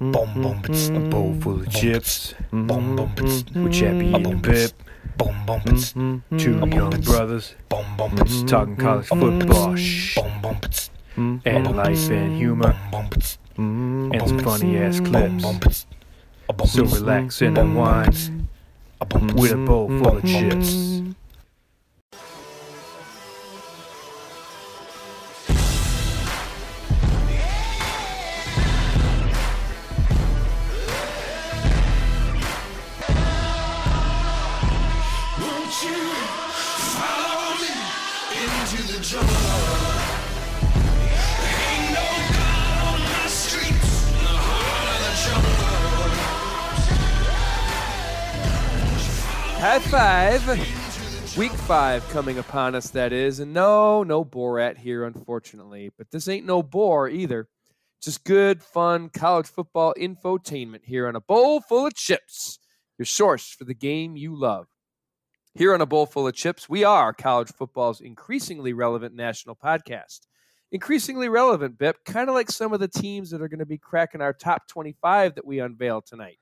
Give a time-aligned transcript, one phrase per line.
[0.00, 0.12] Mm-hmm.
[0.12, 1.06] Boom, boom, bits, mm-hmm.
[1.06, 2.32] a bowl full of chips.
[2.52, 3.14] Boom, boom, mm-hmm.
[3.16, 4.70] bits, with Chappie and Pip.
[5.16, 7.54] Boom, boom, bits, two young brothers.
[7.68, 9.74] Boom, boom, bits, talking college football.
[9.74, 10.14] Shh.
[10.14, 12.76] Boom, boom, bits, and life and humor.
[13.56, 15.86] And some funny ass clips.
[16.66, 18.48] So relax and unwind.
[19.34, 20.97] with a bowl full of chips.
[51.68, 53.40] 5 coming upon us, that is.
[53.40, 55.90] And no, no Borat here, unfortunately.
[55.98, 57.46] But this ain't no bore either.
[58.02, 62.58] Just good, fun college football infotainment here on a bowl full of chips,
[62.96, 64.66] your source for the game you love.
[65.52, 70.20] Here on a bowl full of chips, we are college football's increasingly relevant national podcast.
[70.72, 73.76] Increasingly relevant, Bip, kind of like some of the teams that are going to be
[73.76, 76.38] cracking our top 25 that we unveil tonight.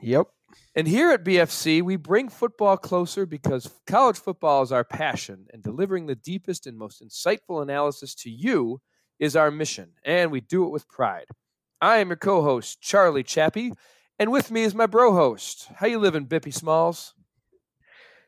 [0.00, 0.28] Yep.
[0.74, 5.62] And here at BFC, we bring football closer because college football is our passion, and
[5.62, 8.80] delivering the deepest and most insightful analysis to you
[9.18, 11.26] is our mission, and we do it with pride.
[11.80, 13.72] I am your co-host, Charlie Chappie,
[14.18, 15.68] and with me is my bro host.
[15.76, 17.14] How you living, Bippy Smalls?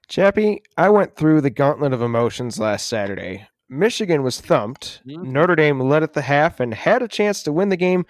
[0.08, 3.48] Chappie, I went through the gauntlet of emotions last Saturday.
[3.68, 5.00] Michigan was thumped.
[5.06, 5.24] Mhm.
[5.24, 8.04] Notre Dame led at the half and had a chance to win the game,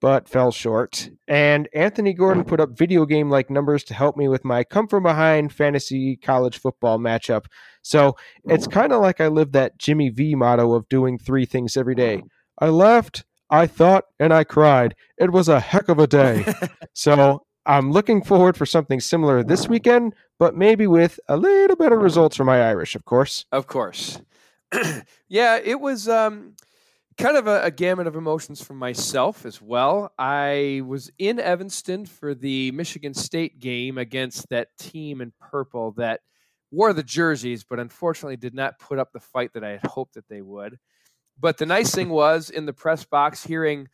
[0.00, 1.10] but fell short.
[1.26, 4.86] And Anthony Gordon put up video game like numbers to help me with my come
[4.86, 7.46] from behind fantasy college football matchup.
[7.82, 11.76] So it's kind of like I live that Jimmy V motto of doing three things
[11.76, 12.22] every day.
[12.58, 14.94] I laughed, I thought, and I cried.
[15.16, 16.44] It was a heck of a day.
[16.92, 21.98] so I'm looking forward for something similar this weekend, but maybe with a little better
[21.98, 23.44] results for my Irish, of course.
[23.52, 24.20] Of course.
[25.28, 26.54] yeah, it was um,
[27.18, 30.12] kind of a, a gamut of emotions for myself as well.
[30.18, 36.20] I was in Evanston for the Michigan State game against that team in purple that
[36.70, 40.14] wore the jerseys, but unfortunately did not put up the fight that I had hoped
[40.14, 40.78] that they would.
[41.40, 43.88] But the nice thing was in the press box, hearing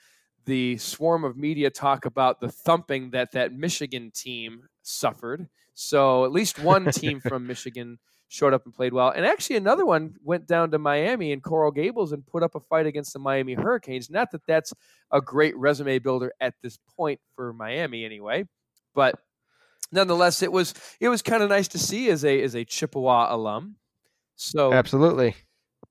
[0.45, 5.49] the swarm of media talk about the thumping that that Michigan team suffered.
[5.75, 7.99] So at least one team from Michigan
[8.29, 9.11] showed up and played well.
[9.11, 12.61] And actually, another one went down to Miami and Coral Gables and put up a
[12.61, 14.11] fight against the Miami Hurricanes.
[14.11, 14.73] Not that that's
[15.11, 18.47] a great resume builder at this point for Miami, anyway,
[18.95, 19.17] but
[19.93, 23.35] nonetheless, it was it was kind of nice to see as a as a Chippewa
[23.35, 23.77] alum.
[24.37, 25.37] So Absolutely.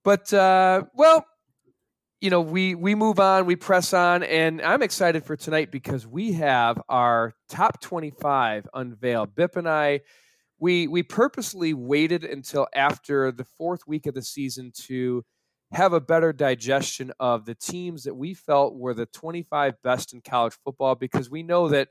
[0.04, 1.26] but uh, well,
[2.24, 6.08] you know, we we move on, we press on, and I'm excited for tonight because
[6.08, 9.36] we have our top 25 unveiled.
[9.36, 10.02] Bip and I,
[10.64, 15.26] we we purposely waited until after the fourth week of the season to
[15.74, 20.22] have a better digestion of the teams that we felt were the 25 best in
[20.22, 21.90] college football because we know that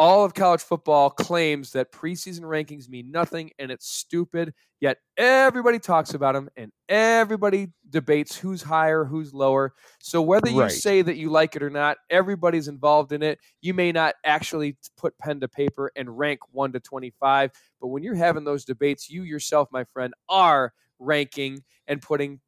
[0.00, 5.78] all of college football claims that preseason rankings mean nothing and it's stupid yet everybody
[5.78, 9.74] talks about them and everybody debates who's higher who's lower.
[10.00, 10.70] So whether you Right.
[10.70, 13.40] say that you like it or not everybody's involved in it.
[13.60, 18.02] You may not actually put pen to paper and rank 1 to 25 but when
[18.02, 22.40] you're having those debates you yourself my friend are ranking and putting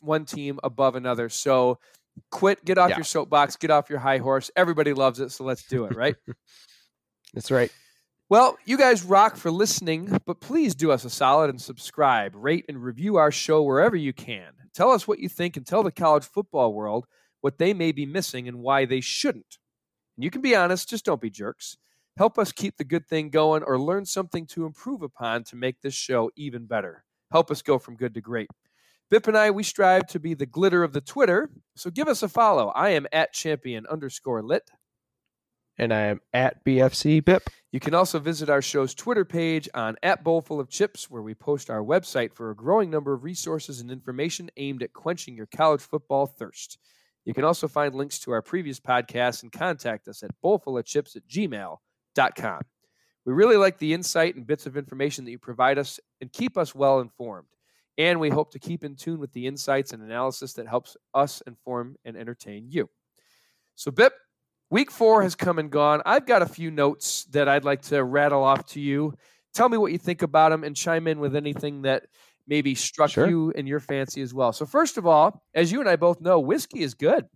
[0.00, 1.28] one team above another.
[1.28, 1.78] So
[2.32, 2.96] quit get off Yeah.
[2.96, 4.50] your soapbox get off your high horse.
[4.56, 6.16] Everybody loves it so let's do it right
[7.36, 7.70] That's right.
[8.30, 12.64] well, you guys rock for listening, but please do us a solid and subscribe, rate,
[12.66, 14.54] and review our show wherever you can.
[14.72, 17.04] Tell us what you think and tell the college football world
[17.42, 19.58] what they may be missing and why they shouldn't.
[20.16, 21.76] And you can be honest, just don't be jerks.
[22.16, 25.82] Help us keep the good thing going or learn something to improve upon to make
[25.82, 27.04] this show even better.
[27.30, 28.48] Help us go from good to great.
[29.10, 32.22] Bip and I, we strive to be the glitter of the Twitter, so give us
[32.22, 32.68] a follow.
[32.68, 34.70] I am at champion underscore lit.
[35.78, 37.46] And I am at BFC BIP.
[37.70, 41.34] You can also visit our show's Twitter page on at Bowlful of Chips, where we
[41.34, 45.46] post our website for a growing number of resources and information aimed at quenching your
[45.46, 46.78] college football thirst.
[47.26, 51.28] You can also find links to our previous podcasts and contact us at bowlfulofchips at
[51.28, 52.60] gmail.com.
[53.26, 56.56] We really like the insight and bits of information that you provide us and keep
[56.56, 57.48] us well informed.
[57.98, 61.42] And we hope to keep in tune with the insights and analysis that helps us
[61.46, 62.88] inform and entertain you.
[63.74, 64.12] So, Bip,
[64.70, 66.02] Week four has come and gone.
[66.04, 69.14] I've got a few notes that I'd like to rattle off to you.
[69.54, 72.06] Tell me what you think about them and chime in with anything that
[72.48, 73.28] maybe struck Sure.
[73.28, 74.52] you and your fancy as well.
[74.52, 77.26] So, first of all, as you and I both know, whiskey is good.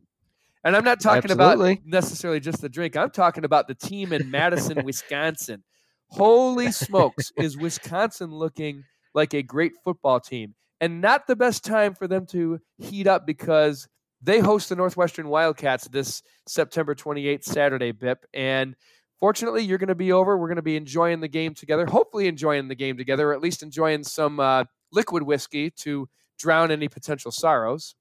[0.64, 1.72] And I'm not talking Absolutely.
[1.74, 2.96] about necessarily just the drink.
[2.96, 5.62] I'm talking about the team in Madison, Wisconsin.
[6.08, 8.84] Holy smokes, is Wisconsin looking
[9.14, 10.54] like a great football team?
[10.80, 13.88] And not the best time for them to heat up because
[14.22, 18.24] they host the Northwestern Wildcats this September 28th, Saturday, Bip.
[18.34, 18.76] And
[19.18, 20.36] fortunately, you're going to be over.
[20.36, 23.40] We're going to be enjoying the game together, hopefully, enjoying the game together, or at
[23.40, 26.08] least enjoying some uh, liquid whiskey to
[26.38, 27.94] drown any potential sorrows.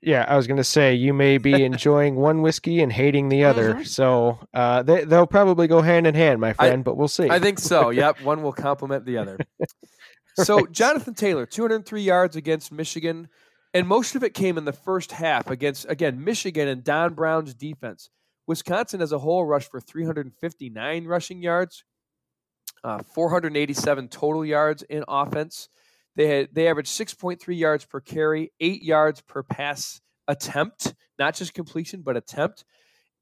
[0.00, 3.44] Yeah, I was going to say you may be enjoying one whiskey and hating the
[3.44, 3.74] other.
[3.74, 3.86] Mhm.
[3.86, 7.30] So uh, they, they'll probably go hand in hand, my friend, but we'll see.
[7.30, 7.88] I think so.
[7.94, 9.38] Yep, one will complement the other.
[10.36, 10.72] So Right.
[10.72, 13.28] Jonathan Taylor, 203 yards against Michigan,
[13.74, 17.54] and most of it came in the first half against again Michigan and Don Brown's
[17.54, 18.10] defense.
[18.46, 21.84] Wisconsin as a whole rushed for 359 rushing yards,
[22.82, 25.68] uh, 487 total yards in offense.
[26.16, 31.54] They had they averaged 6.3 yards per carry, eight yards per pass attempt, not just
[31.54, 32.64] completion but attempt.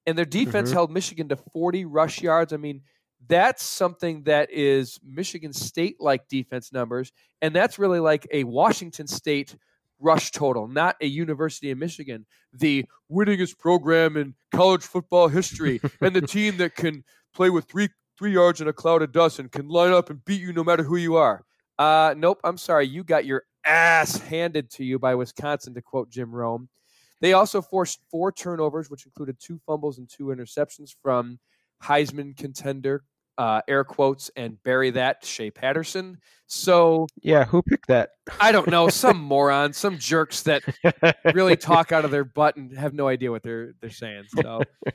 [0.06, 0.75] And their defense Mhm.
[0.75, 2.52] held Michigan to 40 rush yards.
[2.52, 2.82] I mean,
[3.28, 9.06] that's something that is Michigan State like defense numbers, and that's really like a Washington
[9.06, 9.56] State
[10.02, 16.14] rush total, not a University of Michigan, the winningest program in college football history, and
[16.14, 17.04] the team that can
[17.34, 17.88] play with three
[18.19, 20.62] three yards in a cloud of dust and can line up and beat you no
[20.62, 21.44] matter who you are.
[21.78, 26.10] Uh, nope, I'm sorry, you got your ass handed to you by Wisconsin, to quote
[26.10, 26.69] Jim Rome.
[27.20, 31.38] They also forced four turnovers, which included two fumbles and two interceptions from
[31.82, 33.04] Heisman contender,
[33.38, 36.19] uh, air quotes, and bury that, Shea Patterson.
[36.46, 38.11] So yeah, who picked that?
[38.40, 40.62] I don't know, some moron, some jerks that
[41.34, 44.25] really talk out of their butt and have no idea what they're they're saying.
[44.40, 44.62] So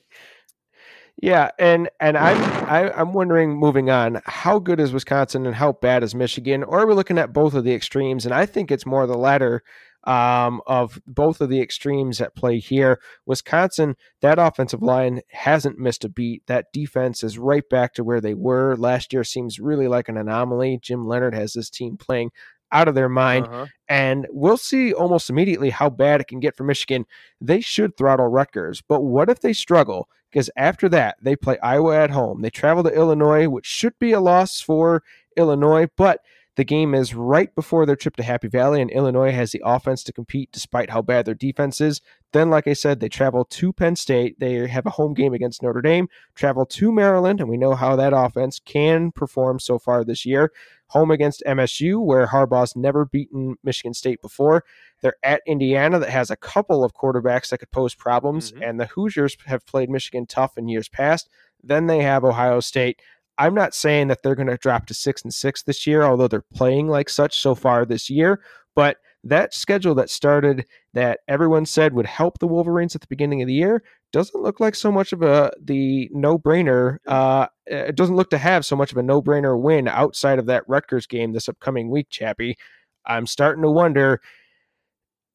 [1.22, 2.38] Yeah, and and I'm
[2.70, 6.64] I, I'm wondering moving on, how good is Wisconsin and how bad is Michigan?
[6.64, 8.26] Or are we looking at both of the extremes?
[8.26, 9.64] And I think it's more the latter
[10.04, 13.00] um, of both of the extremes at play here.
[13.26, 16.44] Wisconsin, that offensive line hasn't missed a beat.
[16.48, 19.24] That defense is right back to where they were last year.
[19.24, 20.80] Seems really like an anomaly.
[20.82, 22.32] Jim Leonhard has this team playing
[22.72, 23.66] out of their mind uh-huh.
[23.88, 27.06] and we'll see almost immediately how bad it can get for Michigan.
[27.40, 30.10] They should throttle Rutgers, but what if they struggle?
[30.30, 32.42] Because after that, they play Iowa at home.
[32.42, 35.04] They travel to Illinois, which should be a loss for
[35.38, 36.20] Illinois, but
[36.58, 40.04] the game is right before their trip to Happy Valley, and Illinois has the offense
[40.04, 42.02] to compete despite how bad their defense is.
[42.34, 44.40] Then, like I said, they travel to Penn State.
[44.40, 47.96] They have a home game against Notre Dame, travel to Maryland, and we know how
[47.96, 50.52] that offense can perform so far this year
[50.92, 54.64] home against MSU, where Harbaugh's never beaten Michigan State before.
[55.02, 58.70] They're at Indiana, that has a couple of quarterbacks that could pose problems, Mhm.
[58.70, 61.30] and the Hoosiers have played Michigan tough in years past.
[61.62, 63.02] Then they have Ohio State.
[63.38, 66.28] I'm not saying that they're going to drop to six and six this year, although
[66.28, 68.42] they're playing like such so far this year.
[68.76, 73.42] But that schedule that started that everyone said would help the Wolverines at the beginning
[73.42, 76.98] of the year doesn't look like so much of a the no brainer.
[77.06, 80.46] Uh, it doesn't look to have so much of a no brainer win outside of
[80.46, 82.58] that Rutgers game this upcoming week, Chappie.
[83.06, 84.22] I'm starting to wonder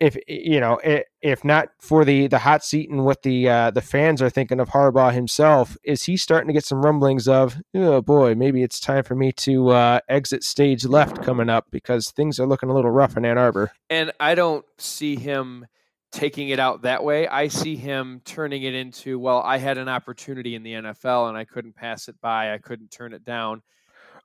[0.03, 0.81] if you know
[1.21, 4.59] if not for the the hot seat and what the uh, the fans are thinking
[4.59, 8.81] of Harbaugh himself, is he starting to get some rumblings of oh boy, maybe it's
[8.81, 12.75] time for me to uh, exit stage left coming up because things are looking a
[12.75, 13.71] little rough in Ann Arbor.
[13.89, 15.67] and I don't see him
[16.11, 17.29] taking it out that way.
[17.29, 21.39] I see him turning it into, well, I had an opportunity in the NFL and
[21.39, 22.53] I couldn't pass it by.
[22.53, 23.63] I couldn't turn it down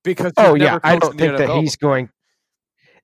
[0.03, 2.09] because Oh yeah, I don't think that he's going.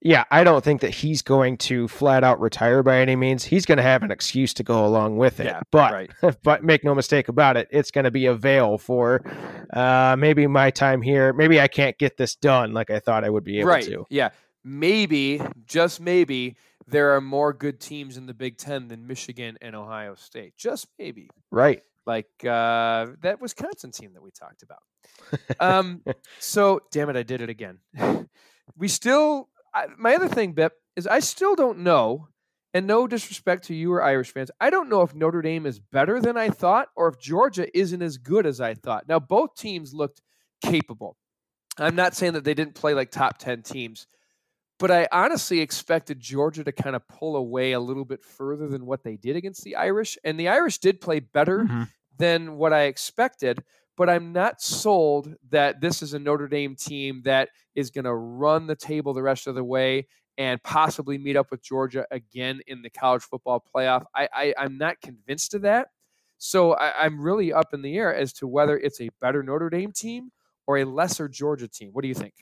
[0.06, 3.46] Yeah, I don't think that he's going to flat out retire by any means.
[3.46, 5.46] He's going to have an excuse to go along with it.
[5.46, 6.12] Yeah, but right.
[6.44, 9.22] but make no mistake about it, it's going to be a veil for
[9.72, 11.32] uh, maybe my time here.
[11.32, 13.86] Maybe I can't get this done like I thought I would be able right.
[13.86, 14.06] to.
[14.10, 14.32] Yeah.
[14.66, 16.58] Maybe, just maybe,
[16.88, 20.56] there are more good teams in the Big Ten than Michigan and Ohio State.
[20.58, 21.30] Just maybe.
[21.50, 21.82] Right.
[22.06, 24.80] Like uh, that Wisconsin team that we talked about.
[25.60, 26.02] Um,
[26.40, 27.80] so, damn it, I did it again.
[28.78, 32.28] we still, I, my other thing, Bip, is I still don't know,
[32.74, 35.80] and no disrespect to you or Irish fans, I don't know if Notre Dame is
[35.80, 39.08] better than I thought or if Georgia isn't as good as I thought.
[39.08, 40.22] Now, both teams looked
[40.64, 41.18] capable.
[41.78, 44.06] I'm not saying that they didn't play like top 10 teams,
[44.80, 48.86] but I honestly expected Georgia to kind of pull away a little bit further than
[48.86, 50.18] what they did against the Irish.
[50.24, 51.90] And the Irish did play better Mhm.
[52.18, 53.64] than what I expected,
[53.98, 58.14] but I'm not sold that this is a Notre Dame team that is going to
[58.14, 60.08] run the table the rest of the way
[60.38, 64.04] and possibly meet up with Georgia again in the college football playoff.
[64.16, 65.90] I, I, I'm not convinced of that.
[66.40, 69.70] So I, I'm really up in the air as to whether it's a better Notre
[69.70, 70.32] Dame team
[70.66, 71.90] or a lesser Georgia team.
[71.94, 72.34] What do you think?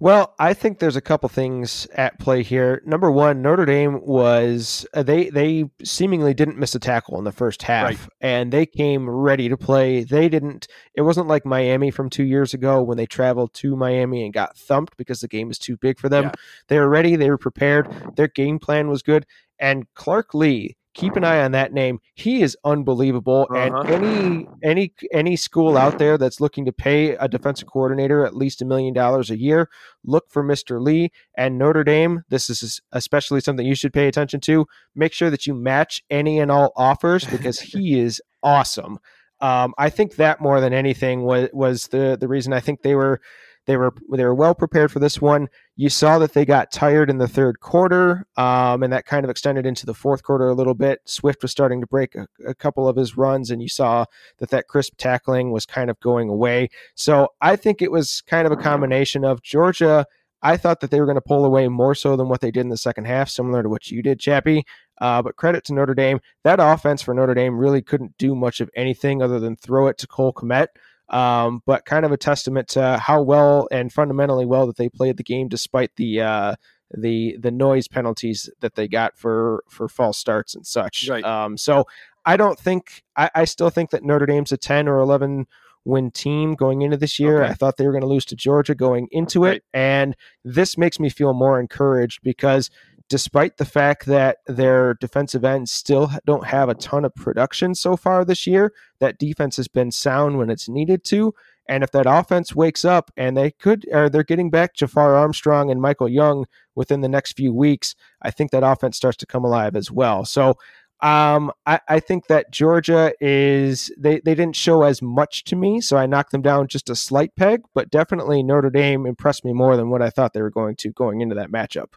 [0.00, 2.80] Well, I think there's a couple things at play here.
[2.86, 7.32] Number one, Notre Dame was uh, they they seemingly didn't miss a tackle in the
[7.32, 7.98] first half, Right.
[8.20, 10.04] and they came ready to play.
[10.04, 10.68] They didn't.
[10.94, 14.56] It wasn't like Miami from two years ago when they traveled to Miami and got
[14.56, 16.24] thumped because the game was too big for them.
[16.24, 16.32] Yeah.
[16.68, 17.16] They were ready.
[17.16, 17.88] They were prepared.
[18.14, 19.26] Their game plan was good.
[19.58, 22.00] And Clark Lee, keep an eye on that name.
[22.14, 23.46] He is unbelievable.
[23.50, 23.82] Uh-huh.
[23.82, 28.34] And any any any school out there that's looking to pay a defensive coordinator at
[28.34, 29.70] least a million dollars a year,
[30.04, 30.80] look for Mr.
[30.80, 32.24] Lee and Notre Dame.
[32.28, 34.66] This is especially something you should pay attention to.
[34.94, 38.98] Make sure that you match any and all offers because he is awesome.
[39.40, 42.96] Um, I think that more than anything was was the the reason I think they
[42.96, 43.20] were
[43.66, 45.48] they were they were well prepared for this one.
[45.80, 49.30] You saw that they got tired in the third quarter, um, and that kind of
[49.30, 50.98] extended into the fourth quarter a little bit.
[51.04, 54.04] Swift was starting to break a, a couple of his runs, and you saw
[54.38, 56.68] that that crisp tackling was kind of going away.
[56.96, 60.04] So I think it was kind of a combination of Georgia.
[60.42, 62.62] I thought that they were going to pull away more so than what they did
[62.62, 64.64] in the second half, similar to what you did, Chappie.
[65.00, 66.18] Uh, but credit to Notre Dame.
[66.42, 69.96] That offense for Notre Dame really couldn't do much of anything other than throw it
[69.98, 70.66] to Cole Kmet.
[71.10, 75.16] Um, but kind of a testament to how well and fundamentally well that they played
[75.16, 76.54] the game despite the uh,
[76.90, 81.08] the the noise penalties that they got for for false starts and such.
[81.08, 81.24] Right.
[81.24, 81.86] Um, so
[82.24, 85.46] I don't think I, I still think that Notre Dame's a ten or eleven
[85.84, 87.42] win team going into this year.
[87.42, 87.50] Okay.
[87.50, 91.00] I thought they were going to lose to Georgia going into it, and this makes
[91.00, 92.70] me feel more encouraged because
[93.08, 97.96] despite the fact that their defensive ends still don't have a ton of production so
[97.96, 101.34] far this year, that defense has been sound when it's needed to.
[101.68, 105.70] And if that offense wakes up and they could, or they're getting back Jafar Armstrong
[105.70, 109.44] and Michael Young within the next few weeks, I think that offense starts to come
[109.44, 110.24] alive as well.
[110.24, 110.56] So
[111.00, 115.80] um, I, I think that Georgia is they, they didn't show as much to me,
[115.80, 119.52] so I knocked them down just a slight peg, but definitely Notre Dame impressed me
[119.52, 121.88] more than what I thought they were going to going into that matchup.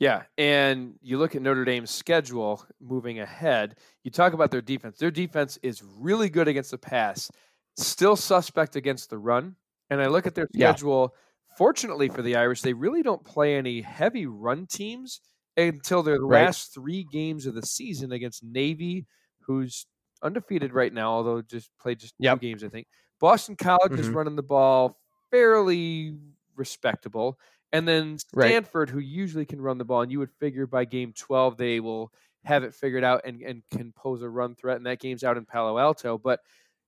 [0.00, 3.76] Yeah, and you look at Notre Dame's schedule moving ahead.
[4.02, 4.96] You talk about their defense.
[4.96, 7.30] Their defense is really good against the pass,
[7.76, 9.56] still suspect against the run.
[9.90, 10.76] And I look at their Yeah.
[10.76, 11.14] schedule.
[11.58, 15.20] Fortunately for the Irish, they really don't play any heavy run teams
[15.58, 16.46] until their Right.
[16.46, 19.06] last three games of the season against Navy,
[19.42, 19.86] who's
[20.22, 22.38] undefeated right now, although just played just Yep.
[22.38, 22.86] two games, I think.
[23.18, 24.14] Boston College is Mhm.
[24.14, 24.98] running the ball
[25.30, 26.16] fairly
[26.56, 27.38] respectable.
[27.72, 28.48] And then Right.
[28.48, 31.80] Stanford, who usually can run the ball, and you would figure by game 12 they
[31.80, 32.12] will
[32.44, 34.76] have it figured out and, and can pose a run threat.
[34.78, 36.16] And that game's out in Palo Alto.
[36.18, 36.40] But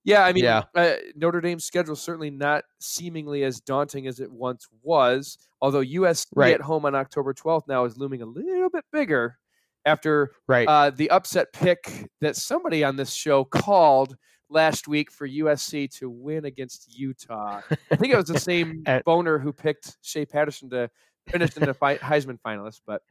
[0.03, 0.63] yeah, I mean, Yeah.
[0.75, 5.37] uh, Notre Dame's schedule certainly not seemingly as daunting as it once was.
[5.61, 6.53] Although USC Right.
[6.55, 9.37] at home on October 12th now is looming a little bit bigger
[9.85, 10.67] after Right.
[10.67, 14.17] uh, the upset pick that somebody on this show called
[14.53, 17.61] last week for USC to win against Utah.
[17.91, 20.89] I think it was the same And- boner who picked Shea Patterson to
[21.27, 22.81] finish in the fi- Heisman finalist.
[22.85, 23.01] But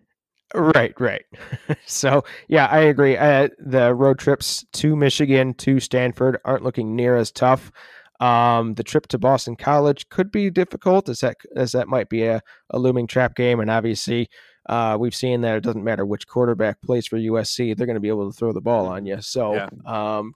[0.54, 1.24] Right, right.
[1.86, 3.16] so, yeah, I agree.
[3.16, 7.72] Uh, the road trips to Michigan, to Stanford aren't looking near as tough.
[8.20, 12.24] Um, the trip to Boston College could be difficult, as that as that might be
[12.24, 13.60] a, a looming trap game.
[13.60, 14.28] And obviously,
[14.68, 18.00] uh, we've seen that it doesn't matter which quarterback plays for USC; they're going to
[18.00, 19.20] be able to throw the ball on you.
[19.22, 19.68] So, Yeah.
[19.86, 20.34] um,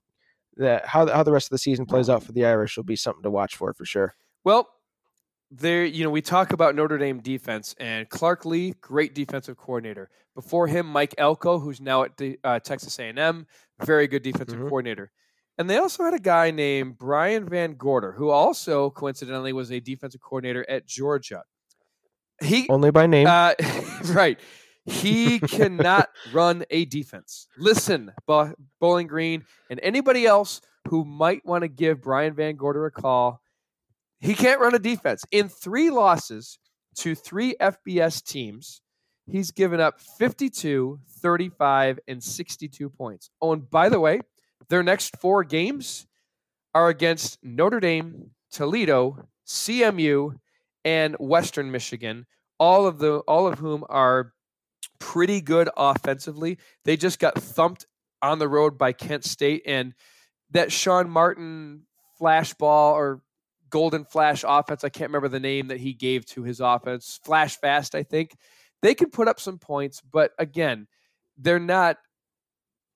[0.57, 2.85] that how the- how the rest of the season plays out for the Irish will
[2.85, 4.15] be something to watch for for sure.
[4.45, 4.69] Well,
[5.51, 10.11] there, you know, we talk about Notre Dame defense and Clark Lee, great defensive coordinator.
[10.35, 13.47] Before him, Mike Elko, who's now at the, uh, Texas A&M,
[13.85, 14.69] very good defensive Mhm.
[14.69, 15.13] coordinator.
[15.57, 19.81] And they also had a guy named Brian Van Gorder, who also coincidentally was a
[19.81, 21.45] defensive coordinator at Georgia.
[22.43, 23.27] He Only by name.
[23.27, 23.55] uh,
[24.13, 24.39] right.
[24.87, 27.49] He cannot run a defense.
[27.59, 28.12] Listen,
[28.81, 33.40] Bowling Green and anybody else who might want to give Brian Van Gorder a call,
[34.21, 35.25] he can't run a defense.
[35.31, 36.59] In three losses
[36.97, 38.81] to three FBS teams,
[39.26, 43.31] he's given up 52, 35, and 62 points.
[43.43, 44.21] Oh, and by the way,
[44.69, 46.07] their next four games
[46.75, 50.38] are against Notre Dame, Toledo, CMU,
[50.85, 52.26] and Western Michigan,
[52.59, 54.33] all of the all of whom are
[54.99, 56.59] pretty good offensively.
[56.85, 57.87] They just got thumped
[58.23, 59.95] on the road by Kent State and
[60.50, 61.83] that Sean Martin
[62.19, 63.23] flash ball or
[63.71, 67.59] golden flash offense, I can't remember the name that he gave to his offense, flash
[67.59, 68.37] fast, I think.
[68.83, 70.87] They can put up some points, but again,
[71.37, 71.99] they're not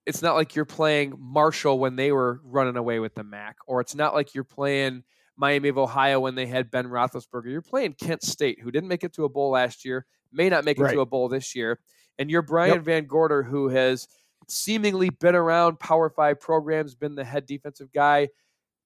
[0.05, 3.81] it's not like you're playing Marshall when they were running away with the MAC, or
[3.81, 5.03] it's not like you're playing
[5.41, 7.51] Miami of Ohio when they had Ben Roethlisberger.
[7.51, 10.63] You're playing Kent State, who didn't make it to a bowl last year, may not
[10.63, 10.93] make it Right.
[10.93, 11.79] to a bowl this year,
[12.19, 14.07] and you're Brian Van Gorder, who has
[14.47, 18.29] seemingly been around Power Five programs, been the head defensive guy.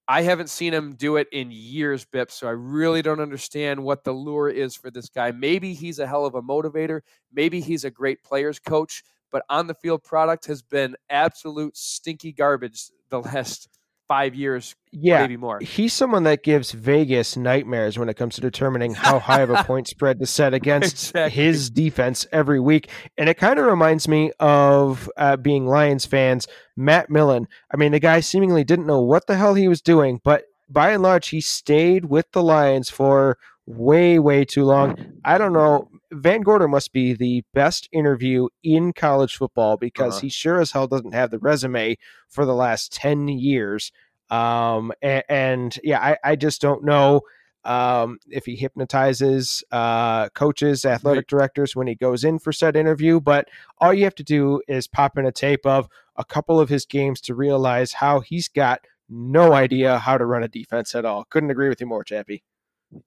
[0.08, 2.30] I haven't seen him do it in years, Bip.
[2.30, 5.32] So I really don't understand what the lure is for this guy.
[5.32, 7.00] Maybe he's a hell of a motivator.
[7.32, 12.32] Maybe he's a great players coach, but on the field product has been absolute stinky
[12.32, 13.68] garbage the last
[14.08, 15.58] five years, Yeah, maybe more.
[15.60, 19.62] he's someone that gives Vegas nightmares when it comes to determining how high of a
[19.64, 21.30] point spread to set against Exactly.
[21.44, 22.88] his defense every week.
[23.18, 26.46] And it kind of reminds me of uh, being Lions fans,
[26.76, 27.48] Matt Millen.
[27.72, 30.90] I mean, the guy seemingly didn't know what the hell he was doing, but by
[30.90, 34.96] and large, he stayed with the Lions for way, way too long.
[35.24, 35.88] I don't know.
[36.12, 40.20] Van Gorder must be the best interview in college football because Uh-huh.
[40.22, 41.96] he sure as hell doesn't have the resume
[42.28, 43.90] for the last 10 years.
[44.30, 47.22] Um, and, and yeah, I, I just don't know
[47.64, 53.20] um, if he hypnotizes uh, coaches, athletic directors when he goes in for said interview.
[53.20, 53.48] But
[53.78, 56.86] all you have to do is pop in a tape of a couple of his
[56.86, 61.24] games to realize how he's got no idea how to run a defense at all.
[61.24, 62.42] Couldn't agree with you more, Chappie.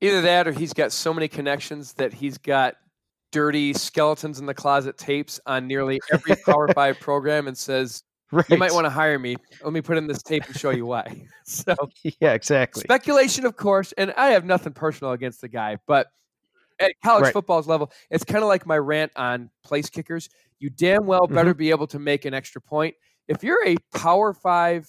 [0.01, 2.75] Either that or he's got so many connections that he's got
[3.31, 8.47] dirty skeletons in the closet tapes on nearly every Power Five program and says, Right.
[8.49, 9.37] You might want to hire me.
[9.63, 11.25] Let me put in this tape and show you why.
[11.45, 11.75] So
[12.19, 12.81] Yeah, exactly.
[12.81, 16.07] speculation, of course, and I have nothing personal against the guy, but
[16.79, 17.33] at college Right.
[17.33, 20.29] football's level, it's kind of like my rant on place kickers.
[20.59, 21.57] You damn well better mm-hmm.
[21.57, 22.93] be able to make an extra point.
[23.27, 24.87] If you're a power five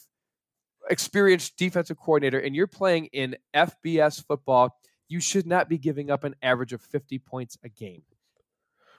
[0.91, 4.77] experienced defensive coordinator and you're playing in FBS football,
[5.09, 8.03] you should not be giving up an average of 50 points a game.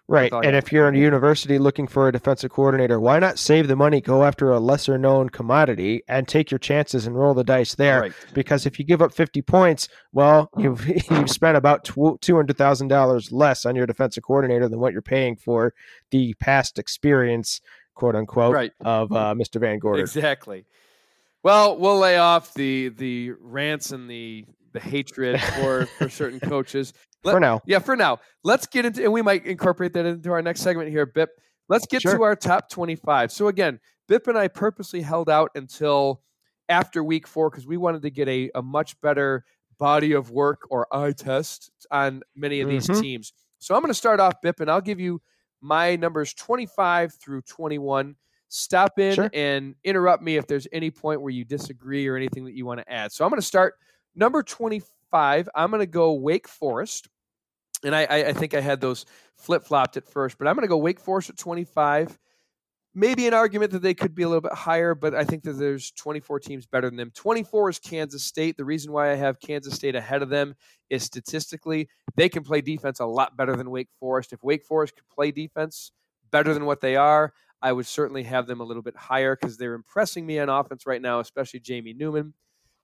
[0.08, 0.31] Right.
[0.34, 3.77] And if you're in a university looking for a defensive coordinator, why not save the
[3.77, 7.75] money, go after a lesser known commodity, and take your chances and roll the dice
[7.75, 8.01] there?
[8.01, 8.13] Right.
[8.34, 13.75] Because if you give up 50 points, well, you've you've spent about $200,000 less on
[13.75, 15.74] your defensive coordinator than what you're paying for
[16.10, 17.62] the past experience,
[17.93, 18.72] quote unquote, Right.
[18.81, 19.60] of uh, Mr.
[19.62, 20.01] Van Gorder.
[20.01, 20.65] Exactly.
[21.43, 26.93] Well, we'll lay off the the rants and the the hatred for for certain coaches.
[27.24, 27.62] For now.
[27.66, 28.20] Yeah, for now.
[28.44, 31.30] Let's get into, and we might incorporate that into our next segment here, Bip.
[31.70, 33.32] Let's get to our top 25.
[33.32, 36.22] So, again, Bip and I purposely held out until
[36.68, 39.46] after week four because we wanted to get a, a much better
[39.78, 43.02] body of work or eye test on many of these Mhm.
[43.02, 43.34] teams.
[43.60, 45.22] So, I'm going to start off, Bip, and I'll give you
[45.62, 48.15] my numbers 25 through 21.
[48.50, 49.30] Stop in Sure.
[49.34, 52.80] and interrupt me if there's any point where you disagree or anything that you want
[52.80, 53.12] to add.
[53.12, 53.76] So, I'm going to start
[54.15, 55.48] number 25.
[55.56, 57.08] I'm going to go Wake Forest
[57.84, 60.63] and I, I, I think I had those flip flopped at first, but I'm going
[60.63, 62.17] to go Wake Forest at 25.
[62.94, 65.54] Maybe an argument that they could be a little bit higher, but I think that
[65.54, 67.12] there's 24 teams better than them.
[67.15, 68.58] 24 is Kansas State.
[68.58, 70.56] The reason why I have Kansas State ahead of them
[70.89, 74.34] is statistically they can play defense a lot better than Wake Forest.
[74.34, 75.94] If Wake Forest could play defense
[76.32, 79.56] better than what they are, I would certainly have them a little bit higher because
[79.56, 82.34] they're impressing me on offense right now, especially Jamie Newman.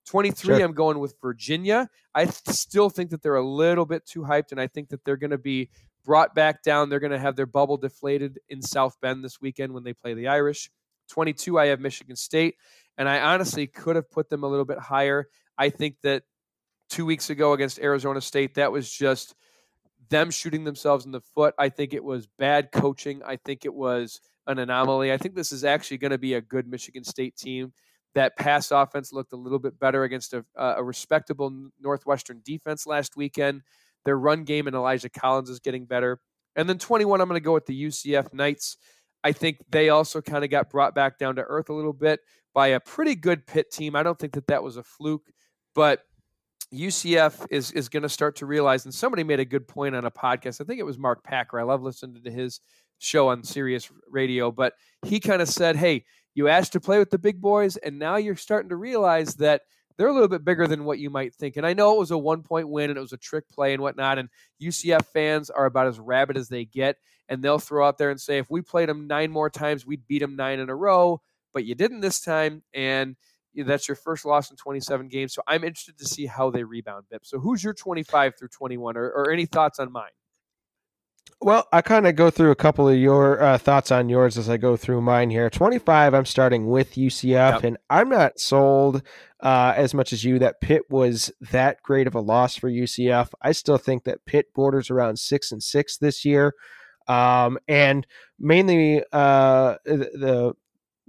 [0.07, 0.63] 23, Sure.
[0.63, 1.89] I'm going with Virginia.
[2.15, 5.03] I th- still think that they're a little bit too hyped, and I think that
[5.03, 5.69] they're going to be
[6.03, 6.89] brought back down.
[6.89, 10.13] They're going to have their bubble deflated in South Bend this weekend when they play
[10.13, 10.71] the Irish.
[11.09, 12.55] 22, I have Michigan State,
[12.97, 15.27] and I honestly could have put them a little bit higher.
[15.57, 16.23] I think that
[16.89, 19.35] two weeks ago against Arizona State, that was just
[20.09, 21.53] them shooting themselves in the foot.
[21.57, 23.21] I think it was bad coaching.
[23.25, 25.11] I think it was an anomaly.
[25.11, 27.73] I think this is actually going to be a good Michigan State team.
[28.17, 32.87] That pass offense looked a little bit better against a, uh, a respectable Northwestern defense
[32.87, 33.61] last weekend.
[34.05, 36.19] Their run game and Elijah Collins is getting better.
[36.55, 38.77] And then 21, I'm going to go with the UCF Knights.
[39.23, 42.21] I think they also kind of got brought back down to earth a little bit
[42.55, 43.95] by a pretty good Pitt team.
[43.95, 45.29] I don't think that that was a fluke,
[45.75, 46.01] but
[46.73, 48.85] UCF is is going to start to realize.
[48.85, 50.59] And somebody made a good point on a podcast.
[50.59, 51.59] I think it was Mark Packer.
[51.59, 52.61] I love listening to his
[52.97, 54.73] show on Sirius Radio, but
[55.05, 56.03] he kind of said, "Hey,
[56.37, 59.63] you asked to play with the big boys, and now you're starting to realize that."
[59.97, 61.57] They're a little bit bigger than what you might think.
[61.57, 63.73] And I know it was a one point win and it was a trick play
[63.73, 64.19] and whatnot.
[64.19, 64.29] And
[64.61, 66.97] UCF fans are about as rabid as they get.
[67.27, 70.05] And they'll throw out there and say, if we played them nine more times, we'd
[70.07, 71.21] beat them nine in a row.
[71.51, 72.61] But you didn't this time.
[72.75, 73.15] And
[73.55, 75.33] that's your first loss in 27 games.
[75.33, 77.25] So I'm interested to see how they rebound, Bip.
[77.25, 80.11] So who's your 25 through 21 or, or any thoughts on mine?
[81.39, 84.49] Well, I kind of go through a couple of your uh, thoughts on yours as
[84.49, 85.49] I go through mine here.
[85.51, 87.63] 25, I'm starting with UCF, Yep.
[87.63, 89.03] and I'm not sold
[89.39, 93.29] uh, as much as you that Pitt was that great of a loss for UCF.
[93.39, 96.55] I still think that Pitt borders around six and six this year,
[97.07, 98.07] um, and
[98.39, 100.53] mainly uh, the-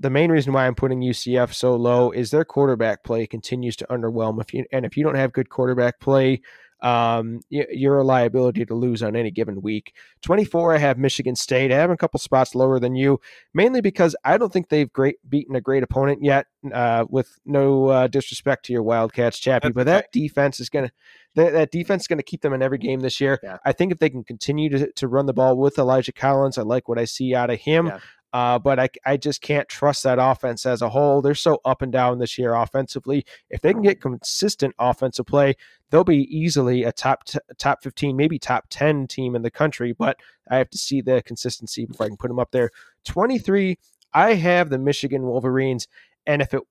[0.00, 3.86] the main reason why I'm putting UCF so low is their quarterback play continues to
[3.86, 4.40] underwhelm.
[4.40, 6.40] If you and if you don't have good quarterback play,
[6.80, 9.94] um, you're a liability to lose on any given week.
[10.22, 11.72] 24, I have Michigan State.
[11.72, 13.20] I have a couple spots lower than you,
[13.52, 16.46] mainly because I don't think they've great beaten a great opponent yet.
[16.72, 20.90] Uh, with no uh, disrespect to your Wildcats, Chappie, That's but that defense is gonna
[21.36, 23.38] that, that defense is gonna keep them in every game this year.
[23.42, 23.58] Yeah.
[23.64, 26.62] I think if they can continue to, to run the ball with Elijah Collins, I
[26.62, 27.86] like what I see out of him.
[27.86, 27.98] Yeah.
[28.32, 31.22] Uh, but I, I just can't trust that offense as a whole.
[31.22, 33.24] They're so up and down this year offensively.
[33.48, 35.54] If they can get consistent offensive play,
[35.90, 39.92] they'll be easily a top t- top 15, maybe top 10 team in the country.
[39.92, 40.18] But
[40.50, 42.70] I have to see the consistency before I can put them up there.
[43.04, 43.78] 23,
[44.12, 45.88] I have the Michigan Wolverines.
[46.26, 46.62] And if it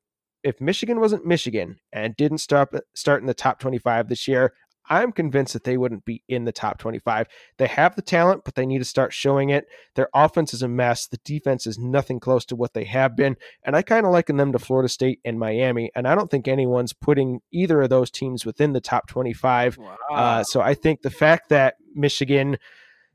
[0.43, 4.53] if Michigan wasn't Michigan and didn't start start in the top 25 this year,
[4.89, 7.27] I'm convinced that they wouldn't be in the top 25.
[7.57, 9.67] They have the talent, but they need to start showing it.
[9.95, 11.07] Their offense is a mess.
[11.07, 13.37] The defense is nothing close to what they have been.
[13.63, 15.91] And I kind of liken them to Florida State and Miami.
[15.95, 19.77] And I don't think anyone's putting either of those teams within the top 25.
[19.77, 19.97] Wow.
[20.11, 22.57] Uh, so I think the fact that Michigan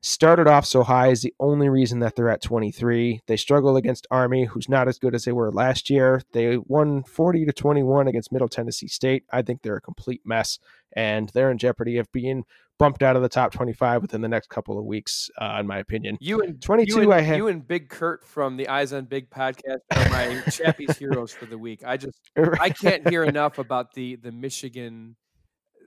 [0.03, 3.21] started off so high is the only reason that they're at 23.
[3.27, 6.23] They struggle against Army, who's not as good as they were last year.
[6.33, 9.25] They won 40 to 21 against Middle Tennessee State.
[9.33, 10.59] I think they're a complete mess,
[10.95, 12.45] and they're in jeopardy of being
[12.79, 15.79] bumped out of the top 25 within the next couple of weeks, uh, in my
[15.79, 16.19] opinion.
[16.21, 17.37] you and 22, you and, I have.
[17.37, 21.47] you and Big Kurt from the Eyes on Big podcast are my Chappie's heroes for
[21.47, 21.83] the week.
[21.87, 22.19] I just
[22.61, 25.15] I can't hear enough about the the Michigan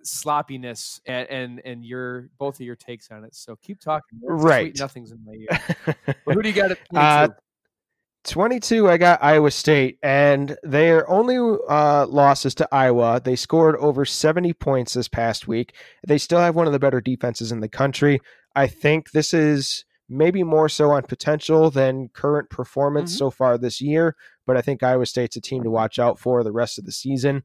[0.06, 3.36] sloppiness and and, and your both of your takes on it.
[3.36, 4.20] So keep talking.
[4.22, 4.76] It's Right.
[4.78, 5.34] nothing's in my
[5.96, 6.16] ear.
[6.26, 6.98] Who do you got at 22?
[6.98, 7.28] Uh,
[8.24, 11.38] 22, I got Iowa State, and their only
[11.70, 15.76] uh, losses to Iowa, they scored over 70 points this past week.
[16.08, 18.20] They still have one of the better defenses in the country.
[18.56, 23.18] I think this is maybe more so on potential than current performance Mhm.
[23.18, 24.16] so far this year,
[24.48, 26.92] but I think Iowa State's a team to watch out for the rest of the
[26.92, 27.44] season.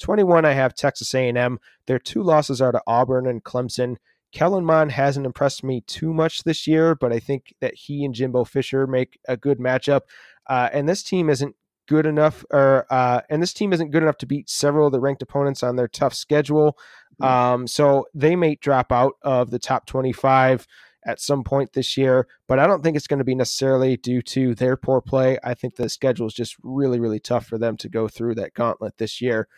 [0.00, 1.58] 21, I have Texas A&M.
[1.86, 3.96] Their two losses are to Auburn and Clemson.
[4.32, 8.14] Kellen Mond hasn't impressed me too much this year, but I think that he and
[8.14, 10.02] Jimbo Fisher make a good matchup.
[10.46, 11.56] Uh, and this team isn't
[11.88, 15.00] good enough, or uh, and this team isn't good enough to beat several of the
[15.00, 16.78] ranked opponents on their tough schedule.
[17.20, 20.66] Um, so they may drop out of the top 25
[21.04, 24.22] at some point this year, but I don't think it's going to be necessarily due
[24.22, 25.38] to their poor play.
[25.42, 28.54] I think the schedule is just really, really tough for them to go through that
[28.54, 29.48] gauntlet this year.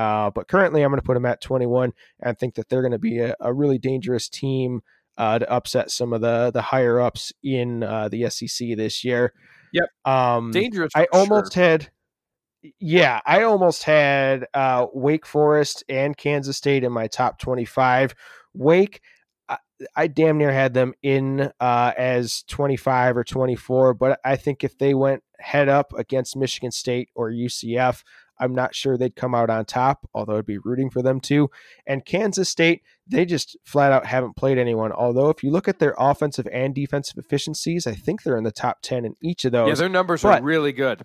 [0.00, 2.92] Uh, but currently, I'm going to put them at 21 and think that they're going
[2.92, 4.80] to be a, a really dangerous team
[5.18, 9.34] uh, to upset some of the the higher ups in uh, the SEC this year.
[9.74, 9.88] Yep.
[10.06, 10.90] Um, Dangerous.
[10.96, 11.62] I almost sure.
[11.62, 11.90] had,
[12.78, 18.14] yeah, I almost had uh, Wake Forest and Kansas State in my top 25.
[18.54, 19.02] Wake,
[19.50, 19.58] I,
[19.94, 24.78] I damn near had them in uh, as 25 or 24, but I think if
[24.78, 28.02] they went head up against Michigan State or UCF,
[28.40, 31.50] I'm not sure they'd come out on top, although I'd be rooting for them too.
[31.86, 34.92] And Kansas State, they just flat out haven't played anyone.
[34.92, 38.50] Although, if you look at their offensive and defensive efficiencies, I think they're in the
[38.50, 39.68] top 10 in each of those.
[39.68, 41.04] Yeah, their numbers but- are really good.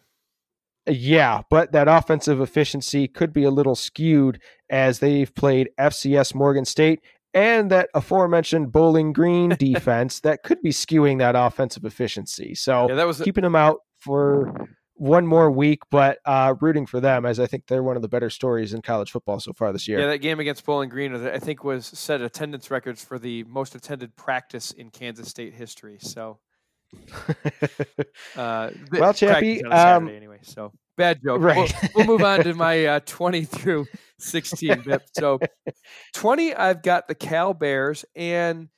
[0.87, 6.63] Yeah, but that offensive efficiency could be a little skewed as they've played FCS Morgan
[6.63, 7.01] State
[7.33, 12.55] and that aforementioned Bowling Green defense that could be skewing that offensive efficiency.
[12.55, 16.99] So Yeah, that was keeping them out for one more week, but uh, rooting for
[16.99, 19.71] them as I think they're one of the better stories in college football so far
[19.73, 19.99] this year.
[19.99, 23.75] Yeah, that game against Bowling Green, I think, was set attendance records for the most
[23.75, 25.97] attended practice in Kansas State history.
[25.99, 26.39] So,
[28.37, 30.39] uh, Well, Chappie, on a Saturday um, anyway.
[30.43, 31.41] So bad joke.
[31.41, 31.73] right.
[31.95, 33.87] We'll, we'll move on to my uh, 20 through
[34.19, 35.01] 16 bit.
[35.13, 35.39] So,
[36.13, 38.69] 20, I've got the Cal Bears, and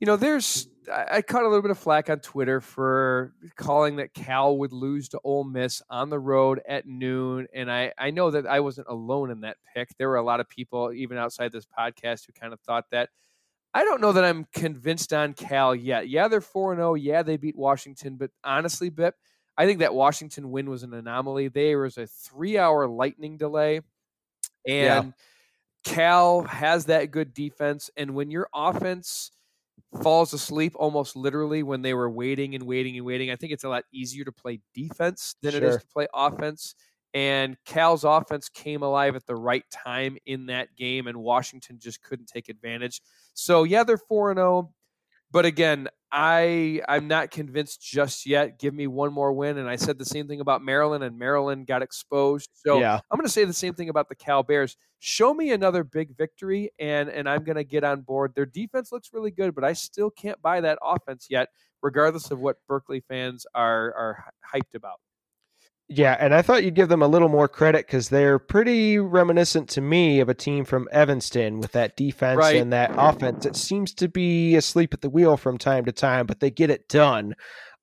[0.00, 4.14] you know, there's I, caught a little bit of flack on Twitter for calling that
[4.14, 8.30] Cal would lose to Ole Miss on the road at noon, and I I know
[8.30, 9.90] that I wasn't alone in that pick.
[9.98, 13.10] There were a lot of people, even outside this podcast, who kind of thought that.
[13.74, 16.08] I don't know that I'm convinced on Cal yet.
[16.08, 16.94] Yeah, they're 4 0.
[16.94, 18.16] Yeah, they beat Washington.
[18.16, 19.14] But honestly, Bip,
[19.56, 21.48] I think that Washington win was an anomaly.
[21.48, 23.80] There was a three hour lightning delay.
[24.66, 25.00] Yeah.
[25.00, 25.14] And
[25.84, 27.90] Cal has that good defense.
[27.96, 29.30] And when your offense
[30.02, 33.64] falls asleep almost literally when they were waiting and waiting and waiting, I think it's
[33.64, 36.74] a lot easier to play defense than it is to play offense.
[37.14, 42.02] And Cal's offense came alive at the right time in that game, and Washington just
[42.02, 43.02] couldn't take advantage.
[43.34, 44.72] So yeah, they're four and zero,
[45.32, 48.58] but again, I I'm not convinced just yet.
[48.58, 51.66] Give me one more win, and I said the same thing about Maryland, and Maryland
[51.66, 52.50] got exposed.
[52.52, 53.00] So yeah.
[53.10, 54.76] I'm going to say the same thing about the Cal Bears.
[54.98, 58.34] Show me another big victory, and and I'm going to get on board.
[58.34, 61.48] Their defense looks really good, but I still can't buy that offense yet,
[61.82, 65.00] regardless of what Berkeley fans are are hyped about.
[65.88, 69.68] Yeah, and I thought you'd give them a little more credit because they're pretty reminiscent
[69.70, 72.56] to me of a team from Evanston with that defense Right.
[72.56, 73.44] and that offense.
[73.44, 76.70] It seems to be asleep at the wheel from time to time, but they get
[76.70, 77.34] it done.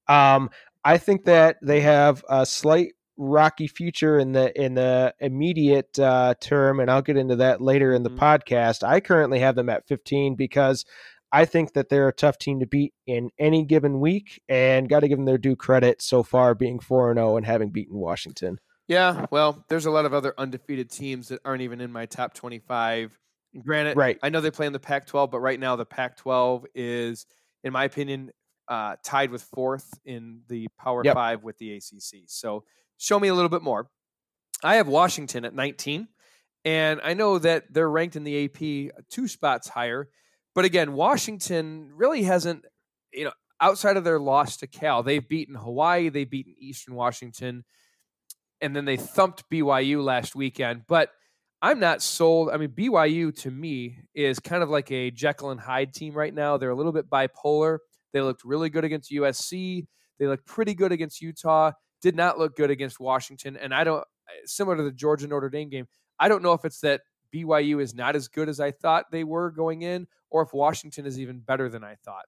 [0.08, 0.50] Um,
[0.84, 6.34] I think that they have a slight rocky future in the in the immediate uh,
[6.40, 8.18] term, and I'll get into that later in the Mhm.
[8.18, 8.82] podcast.
[8.82, 10.86] I currently have them at 15 because
[11.32, 15.02] I think that they're a tough team to beat in any given week, and got
[15.02, 17.98] to give them their due credit so far, being four and zero and having beaten
[17.98, 18.60] Washington.
[18.88, 22.34] Yeah, well, there's a lot of other undefeated teams that aren't even in my top
[22.34, 23.18] 25.
[23.63, 24.18] Granted, Right.
[24.24, 27.28] I know they play in the Pac 12, but right now the Pac 12 is,
[27.63, 28.32] in my opinion,
[28.68, 31.13] uh, tied with fourth in the Power Yep.
[31.15, 32.24] Five with the ACC.
[32.28, 32.63] So
[32.98, 33.89] show me a little bit more.
[34.63, 36.08] I have Washington at 19,
[36.65, 40.10] and I know that they're ranked in the AP two spots higher.
[40.60, 42.65] But again, Washington really hasn't,
[43.13, 47.63] you know, outside of their loss to Cal, they've beaten Hawaii, they've beaten Eastern Washington,
[48.60, 50.82] and then they thumped BYU last weekend.
[50.86, 51.12] But
[51.62, 52.50] I'm not sold.
[52.50, 56.34] I mean, BYU to me is kind of like a Jekyll and Hyde team right
[56.34, 56.58] now.
[56.58, 57.78] They're a little bit bipolar.
[58.12, 59.88] They looked really good against USC.
[60.19, 61.72] They looked pretty good against Utah.
[62.02, 63.56] Did not look good against Washington.
[63.56, 64.04] And I don't,
[64.43, 65.86] similar to the Georgia Notre Dame game,
[66.19, 67.00] I don't know if it's that
[67.34, 71.06] BYU is not as good as I thought they were going in, or if Washington
[71.06, 72.26] is even better than I thought.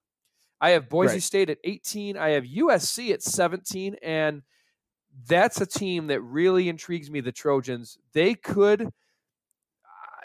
[0.60, 1.22] I have Boise Right.
[1.22, 2.16] State at 18.
[2.16, 3.96] I have USC at 17.
[4.02, 4.42] And
[5.26, 7.98] that's a team that really intrigues me, the Trojans.
[8.12, 8.90] They could, uh,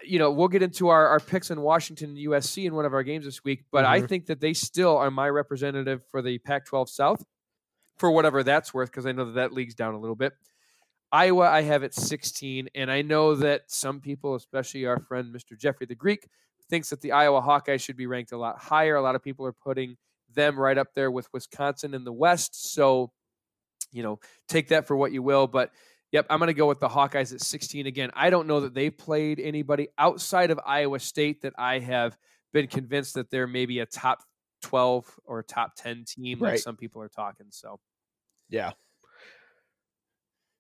[0.04, 2.94] you know, we'll get into our, our picks in Washington and USC in one of
[2.94, 4.08] our games this week, but I Mhm.
[4.08, 7.26] think that they still are my representative for the Pac 12 South
[7.98, 10.34] for whatever that's worth, because I know that that league's down a little bit.
[11.12, 15.58] Iowa, I have at 16, and I know that some people, especially our friend Mr.
[15.58, 16.28] Jeffrey the Greek,
[16.70, 18.96] thinks that the Iowa Hawkeyes should be ranked a lot higher.
[18.96, 19.96] A lot of people are putting
[20.34, 22.74] them right up there with Wisconsin in the West.
[22.74, 23.12] So,
[23.92, 25.48] you know, take that for what you will.
[25.48, 25.72] But
[26.12, 28.12] yep, I'm going to go with the Hawkeyes at 16 again.
[28.14, 32.18] I don't know that they've played anybody outside of Iowa State that I have
[32.52, 34.24] been convinced that they're maybe a top
[34.64, 37.48] 12 or top 10 team, like some people are talking.
[37.50, 37.80] So,
[38.50, 38.72] Yeah.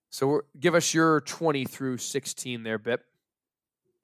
[0.09, 3.03] So give us your 20 through 16 there, Bip.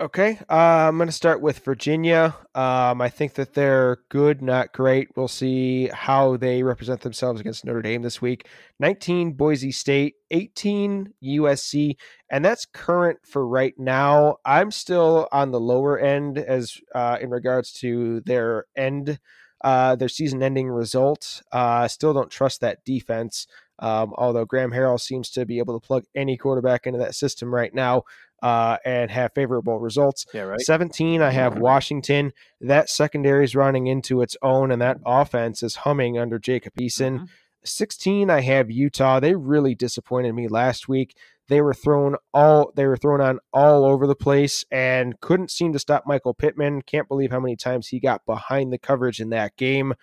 [0.01, 2.35] Okay, uh, I'm going to start with Virginia.
[2.55, 5.09] Um, I think that they're good, not great.
[5.15, 8.47] We'll see how they represent themselves against Notre Dame this week.
[8.79, 11.95] 19 Boise State, 18 USC,
[12.29, 14.37] and that's current for right now.
[14.43, 19.19] I'm still on the lower end as uh, in regards to their end,
[19.63, 21.43] uh, their season-ending result.
[21.51, 23.47] Uh, still don't trust that defense.
[23.84, 27.54] Um, although Graham Harrell seems to be able to plug any quarterback into that system
[27.54, 28.04] right now
[28.41, 30.26] uh, and have favorable results.
[30.34, 30.62] Yeah, right.
[30.62, 32.32] 17, I have Washington.
[32.62, 37.19] That secondary is running into its own, and that offense is humming under Jacob Eason.
[37.19, 37.28] Mhm.
[37.65, 39.19] 16, I have Utah.
[39.19, 41.15] They really disappointed me last week.
[41.50, 45.74] They were thrown all they were thrown on all over the place and couldn't seem
[45.74, 46.84] to stop Michael Pittman.
[46.84, 49.93] Can't believe how many times he got behind the coverage in that game.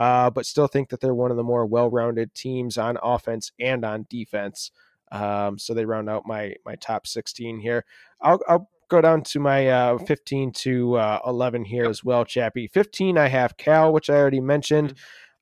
[0.00, 3.84] Uh, but still think that they're one of the more well-rounded teams on offense and
[3.84, 4.70] on defense.
[5.12, 7.84] Um, so they round out my my top 16 here.
[8.22, 12.66] I'll I'll go down to my uh, 15 to uh, 11 here as well, Chappie.
[12.66, 14.94] 15, I have Cal, which I already mentioned.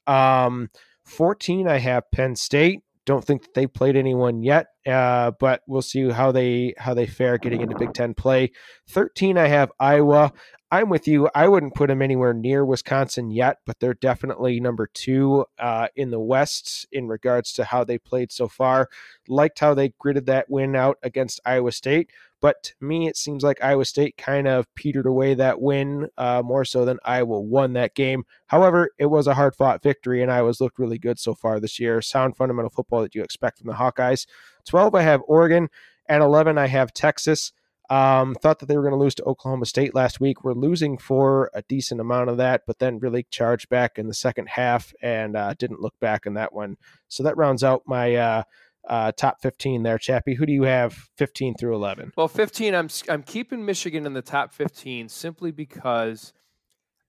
[0.09, 0.71] Um,
[1.05, 2.83] 14, I have Penn State.
[3.07, 7.07] Don't think that they've played anyone yet, uh, but we'll see how they how they
[7.07, 8.51] fare getting into Big Ten play.
[8.91, 10.33] 13, I have Iowa.
[10.71, 11.31] I'm with you.
[11.35, 16.11] I wouldn't put them anywhere near Wisconsin yet, but they're definitely number two uh, in
[16.11, 18.89] the West in regards to how they played so far.
[19.29, 22.11] Liked how they gritted that win out against Iowa State.
[22.41, 26.43] But to me, it seems like Iowa State kind of petered away that win uh,
[26.45, 28.25] more so than Iowa won that game.
[28.49, 31.81] However, it was a hard fought victory, and Iowa's looked really good so far this
[31.81, 32.03] year.
[32.03, 34.27] Sound fundamental football that you expect from the Hawkeyes.
[34.67, 35.69] 12, I have Oregon.
[36.11, 37.53] At 11, I have Texas.
[37.91, 40.45] Um, thought that they were going to lose to Oklahoma State last week.
[40.45, 44.15] We're losing for a decent amount of that, but then really charged back in the
[44.15, 46.77] second half and uh, didn't look back in that one.
[47.09, 48.43] So that rounds out my uh,
[48.87, 50.35] uh, top 15 there, Chappie.
[50.35, 52.13] Who do you have 15 through 11?
[52.17, 56.33] Well, 15, I'm I'm keeping Michigan in the top 15 simply because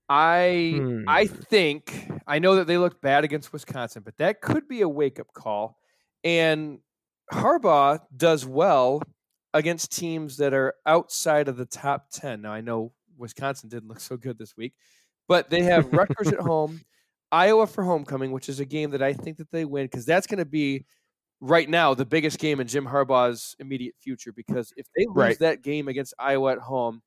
[0.07, 1.35] I I Hmm.
[1.35, 5.19] think I know that they looked bad against Wisconsin, but that could be a wake
[5.19, 5.77] up call.
[6.23, 6.79] And
[7.31, 9.01] Harbaugh does well
[9.53, 12.41] against teams that are outside of the top 10.
[12.41, 14.73] Now I know Wisconsin didn't look so good this week,
[15.27, 16.83] but they have Rutgers at home,
[17.31, 20.27] Iowa for homecoming, which is a game that I think that they win because that's
[20.27, 20.85] going to be
[21.41, 24.31] right now the biggest game in Jim Harbaugh's immediate future.
[24.33, 25.39] Because if they lose Right.
[25.39, 27.01] that game against Iowa at home,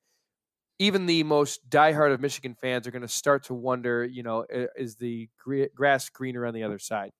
[0.79, 4.45] even the most diehard of Michigan fans are going to start to wonder, you know,
[4.75, 5.29] is the
[5.75, 7.11] grass greener on the other side?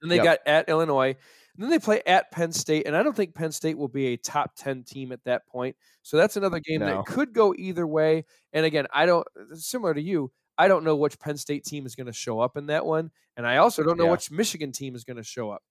[0.00, 0.24] Then they Yep.
[0.24, 1.16] got at Illinois.
[1.54, 4.06] And then they play at Penn State, and I don't think Penn State will be
[4.08, 5.76] a top 10 team at that point.
[6.02, 6.86] So that's another game No.
[6.86, 8.24] that could go either way.
[8.52, 11.94] And again, I don't, similar to you, I don't know which Penn State team is
[11.94, 13.10] going to show up in that one.
[13.36, 14.12] And I also don't know Yeah.
[14.12, 15.62] which Michigan team is going to show up.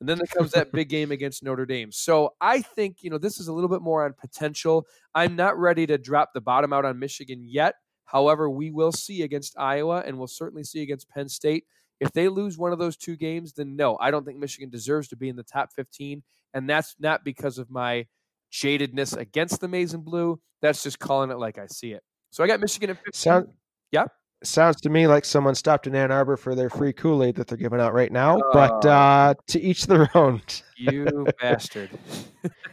[0.00, 1.90] And then there comes that big game against Notre Dame.
[1.92, 4.86] So I think, you know, this is a little bit more on potential.
[5.14, 7.74] I'm not ready to drop the bottom out on Michigan yet.
[8.04, 11.64] However, we will see against Iowa and we'll certainly see against Penn State.
[12.00, 15.08] If they lose one of those two games, then no, I don't think Michigan deserves
[15.08, 16.22] to be in the top 15.
[16.54, 18.06] And that's not because of my
[18.52, 20.40] jadedness against the maize and blue.
[20.62, 22.02] That's just calling it like I see it.
[22.30, 23.12] So I got Michigan at 15.
[23.14, 23.48] Sound,
[23.90, 24.04] Yeah.
[24.44, 27.48] Sounds to me like someone stopped in Ann Arbor for their free Kool Aid that
[27.48, 28.40] they're giving out right now.
[28.52, 28.88] but Oh.
[28.90, 30.40] uh, to each their own.
[30.76, 31.90] You bastard.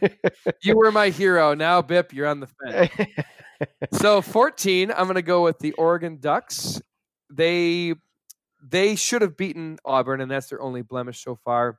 [0.62, 1.54] you were my hero.
[1.54, 2.90] Now, Bip, you're on the fence.
[3.92, 6.78] so 14 i'm going to go with the oregon ducks
[7.30, 7.94] they
[8.66, 11.78] they should have beaten auburn and that's their only blemish so far.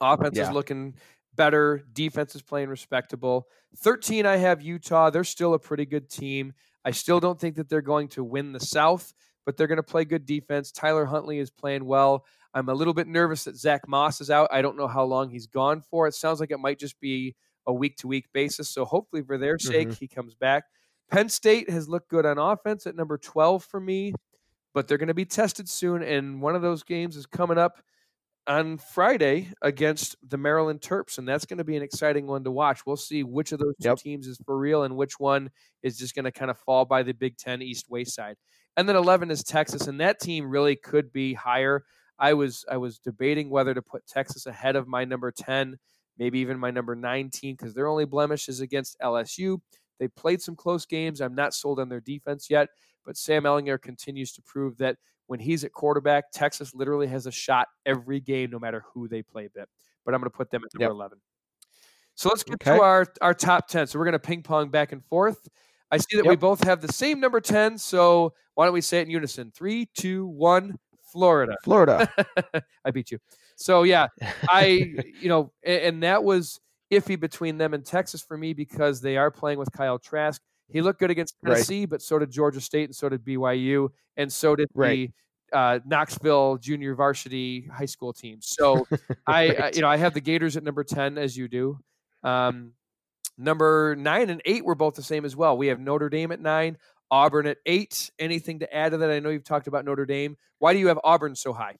[0.00, 0.94] Offense is looking
[1.34, 1.84] better.
[1.92, 3.46] Defense is playing respectable.
[3.78, 5.10] 13 i have utah.
[5.10, 6.52] They're still a pretty good team.
[6.84, 9.12] I still don't think that they're going to win the south
[9.44, 10.72] but they're going to play good defense.
[10.72, 12.24] Tyler huntley is playing well.
[12.54, 14.48] I'm a little bit nervous that zach moss is out.
[14.52, 16.06] I don't know how long he's gone for.
[16.06, 17.34] It sounds like it might just be
[17.66, 19.96] a week to week basis so hopefully for their sake mm-hmm.
[19.98, 20.64] he comes back.
[21.10, 24.14] Penn State has looked good on offense at number 12 for me,
[24.74, 26.02] but they're going to be tested soon.
[26.02, 27.82] And one of those games is coming up
[28.46, 31.18] on Friday against the Maryland Terps.
[31.18, 32.84] And that's going to be an exciting one to watch.
[32.86, 33.98] We'll see which of those two Yep.
[33.98, 35.50] teams is for real and which one
[35.82, 38.36] is just going to kind of fall by the Big Ten East wayside.
[38.76, 39.86] And then 11 is Texas.
[39.86, 41.84] And that team really could be higher.
[42.18, 45.76] I was I was debating whether to put Texas ahead of my number 10,
[46.18, 49.58] maybe even my number 9 team because their only blemish is against LSU.
[49.98, 51.20] They played some close games.
[51.20, 52.68] I'm not sold on their defense yet,
[53.04, 57.30] but Sam Ehlinger continues to prove that when he's at quarterback, Texas literally has a
[57.30, 59.48] shot every game, no matter who they play.
[59.54, 59.68] Bit,
[60.04, 60.96] but I'm going to put them at number Yep.
[60.96, 61.18] 11.
[62.14, 62.76] So let's get Okay.
[62.76, 63.86] to our our top 10.
[63.86, 65.48] So we're going to ping pong back and forth.
[65.90, 67.78] I see that we both have the same number 10.
[67.78, 69.52] So why don't we say it in unison?
[69.54, 70.78] Three, two, one.
[71.12, 71.56] Florida.
[71.62, 72.10] Florida.
[72.84, 73.18] I beat you.
[73.56, 74.06] So yeah,
[74.48, 76.58] I you know, a- and, that was
[76.90, 80.40] iffy between them and Texas for me because they are playing with Kyle Trask.
[80.72, 81.54] He looked good against Right.
[81.54, 85.10] Tennessee, but so did Georgia State and so did BYU and so did Right.
[85.50, 88.38] the uh, Knoxville junior varsity high school team.
[88.40, 88.86] So
[89.26, 91.78] I, I you know I have the Gators at number ten as you do.
[92.24, 92.72] Um,
[93.38, 95.56] number nine and eight were both the same as well.
[95.56, 96.78] We have Notre Dame at nine,
[97.10, 98.10] Auburn at eight.
[98.18, 99.10] Anything to add to that?
[99.10, 100.36] I know you've talked about Notre Dame.
[100.58, 101.76] Why do you have Auburn so high?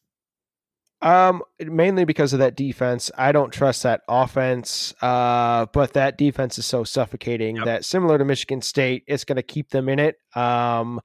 [1.02, 3.10] Um, mainly because of that defense.
[3.18, 4.94] I don't trust that offense.
[5.02, 7.64] Uh, but that defense is so suffocating Yep.
[7.66, 10.16] that similar to Michigan State, it's going to keep them in it.
[10.36, 11.00] Um,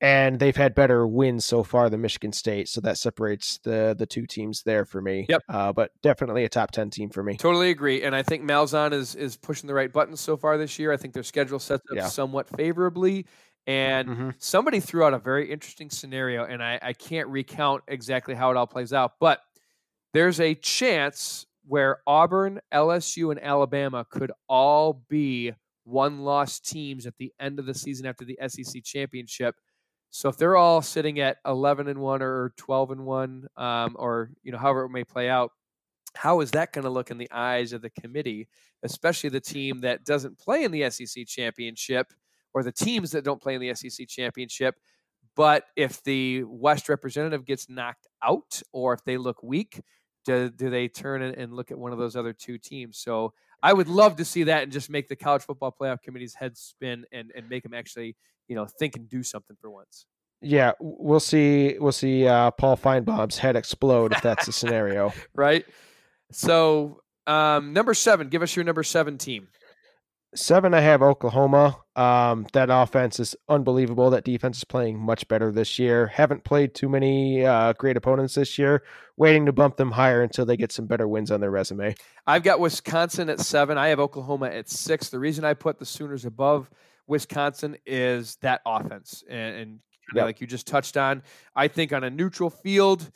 [0.00, 4.06] and they've had better wins so far than Michigan State, so that separates the the
[4.06, 5.26] two teams there for me.
[5.28, 5.42] Yep.
[5.48, 7.36] Uh, but definitely a top ten team for me.
[7.36, 10.78] Totally agree, and I think Malzahn is is pushing the right buttons so far this
[10.78, 10.92] year.
[10.92, 12.06] I think their schedule sets up Yeah.
[12.06, 13.26] somewhat favorably,
[13.68, 14.34] and Mhm.
[14.38, 18.58] somebody threw out a very interesting scenario, and I, I can't recount exactly how it
[18.58, 19.42] all plays out, but
[20.12, 25.52] there's a chance where Auburn, LSU, and Alabama could all be
[25.84, 29.56] one loss teams at the end of the season after the SEC championship.
[30.10, 34.30] So if they're all sitting at 11 and 1 or 12 and 1 um, or
[34.42, 35.52] you know however it may play out,
[36.14, 38.48] how is that going to look in the eyes of the committee,
[38.82, 42.12] especially the team that doesn't play in the SEC championship
[42.58, 44.74] or the teams that don't play in the SEC championship?
[45.36, 49.80] But if the West representative gets knocked out or if they look weak,
[50.24, 52.98] do, do they turn and, look at one of those other two teams?
[52.98, 56.34] So I would love to see that and just make the college football playoff committee's
[56.34, 58.16] head spin and, and make them actually,
[58.48, 60.06] you know, think and do something for once.
[60.40, 61.76] Yeah, we'll see.
[61.78, 65.12] We'll see uh, Paul Finebaum's head explode if that's the scenario.
[65.34, 65.64] Right.
[66.32, 69.48] So um, number seven, give us your number seven team.
[70.34, 71.78] Seven, I have Oklahoma.
[71.96, 74.10] Um, that offense is unbelievable.
[74.10, 76.06] That defense is playing much better this year.
[76.08, 78.82] Haven't played too many uh, great opponents this year.
[79.16, 81.94] Waiting to bump them higher until they get some better wins on their resume.
[82.26, 83.78] I've got Wisconsin at seven.
[83.78, 85.08] I have Oklahoma at six.
[85.08, 86.70] The reason I put the Sooners above
[87.06, 89.78] Wisconsin is that offense, and, and
[90.14, 90.24] Yep.
[90.24, 91.22] like you just touched on.
[91.54, 93.10] I think on a neutral field,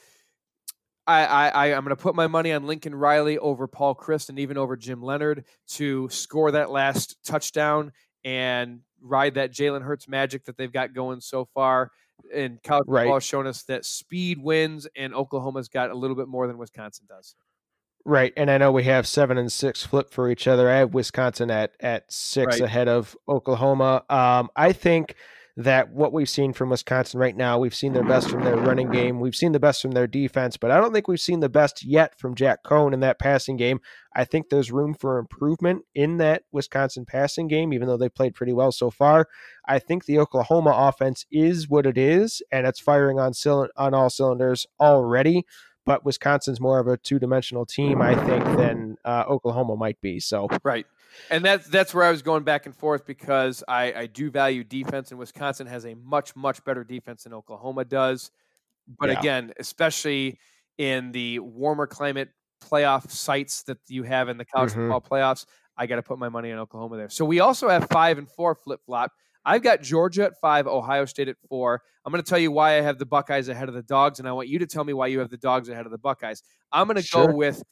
[1.07, 4.39] I, I, I'm going to put my money on Lincoln Riley over Paul Chryst and
[4.39, 7.93] even over Jim Leonhard to score that last touchdown
[8.25, 11.91] and ride that Jalen Hurts magic that they've got going so far.
[12.33, 13.03] And college Right.
[13.03, 16.57] football has shown us that speed wins, and Oklahoma's got a little bit more than
[16.57, 17.35] Wisconsin does.
[18.05, 20.69] Right, and I know we have seven and six flip for each other.
[20.69, 22.63] I have Wisconsin at at six Right.
[22.63, 24.05] ahead of Oklahoma.
[24.09, 25.15] Um, I think
[25.57, 28.91] that what we've seen from Wisconsin right now, we've seen their best from their running
[28.91, 31.49] game, we've seen the best from their defense, but I don't think we've seen the
[31.49, 33.81] best yet from Jack Coan in that passing game.
[34.15, 38.35] I think there's room for improvement in that Wisconsin passing game, even though they played
[38.35, 39.29] pretty well so far.
[39.67, 43.33] I think the Oklahoma offense is what it is, and it's firing on
[43.77, 45.45] on all cylinders already
[45.85, 50.21] but Wisconsin's more of a two dimensional team, I think, than uh, Oklahoma might be.
[50.21, 50.87] So Right.
[51.31, 54.65] And that's that's where I was going back and forth because I, I do value
[54.65, 58.31] defense, and Wisconsin has a much much better defense than Oklahoma does.
[58.99, 59.19] But Yeah.
[59.19, 60.39] again, especially
[60.79, 62.31] in the warmer climate
[62.63, 64.75] playoff sites that you have in the college Mhm.
[64.75, 67.09] football playoffs, I got to put my money on Oklahoma there.
[67.11, 69.13] So we also have five and four flip flop.
[69.45, 71.83] I've got Georgia at five, Ohio State at four.
[72.05, 74.29] I'm going to tell you why I have the Buckeyes ahead of the Dogs, and
[74.29, 76.43] I want you to tell me why you have the Dogs ahead of the Buckeyes.
[76.73, 77.29] I'm going to Sure.
[77.29, 77.63] go with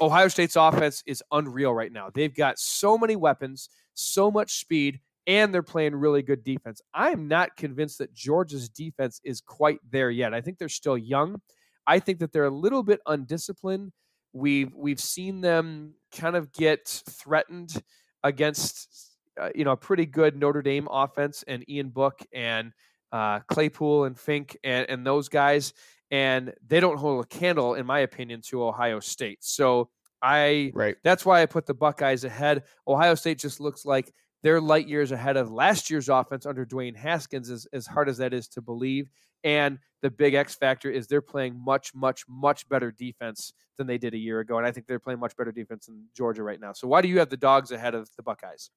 [0.00, 2.10] Ohio State's offense is unreal right now.
[2.12, 6.80] They've got so many weapons, so much speed, and they're playing really good defense.
[6.92, 10.34] I am not convinced that Georgia's defense is quite there yet.
[10.34, 11.40] I think they're still young.
[11.86, 13.92] I think that they're a little bit undisciplined.
[14.32, 17.82] We've we've seen them kind of get threatened
[18.24, 22.72] against uh, you know a pretty good Notre Dame offense and Ian Book and
[23.12, 25.72] uh, Claypool and Fink and, and those guys,
[26.10, 29.38] and they don't hold a candle, in my opinion, to Ohio State.
[29.42, 29.90] So
[30.22, 32.64] I right, that's why I put the Buckeyes ahead.
[32.86, 34.12] Ohio State just looks like
[34.42, 38.18] they're light years ahead of last year's offense under Dwayne Haskins, as, as hard as
[38.18, 39.08] that is to believe.
[39.44, 43.98] And the big X factor is they're playing much, much, much better defense than they
[43.98, 44.58] did a year ago.
[44.58, 46.72] And I think they're playing much better defense than Georgia right now.
[46.72, 48.70] So why do you have the dogs ahead of the Buckeyes?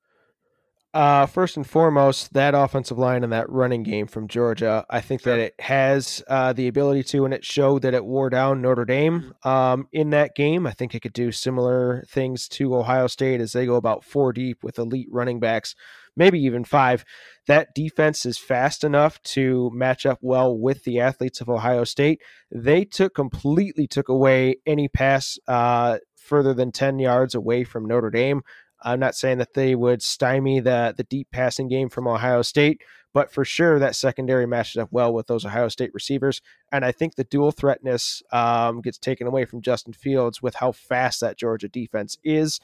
[0.96, 5.24] Uh, first and foremost, that offensive line and that running game from Georgia, I think
[5.24, 8.86] that it has uh, the ability to, and it showed that it wore down Notre
[8.86, 10.66] Dame um, in that game.
[10.66, 14.32] I think it could do similar things to Ohio State as they go about four
[14.32, 15.76] deep with elite running backs,
[16.16, 17.04] maybe even five.
[17.46, 22.22] That defense is fast enough to match up well with the athletes of Ohio State.
[22.50, 28.10] They took completely took away any pass uh, further than 10 yards away from Notre
[28.10, 28.44] Dame.
[28.86, 32.82] I'm not saying that they would stymie the the deep passing game from Ohio State,
[33.14, 36.42] but for sure that secondary matches up well with those Ohio State receivers.
[36.72, 40.72] And I think the dual threatness um, gets taken away from Justin Fields with how
[40.72, 42.60] fast that Georgia defense is.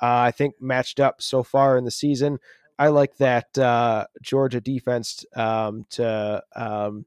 [0.00, 2.38] Uh, I think matched up so far in the season.
[2.78, 7.06] I like that uh, Georgia defense um, to um,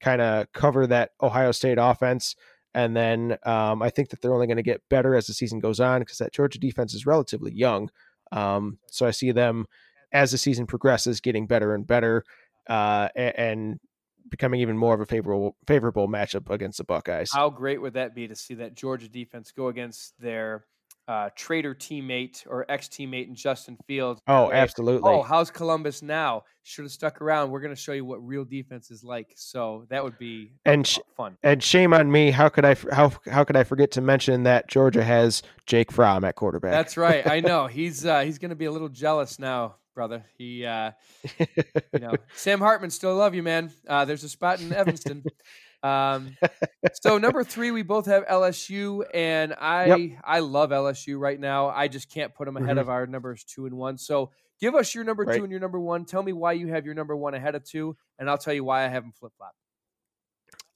[0.00, 2.36] kind of cover that Ohio State offense.
[2.74, 5.58] And then um, I think that they're only going to get better as the season
[5.58, 7.90] goes on because that Georgia defense is relatively young.
[8.32, 9.66] Um, so I see them
[10.12, 12.24] as the season progresses getting better and better
[12.68, 13.80] uh, a- and
[14.28, 17.30] becoming even more of a favorable favorable matchup against the Buckeyes.
[17.32, 20.64] How great would that be to see that Georgia defense go against their
[21.08, 24.20] uh, traitor teammate or ex teammate in Justin Fields?
[24.28, 25.10] Oh, Like, absolutely.
[25.10, 26.44] Oh, how's Columbus now?
[26.62, 27.50] Should have stuck around.
[27.50, 29.32] We're going to show you what real defense is like.
[29.36, 31.36] So that would be And sh- fun.
[31.42, 32.30] and shame on me.
[32.30, 36.24] How could I how how could I forget to mention that Georgia has Jake Fromm
[36.24, 36.70] at quarterback?
[36.72, 37.26] That's right.
[37.26, 40.24] I know he's uh, he's going to be a little jealous now, brother.
[40.38, 40.92] He, uh,
[41.38, 43.72] you know, Sam Hartman, still love you, man.
[43.88, 45.24] Uh, there's a spot in Evanston.
[45.82, 46.36] Um,
[47.02, 50.20] so number three, we both have LSU, and I Yep.
[50.24, 51.68] I love LSU right now.
[51.68, 52.80] I just can't put them ahead Mhm.
[52.80, 53.96] of our numbers two and one.
[53.98, 55.36] So give us your number Right.
[55.38, 56.04] two and your number one.
[56.04, 58.64] Tell me why you have your number one ahead of two, and I'll tell you
[58.64, 59.54] why I have them flip flop.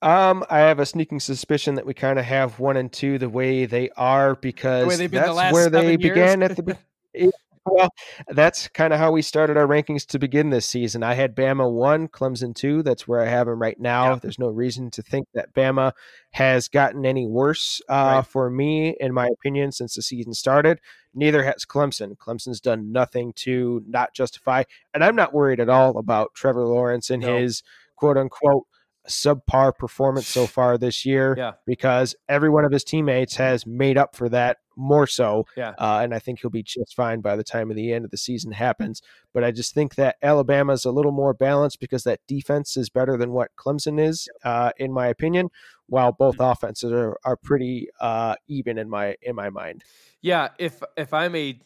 [0.03, 3.29] Um, I have a sneaking suspicion that we kind of have one and two the
[3.29, 5.97] way they are because that's the last where they years.
[5.99, 6.77] began at the.
[7.67, 7.89] well,
[8.29, 11.03] that's kind of how we started our rankings to begin this season.
[11.03, 12.83] I had Bama one, Clemson two.
[12.83, 14.11] That's where I have them right now.
[14.13, 14.19] Yeah.
[14.23, 15.93] There's no reason to think that Bama
[16.33, 18.27] has gotten any worse uh, Right.
[18.27, 20.81] for me, in my opinion, since the season started.
[21.15, 22.17] Neither has Clemson.
[22.17, 27.09] Clemson's done nothing to not justify, and I'm not worried at all about Trevor Lawrence
[27.11, 27.37] and No.
[27.39, 27.63] his
[27.97, 28.65] quote unquote
[29.09, 31.53] subpar performance so far this year Yeah.
[31.67, 35.47] because every one of his teammates has made up for that more so.
[35.57, 35.73] Yeah.
[35.79, 38.11] Uh, and I think he'll be just fine by the time of the end of
[38.11, 39.03] the season happens.
[39.33, 42.91] But I just think that Alabama is a little more balanced because that defense is
[42.91, 45.51] better than what Clemson is, uh, in my opinion.
[45.87, 46.51] While both Mm-hmm.
[46.51, 49.85] offenses are, are pretty uh, even in my in my mind.
[50.23, 51.61] Yeah, if if I'm a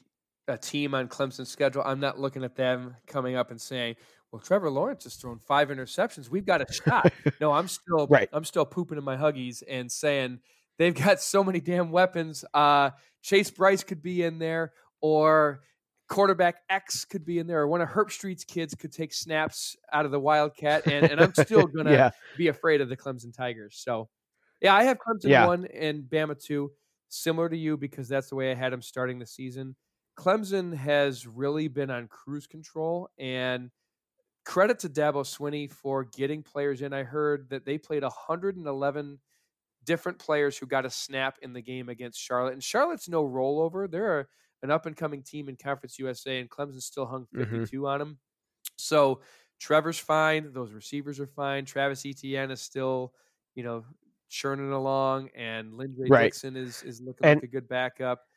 [0.48, 3.94] a team on Clemson's schedule, I'm not looking at them coming up and saying,
[4.32, 6.28] "Well, Trevor Lawrence has thrown five interceptions.
[6.28, 8.28] We've got a shot." no, I'm still Right.
[8.32, 10.40] I'm still pooping in my huggies and saying
[10.78, 12.44] they've got so many damn weapons.
[12.54, 12.90] Uh,
[13.22, 15.62] Chase Brice could be in there, or
[16.08, 20.04] quarterback X could be in there, or one of Herbstreit's kids could take snaps out
[20.06, 22.10] of the Wildcat, and and I'm still gonna Yeah.
[22.36, 23.76] be afraid of the Clemson Tigers.
[23.84, 24.08] So,
[24.60, 25.46] yeah, I have Clemson Yeah.
[25.46, 26.72] one and Bama two,
[27.08, 29.76] similar to you because that's the way I had them starting the season.
[30.16, 33.70] Clemson has really been on cruise control, and
[34.48, 36.94] credit to Dabo Swinney for getting players in.
[36.94, 39.20] I heard that they played 111
[39.84, 42.54] different players who got a snap in the game against Charlotte.
[42.54, 43.90] And Charlotte's no rollover.
[43.90, 44.26] They're
[44.62, 47.40] an up and coming team in Conference USA, and Clemson still hung Mhm.
[47.50, 48.18] 52 on them.
[48.76, 49.20] So
[49.60, 50.52] Trevor's fine.
[50.54, 51.66] Those receivers are fine.
[51.66, 53.14] Travis Etienne is still,
[53.54, 53.84] you know,
[54.30, 56.08] churning along, and J.
[56.08, 56.22] Right.
[56.24, 58.27] Dixon is is looking And- like a good backup.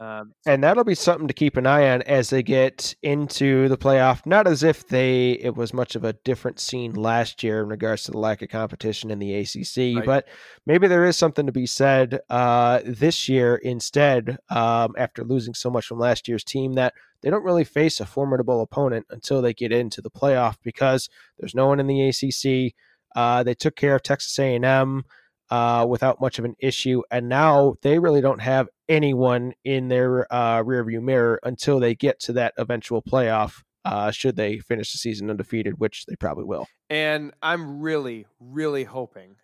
[0.00, 3.76] Um, and that'll be something to keep an eye on as they get into the
[3.76, 4.24] playoff.
[4.24, 8.04] Not as if they it was much of a different scene last year in regards
[8.04, 10.06] to the lack of competition in the ACC, Right.
[10.06, 10.28] but
[10.66, 14.38] maybe there is something to be said uh, this year instead.
[14.48, 18.06] Um, after losing so much from last year's team, that they don't really face a
[18.06, 22.74] formidable opponent until they get into the playoff because there's no one in the ACC.
[23.14, 25.04] Uh, they took care of Texas A&M
[25.50, 27.02] uh, without much of an issue.
[27.10, 32.20] And now they really don't have anyone in their uh, rearview mirror until they get
[32.20, 33.62] to that eventual playoff.
[33.82, 36.66] Uh, should they finish the season undefeated, which they probably will.
[36.90, 39.36] And I'm really, really hoping,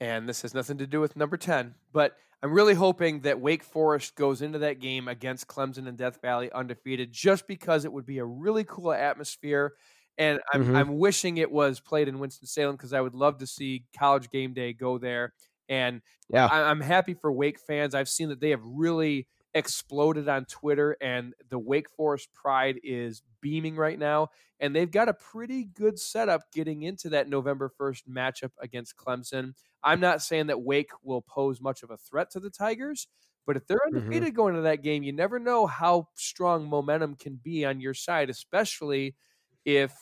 [0.00, 3.64] and this has nothing to do with number 10, but I'm really hoping that Wake
[3.64, 8.06] Forest goes into that game against Clemson and Death Valley undefeated just because it would
[8.06, 9.74] be a really cool atmosphere.
[10.18, 10.88] And I'm, Mhm.
[10.90, 14.52] I'm wishing it was played in Winston-Salem because I would love to see college game
[14.54, 15.34] day go there.
[15.68, 16.50] And Yeah.
[16.50, 17.94] I, I'm happy for Wake fans.
[17.94, 23.22] I've seen that they have really exploded on Twitter, and the Wake Forest pride is
[23.40, 24.28] beaming right now.
[24.60, 29.52] And they've got a pretty good setup getting into that November 1st matchup against Clemson.
[29.82, 33.06] I'm not saying that Wake will pose much of a threat to the Tigers,
[33.46, 37.36] but if they're undefeated going into that game, you never know how strong momentum can
[37.36, 39.16] be on your side, especially
[39.64, 39.94] if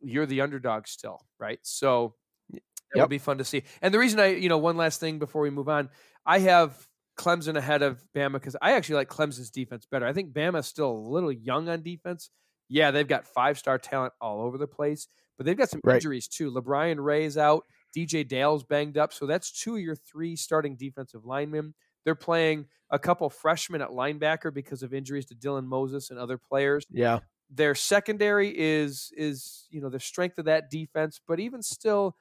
[0.00, 1.58] you're the underdog still, right?
[1.62, 2.14] So
[2.94, 3.08] that Yep.
[3.08, 3.64] be fun to see.
[3.82, 5.90] And the reason I, you know, one last thing before we move on,
[6.26, 6.88] I have
[7.18, 10.06] Clemson ahead of Bama because I actually like Clemson's defense better.
[10.06, 12.30] I think Bama's still a little young on defense.
[12.68, 15.94] Yeah, they've got five star talent all over the place, but they've got some Right.
[15.96, 16.50] injuries too.
[16.52, 21.24] LaBryan Ray's out, DJ Dale's banged up, so that's two of your three starting defensive
[21.24, 21.74] linemen.
[22.04, 26.38] They're playing a couple freshmen at linebacker because of injuries to Dylan Moses and other
[26.38, 27.20] players Yeah.
[27.50, 32.16] Their secondary is is you know the strength of that defense but even still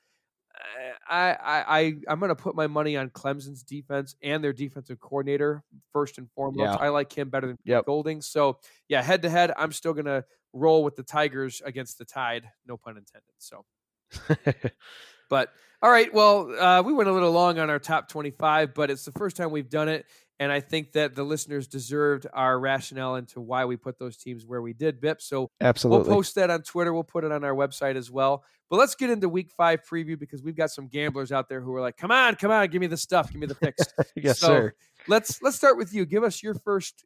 [1.10, 5.00] i i, I i'm going to put my money on clemson's defense and their defensive
[5.00, 6.76] coordinator first and foremost Yeah.
[6.80, 7.86] i like him better than Yep.
[7.86, 10.24] golding so yeah head to head i'm still going to
[10.54, 13.66] roll with the tigers against the tide no pun intended so
[15.30, 15.52] but
[15.82, 19.06] all right, well, uh, we went a little long on our top 25, but it's
[19.06, 20.06] the first time we've done it.
[20.40, 24.46] And I think that the listeners deserved our rationale into why we put those teams
[24.46, 25.22] where we did, Bip.
[25.22, 26.08] So Absolutely.
[26.08, 26.94] we'll post that on Twitter.
[26.94, 28.44] We'll put it on our website as well.
[28.70, 31.74] But let's get into week five preview because we've got some gamblers out there who
[31.74, 33.84] are like, come on, come on, give me the stuff, give me the picks.
[34.16, 34.74] yes, so- sir.
[35.08, 36.06] let's let's start with you.
[36.06, 37.06] Give us your first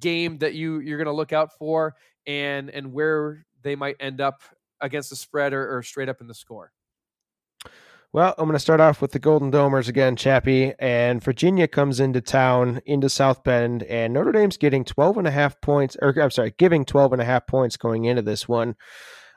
[0.00, 1.94] game that you you're going to look out for
[2.26, 4.42] and and where they might end up
[4.80, 6.72] against the spread or, or straight up in the score.
[8.14, 10.74] Well, I'm going to start off with the Golden Domers again, Chappie.
[10.78, 15.30] And Virginia comes into town, into South Bend, and Notre Dame's getting 12 and a
[15.30, 18.76] half points, or I'm sorry, giving 12 and a half points going into this one.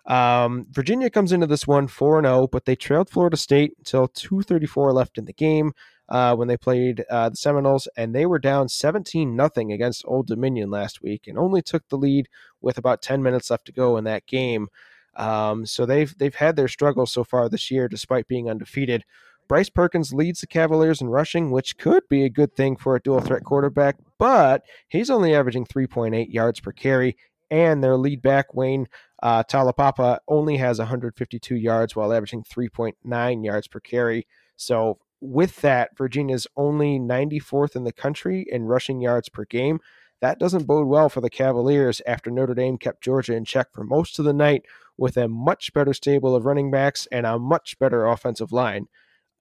[0.06, 4.94] Um, Virginia comes into this one 4 0, but they trailed Florida State until 2.34
[4.94, 5.72] left in the game
[6.10, 10.28] uh, when they played uh, the Seminoles, and they were down 17 nothing against Old
[10.28, 12.28] Dominion last week and only took the lead
[12.60, 14.68] with about 10 minutes left to go in that game.
[15.16, 19.06] Um, so they've they've had their struggles so far this year, despite being undefeated.
[19.48, 23.02] Bryce Perkins leads the Cavaliers in rushing, which could be a good thing for a
[23.02, 27.16] dual threat quarterback, but he's only averaging 3.8 yards per carry.
[27.52, 28.88] And their lead back, Wayne
[29.22, 34.26] uh, Taulapapa, only has 152 yards while averaging 3.9 yards per carry.
[34.58, 39.80] So, with that, Virginia's only 94th in the country in rushing yards per game.
[40.22, 43.84] That doesn't bode well for the Cavaliers after Notre Dame kept Georgia in check for
[43.84, 44.66] most of the night
[44.98, 48.88] with a much better stable of running backs and a much better offensive line.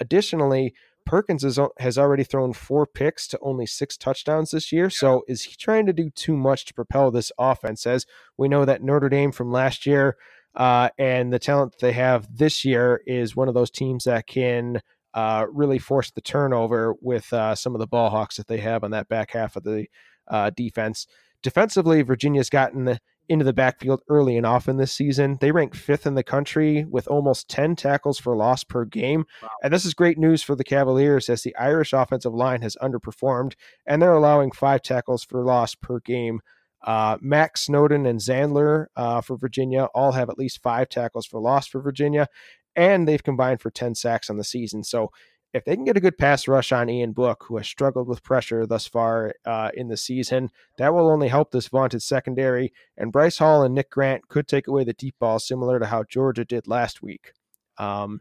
[0.01, 0.75] Additionally,
[1.07, 4.89] Perkins is, has already thrown four picks to only six touchdowns this year.
[4.89, 7.87] So is he trying to do too much to propel this offense?
[7.87, 10.17] As we know that Notre Dame from last year
[10.55, 14.81] uh, and the talent they have this year is one of those teams that can
[15.13, 18.83] uh, really force the turnover with uh, some of the ball hawks that they have
[18.83, 19.87] on that back half of the
[20.29, 21.07] uh, defense.
[21.43, 25.39] Defensively, Virginia's gotten the into the backfield early and often this season.
[25.41, 29.25] They rank fifth in the country with almost 10 tackles for loss per game.
[29.43, 29.49] Wow.
[29.63, 33.55] And this is great news for the Cavaliers as the Irish offensive line has underperformed
[33.87, 36.41] and they're allowing five tackles for loss per game.
[36.83, 41.41] Uh, Max Snowden and Zandier uh, for Virginia all have at least five tackles for
[41.41, 42.29] loss for Virginia,
[42.77, 44.85] and they've combined for 10 sacks on the season.
[44.85, 45.11] So
[45.55, 48.25] if they can get a good pass rush on Ian Book, who has struggled with
[48.25, 52.73] pressure thus far uh, in the season, that will only help this vaunted secondary.
[52.97, 56.03] And Bryce Hall and Nick Grant could take away the deep ball, similar to how
[56.03, 57.33] Georgia did last week.
[57.79, 58.21] Um,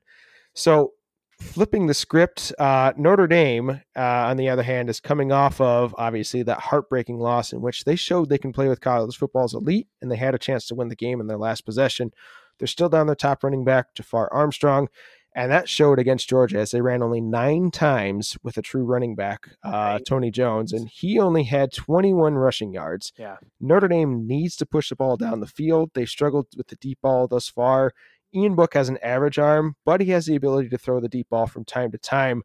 [0.54, 0.94] so,
[1.42, 5.96] flipping the script, uh, Notre Dame, uh, on the other hand, is coming off of
[5.98, 9.88] obviously that heartbreaking loss in which they showed they can play with college football's elite
[10.04, 12.14] and they had a chance to win the game in their last possession.
[12.60, 14.88] They're still down their top running back, Jafar Armstrong.
[15.36, 19.16] And that showed against Georgia as they ran only nine times with a true running
[19.16, 20.06] back, uh, Right.
[20.06, 23.12] Tony Jones, and he only had 21 rushing yards.
[23.18, 23.38] Yeah.
[23.60, 25.92] Notre Dame needs to push the ball down the field.
[25.96, 27.94] They struggled with the deep ball thus far.
[28.36, 31.30] Ian Book has an average arm, but he has the ability to throw the deep
[31.30, 32.44] ball from time to time.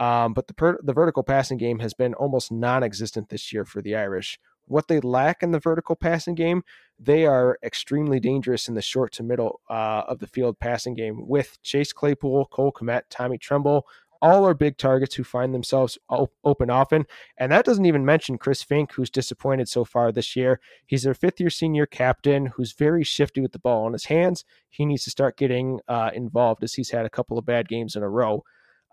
[0.00, 3.80] Um, but the per- the vertical passing game has been almost non-existent this year for
[3.80, 4.40] the Irish.
[4.66, 6.62] What they lack in the vertical passing game,
[6.98, 11.26] they are extremely dangerous in the short to middle uh, of the field passing game
[11.26, 13.86] with Chase Claypool, Cole Kmet, Tommy Tremble.
[14.22, 15.98] All are big targets who find themselves
[16.44, 17.04] open often.
[17.36, 20.60] And that doesn't even mention Chris Fink, who's disappointed so far this year.
[20.86, 24.46] He's their fifth year senior captain who's very shifty with the ball in his hands.
[24.70, 27.96] He needs to start getting uh, involved as he's had a couple of bad games
[27.96, 28.44] in a row.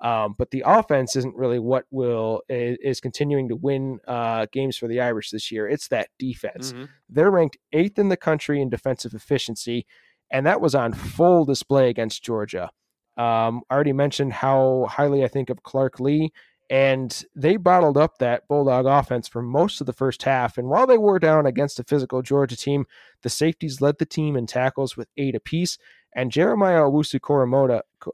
[0.02, 4.76] Um, but the offense isn't really what will is, is continuing to win uh, games
[4.76, 5.68] for the Irish this year.
[5.70, 6.74] It's that defense.
[6.74, 6.90] Mhm.
[7.10, 9.86] They're ranked eighth in the country in defensive efficiency,
[10.32, 12.72] and that was on full display against Georgia.
[13.18, 16.32] Um, I already mentioned how highly I think of Clark Lea,
[16.72, 20.58] and they bottled up that Bulldog offense for most of the first half.
[20.58, 22.86] And while they wore down against a physical Georgia team,
[23.22, 25.78] the safeties led the team in tackles with eight apiece.
[26.14, 27.20] And Jeremiah Owusu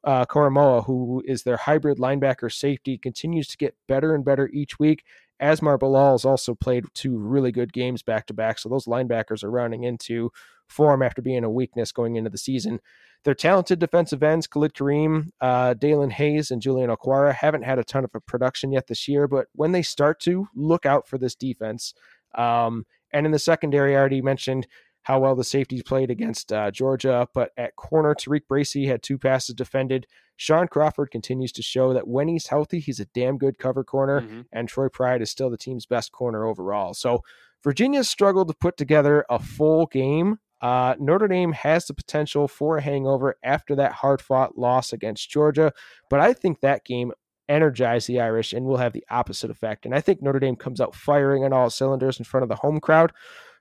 [0.04, 4.78] uh, Koramoah, who is their hybrid linebacker safety, continues to get better and better each
[4.78, 5.04] week.
[5.41, 8.60] Asmar Bilal has also played two really good games back to back.
[8.60, 10.32] So those linebackers are rounding into
[10.68, 12.80] form after being a weakness going into the season.
[13.24, 17.84] Their talented defensive ends, Khalid Kareem, uh, Daelin Hayes, and Julian Okwara, haven't had a
[17.84, 21.36] ton of production yet this year, but when they start to, look out for this
[21.36, 21.93] defense.
[22.36, 24.68] Um, and in the secondary, I already mentioned
[25.08, 29.18] how well the safeties played against uh, Georgia, but at corner, Tariq Bracy had two
[29.18, 30.05] passes defended.
[30.36, 34.20] Shaun Crawford continues to show that when he's healthy, he's a damn good cover corner,
[34.22, 34.45] Mhm.
[34.51, 36.93] and Troy Pride is still the team's best corner overall.
[36.93, 37.24] So
[37.64, 40.39] Virginia struggled to put together a full game.
[40.62, 45.30] Uh, Notre Dame has the potential for a hangover after that hard fought loss against
[45.30, 45.72] Georgia,
[46.10, 47.14] but I think that game
[47.47, 49.86] energized the Irish and will have the opposite effect.
[49.86, 52.55] And I think Notre Dame comes out firing on all cylinders in front of the
[52.58, 53.14] home crowd.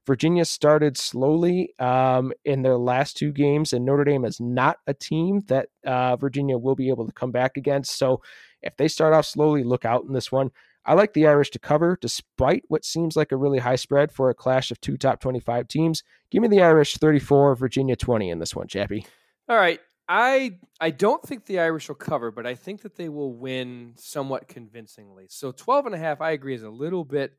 [0.06, 4.94] Virginia started slowly um, in their last two games, and Notre Dame is not a
[4.94, 7.98] team that uh, Virginia will be able to come back against.
[7.98, 8.22] So
[8.62, 10.52] if they start off slowly, look out in this one.
[10.84, 14.30] I like the Irish to cover despite what seems like a really high spread for
[14.30, 16.04] a clash of two top 25 teams.
[16.30, 19.04] Give me the Irish 34, Virginia 20 in this one, Chappie.
[19.48, 19.80] All right.
[20.08, 23.94] I I don't think the Irish will cover, but I think that they will win
[23.96, 25.26] somewhat convincingly.
[25.28, 27.32] So 12 and a half, I agree, is a little bit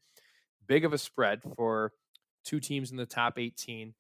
[0.68, 1.94] big of a spread for
[2.48, 3.94] two teams in the top 18.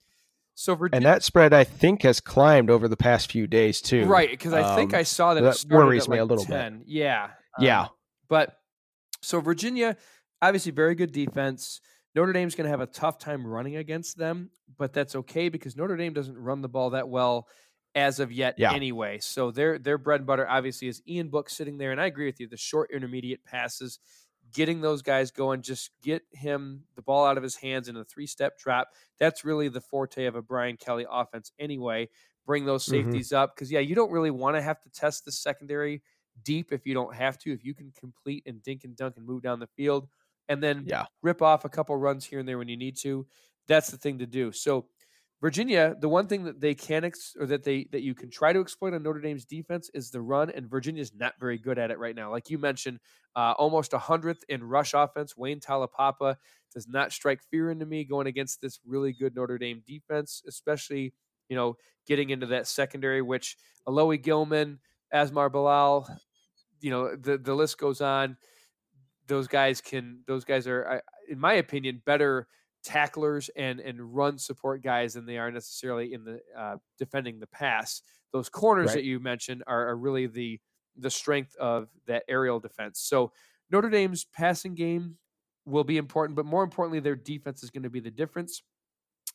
[0.56, 4.06] So Virginia, And that spread, I think, has climbed over the past few days, too.
[4.06, 4.30] right?
[4.32, 6.52] Because I think Um, I saw that, it that started worries me a little bit.
[6.54, 6.84] 10.
[6.88, 7.30] Yeah,
[7.60, 7.82] Yeah.
[7.84, 7.90] um,
[8.28, 8.60] but
[9.22, 9.98] so Virginia,
[10.42, 11.80] obviously, very good defense.
[12.16, 15.76] Notre Dame's going to have a tough time running against them, but that's okay because
[15.76, 17.48] Notre Dame doesn't run the ball that well
[17.94, 18.74] as of yet Yeah.
[18.74, 19.20] anyway.
[19.20, 22.26] So their their bread and butter obviously is Ian Book sitting there, and I agree
[22.26, 22.48] with you.
[22.48, 24.00] The short intermediate passes,
[24.58, 28.06] getting those guys going, just get him the ball out of his hands in a
[28.06, 28.90] three step trap.
[29.20, 32.10] That's really the forte of a Brian Kelly offense anyway.
[32.46, 33.22] Bring those Mhm.
[33.24, 36.04] safeties up because yeah, you don't really want to have to test the secondary
[36.44, 37.54] deep if you don't have to.
[37.54, 40.10] If you can complete and dink and dunk and move down the field,
[40.50, 41.08] and then Yeah.
[41.22, 43.28] rip off a couple runs here and there when you need to,
[43.68, 44.52] that's the thing to do.
[44.52, 44.90] So
[45.40, 48.52] Virginia, the one thing that they can ex- or that they that you can try
[48.52, 51.92] to exploit on Notre Dame's defense is the run, and Virginia's not very good at
[51.92, 52.32] it right now.
[52.32, 53.00] Like you mentioned,
[53.36, 55.38] uh, almost a hundredth in rush offense.
[55.38, 56.38] Wayne Taulapapa
[56.74, 61.14] does not strike fear into me going against this really good Notre Dame defense, especially
[61.50, 61.78] you know
[62.08, 63.58] getting into that secondary, which
[63.88, 64.80] Alohi Gilman,
[65.14, 66.10] Asmar Bilal,
[66.82, 68.38] you know the the list goes on.
[69.28, 70.22] Those guys can.
[70.26, 72.48] Those guys are, in my opinion, better
[72.88, 77.48] tacklers and and run support guys than they are necessarily in the uh, defending the
[77.48, 78.02] pass.
[78.34, 78.96] Those corners Right.
[78.96, 80.60] that you mentioned are, are really the
[80.96, 83.00] the strength of that aerial defense.
[83.02, 83.32] So
[83.70, 85.18] Notre Dame's passing game
[85.66, 88.64] will be important, but more importantly, their defense is going to be the difference.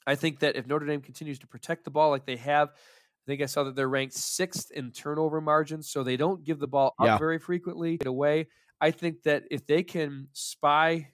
[0.06, 3.24] I think that if Notre Dame continues to protect the ball like they have, I
[3.26, 6.66] think I saw that they're ranked sixth in turnover margins, so they don't give the
[6.66, 7.18] ball up Yeah.
[7.18, 7.98] very frequently.
[8.04, 8.48] Away.
[8.80, 11.12] I think that if they can spy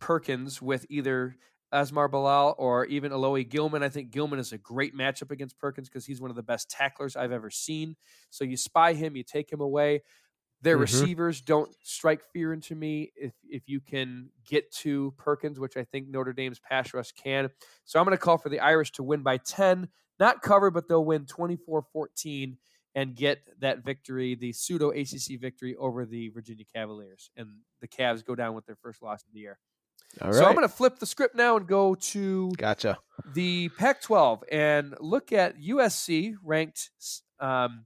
[0.00, 1.36] Perkins with either
[1.76, 5.88] Asmar Bilal or even Alohi Gilman, I think Gilman is a great matchup against Perkins
[5.88, 7.96] because he's one of the best tacklers I've ever seen.
[8.30, 10.02] So you spy him, you take him away.
[10.62, 11.06] Their Mhm.
[11.06, 15.84] receivers don't strike fear into me if if you can get to Perkins, which I
[15.84, 17.50] think Notre Dame's pass rush can.
[17.84, 20.88] So I'm going to call for the Irish to win by 10, not cover, but
[20.88, 22.58] they'll win 24-14
[22.94, 28.24] and get that victory, the pseudo ACC victory over the Virginia Cavaliers, and the Cavs
[28.24, 29.58] go down with their first loss of the year.
[30.20, 32.98] All So I'm going to flip the script now and go to Gotcha.
[33.34, 36.90] the Pac-12 and look at USC ranked
[37.40, 37.84] um,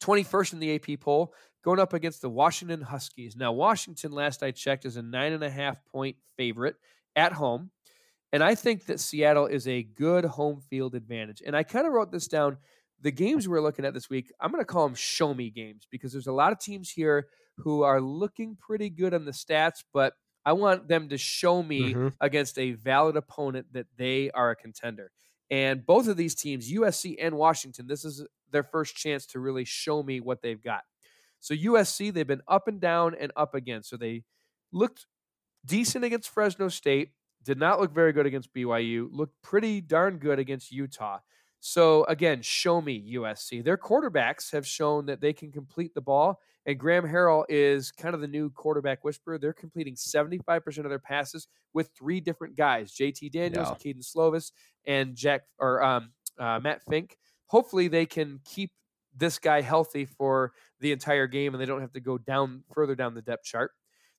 [0.00, 1.34] 21st in the AP poll,
[1.64, 3.36] going up against the Washington Huskies.
[3.36, 6.76] Now, Washington, last I checked, is a nine and a half point favorite
[7.16, 7.70] at home,
[8.32, 11.42] and I think that Seattle is a good home field advantage.
[11.44, 12.58] And I kind of wrote this down.
[13.00, 15.86] The games we're looking at this week, I'm going to call them show me games
[15.90, 19.84] because there's a lot of teams here who are looking pretty good on the stats,
[19.92, 20.14] but
[20.48, 22.14] I want them to show me Mhm.
[22.22, 25.12] against a valid opponent that they are a contender.
[25.50, 29.66] And both of these teams, USC and Washington, this is their first chance to really
[29.66, 30.84] show me what they've got.
[31.38, 33.82] So USC, they've been up and down and up again.
[33.82, 34.24] So they
[34.72, 35.06] looked
[35.66, 40.38] decent against Fresno State, did not look very good against BYU, looked pretty darn good
[40.38, 41.18] against Utah.
[41.60, 43.64] So again, show me USC.
[43.64, 48.14] Their quarterbacks have shown that they can complete the ball, and Graham Harrell is kind
[48.14, 49.38] of the new quarterback whisperer.
[49.38, 53.74] They're completing 75% of their passes with three different guys: JT Daniels, Yeah.
[53.74, 54.52] Kedon Slovis,
[54.86, 57.16] and Jack or um, uh, Matt Fink.
[57.46, 58.70] Hopefully, they can keep
[59.16, 62.94] this guy healthy for the entire game, and they don't have to go down further
[62.94, 63.72] down the depth chart.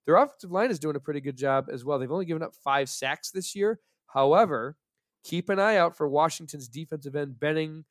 [0.06, 2.00] Their offensive line is doing a pretty good job as well.
[2.00, 3.80] They've only given up five sacks this year.
[4.08, 4.76] However,
[5.24, 7.86] keep an eye out for Washington's defensive end, Benning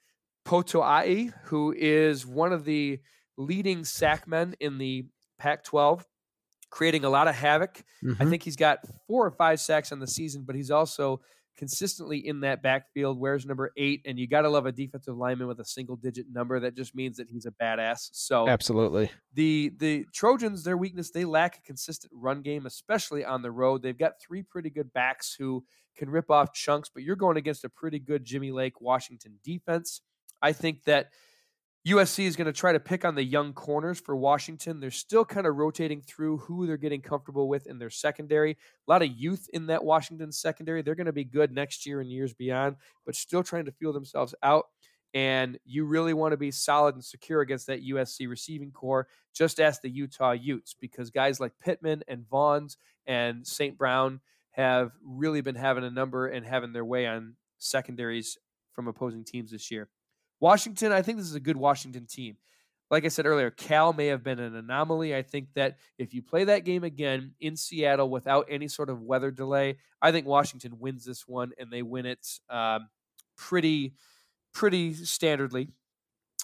[0.45, 3.01] Potoa'e, who is one of the
[3.37, 5.07] leading sack men in the
[5.39, 6.07] Pac 12,
[6.71, 7.83] creating a lot of havoc.
[8.19, 8.31] I Mhm.
[8.31, 11.21] think he's got four or five sacks on the season, but he's also
[11.59, 15.49] consistently in that backfield, wears number eight, and you got to love a defensive lineman
[15.49, 16.61] with a single digit number.
[16.61, 18.09] That just means that he's a badass.
[18.13, 19.11] So Absolutely.
[19.35, 23.83] the the Trojans, their weakness, they lack a consistent run game, especially on the road.
[23.83, 25.65] They've got three pretty good backs who
[25.97, 30.01] can rip off chunks, but you're going against a pretty good Jimmy Lake Washington defense.
[30.41, 31.09] I think that
[31.89, 34.79] USC is going to try to pick on the young corners for Washington.
[34.79, 38.53] They're still kind of rotating through who they're getting comfortable with in their secondary.
[38.53, 40.83] A lot of youth in that Washington secondary.
[40.83, 42.77] They're going to be good next year and years beyond,
[43.07, 44.67] but still trying to feel themselves out.
[45.15, 49.09] And you really want to be solid and secure against that USC receiving corps.
[49.35, 52.77] Just ask the Utah Utes because guys like Pittman and Vaughns
[53.07, 53.79] and St.
[53.79, 54.21] Brown
[54.51, 58.37] have really been having a number and having their way on secondaries
[58.75, 59.89] from opposing teams this year.
[60.41, 62.37] Washington, I think this is a good Washington team.
[62.91, 65.15] Like I said earlier, Cal may have been an anomaly.
[65.15, 69.03] I think that if you play that game again in Seattle without any sort of
[69.03, 72.89] weather delay, I think Washington wins this one and they win it um,
[73.37, 73.95] pretty,
[74.55, 75.69] pretty standardly.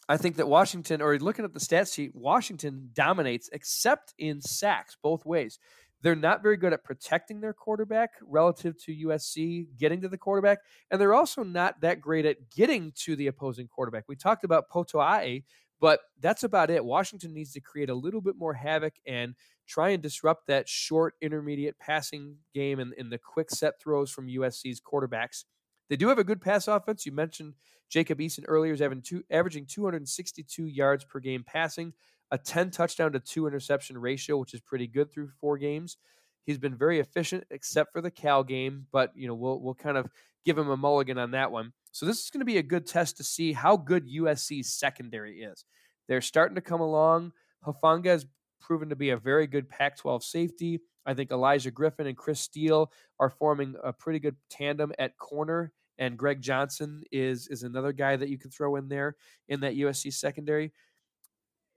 [0.07, 4.99] I think that Washington, or looking at the stat sheet, Washington dominates except in sacks
[5.03, 5.59] both ways.
[6.05, 10.59] They're not very good at protecting their quarterback relative to USC getting to the quarterback,
[10.91, 14.05] and they're also not that great at getting to the opposing quarterback.
[14.07, 15.45] We talked about Potoa'e,
[15.81, 16.85] but that's about it.
[16.85, 19.35] Washington needs to create a little bit more havoc and
[19.67, 24.29] try and disrupt that short, intermediate passing game and, and the quick set throws from
[24.29, 25.45] USC's quarterbacks.
[25.89, 27.07] They do have a good pass offense.
[27.07, 27.55] You mentioned
[27.89, 31.95] Jacob Eason earlier is having two, averaging 262 yards per game passing,
[32.35, 35.99] a 10 touchdown to two interception ratio, which is pretty good through four games.
[36.43, 39.97] He's been very efficient, except for the Cal game, but you know we'll we'll kind
[39.97, 40.09] of
[40.45, 41.73] give him a mulligan on that one.
[41.93, 45.43] So this is going to be a good test to see how good USC's secondary
[45.43, 45.65] is.
[46.09, 47.33] They're starting to come along.
[47.65, 48.27] Hufanga has
[48.61, 50.81] proven to be a very good Pac-12 safety.
[51.07, 55.73] I think Olaijah Griffin and Chris Steele are forming a pretty good tandem at corner,
[55.99, 59.15] and Greg Johnson is is another guy that you can throw in there
[59.49, 60.73] in that USC secondary.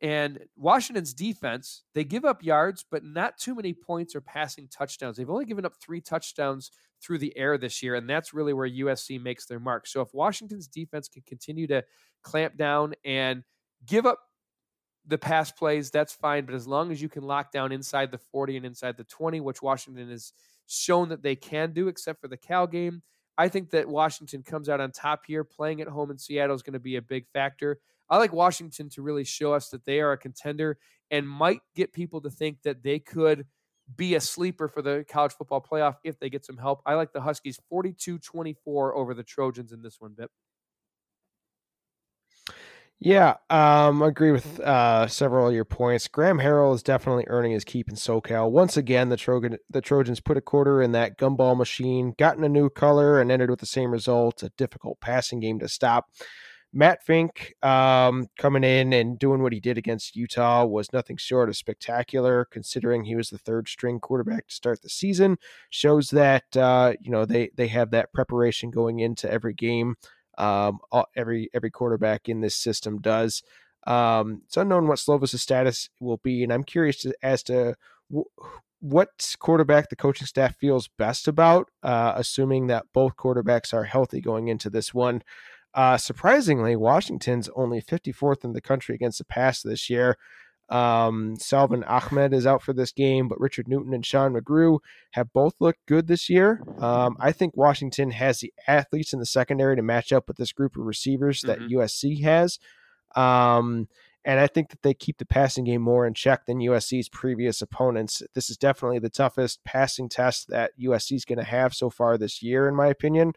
[0.01, 5.17] And Washington's defense, they give up yards, but not too many points or passing touchdowns.
[5.17, 6.71] They've only given up three touchdowns
[7.01, 9.87] through the air this year, and that's really where USC makes their mark.
[9.87, 11.83] So if Washington's defense can continue to
[12.21, 13.43] clamp down and
[13.85, 14.19] give up
[15.07, 16.45] the pass plays, that's fine.
[16.45, 19.39] But as long as you can lock down inside the 40 and inside the 20,
[19.39, 20.31] which Washington has
[20.67, 23.01] shown that they can do, except for the Cal game,
[23.37, 25.43] I think that Washington comes out on top here.
[25.43, 27.79] Playing at home in Seattle is going to be a big factor.
[28.09, 30.77] I like Washington to really show us that they are a contender
[31.11, 33.45] and might get people to think that they could
[33.95, 36.81] be a sleeper for the college football playoff if they get some help.
[36.85, 40.31] I like the Huskies 42 24 over the Trojans in this one, Bip.
[42.99, 46.07] Yeah, um, I agree with uh, several of your points.
[46.07, 48.49] Graham Harrell is definitely earning his keep in SoCal.
[48.49, 52.49] Once again, the Trojan the Trojans put a quarter in that gumball machine, gotten a
[52.49, 56.07] new color, and ended with the same result: a difficult passing game to stop.
[56.73, 61.49] Matt Fink um, coming in and doing what he did against Utah was nothing short
[61.49, 65.37] of spectacular, considering he was the third string quarterback to start the season.
[65.69, 69.95] Shows that uh, you know they they have that preparation going into every game.
[70.37, 70.79] Um,
[71.15, 73.41] every every quarterback in this system does.
[73.87, 77.75] Um, it's unknown what Slovis' status will be, and I'm curious to, as to
[78.11, 78.25] w-
[78.79, 84.21] what quarterback the coaching staff feels best about, uh, assuming that both quarterbacks are healthy
[84.21, 85.23] going into this one.
[85.77, 90.17] Uh, surprisingly, Washington's only 54th in the country against the pass this year.
[90.69, 94.79] Um, Salvon Ahmed is out for this game, but Richard Newton and Sean McGrew
[95.11, 96.63] have both looked good this year.
[96.79, 100.51] Um, I think Washington has the athletes in the secondary to match up with this
[100.51, 101.77] group of receivers that mm-hmm.
[101.77, 102.57] USC has.
[103.15, 103.87] Um,
[104.25, 107.61] and I think that they keep the passing game more in check than USC's previous
[107.61, 108.23] opponents.
[108.33, 112.17] This is definitely the toughest passing test that USC is going to have so far
[112.17, 113.33] this year, in my opinion.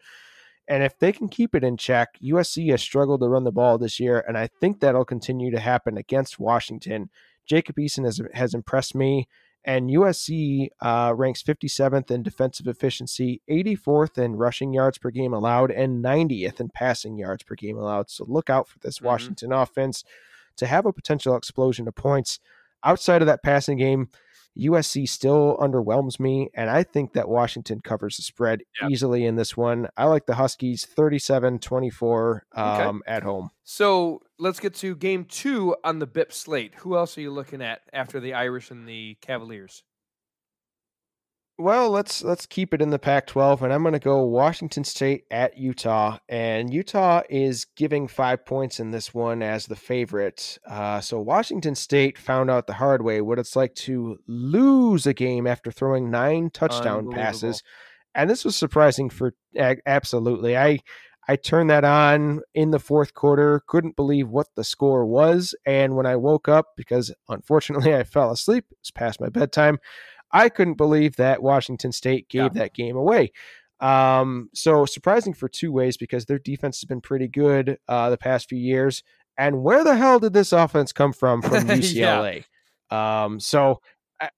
[0.67, 3.77] And if they can keep it in check, USC has struggled to run the ball
[3.77, 7.09] this year, and I think that'll continue to happen against Washington.
[7.45, 9.27] Jacob Eason has, has impressed me,
[9.63, 15.71] and USC uh, ranks 57th in defensive efficiency, 84th in rushing yards per game allowed,
[15.71, 18.09] and 90th in passing yards per game allowed.
[18.09, 19.07] So look out for this mm-hmm.
[19.07, 20.03] Washington offense
[20.57, 22.39] to have a potential explosion of points.
[22.83, 24.09] Outside of that passing game,
[24.57, 28.91] USC still underwhelms me, and I think that Washington covers the spread yep.
[28.91, 29.87] easily in this one.
[29.95, 32.99] I like the Huskies 37 24 um, okay.
[33.07, 33.49] at home.
[33.63, 36.75] So let's get to game two on the BIP slate.
[36.79, 39.83] Who else are you looking at after the Irish and the Cavaliers?
[41.61, 45.25] Well, let's let's keep it in the Pac-12, and I'm going to go Washington State
[45.29, 50.57] at Utah, and Utah is giving five points in this one as the favorite.
[50.67, 55.13] Uh, so Washington State found out the hard way what it's like to lose a
[55.13, 57.61] game after throwing nine touchdown passes,
[58.15, 59.35] and this was surprising for
[59.85, 60.57] absolutely.
[60.57, 60.79] I
[61.27, 65.95] I turned that on in the fourth quarter, couldn't believe what the score was, and
[65.95, 69.77] when I woke up because unfortunately I fell asleep, it's past my bedtime.
[70.33, 72.61] I couldn't believe that Washington State gave yeah.
[72.61, 73.31] that game away.
[73.79, 78.17] Um, so surprising for two ways because their defense has been pretty good uh, the
[78.17, 79.03] past few years.
[79.37, 82.45] And where the hell did this offense come from from UCLA?
[82.91, 83.23] yeah.
[83.23, 83.81] um, so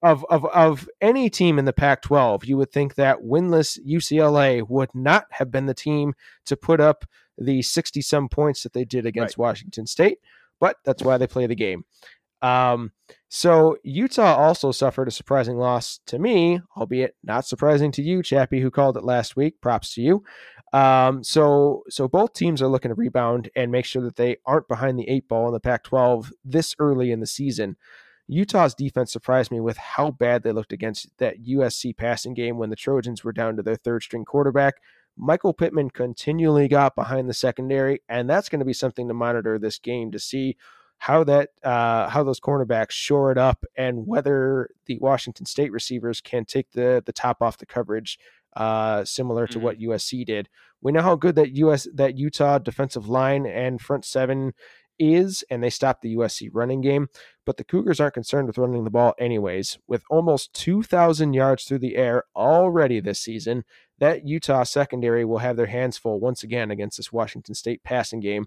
[0.01, 4.89] of, of of any team in the Pac-12, you would think that winless UCLA would
[4.93, 6.13] not have been the team
[6.45, 7.05] to put up
[7.37, 9.43] the 60 some points that they did against right.
[9.43, 10.19] Washington State,
[10.59, 11.83] but that's why they play the game.
[12.43, 12.91] Um,
[13.29, 18.61] so Utah also suffered a surprising loss to me, albeit not surprising to you, Chappie,
[18.61, 19.59] who called it last week.
[19.61, 20.23] Props to you.
[20.73, 24.67] Um, so so both teams are looking to rebound and make sure that they aren't
[24.67, 27.77] behind the eight ball in the Pac-12 this early in the season.
[28.27, 32.69] Utah's defense surprised me with how bad they looked against that USC passing game when
[32.69, 34.75] the Trojans were down to their third string quarterback.
[35.17, 39.59] Michael Pittman continually got behind the secondary, and that's going to be something to monitor
[39.59, 40.57] this game to see
[40.99, 46.21] how that uh, how those cornerbacks shore it up and whether the Washington State receivers
[46.21, 48.17] can take the the top off the coverage,
[48.55, 49.65] uh, similar to mm-hmm.
[49.65, 50.49] what USC did.
[50.81, 54.53] We know how good that US that Utah defensive line and front seven
[54.99, 57.07] is, and they stopped the USC running game.
[57.45, 59.79] But the Cougars aren't concerned with running the ball anyways.
[59.87, 63.63] With almost 2,000 yards through the air already this season,
[63.99, 68.19] that Utah secondary will have their hands full once again against this Washington State passing
[68.19, 68.45] game.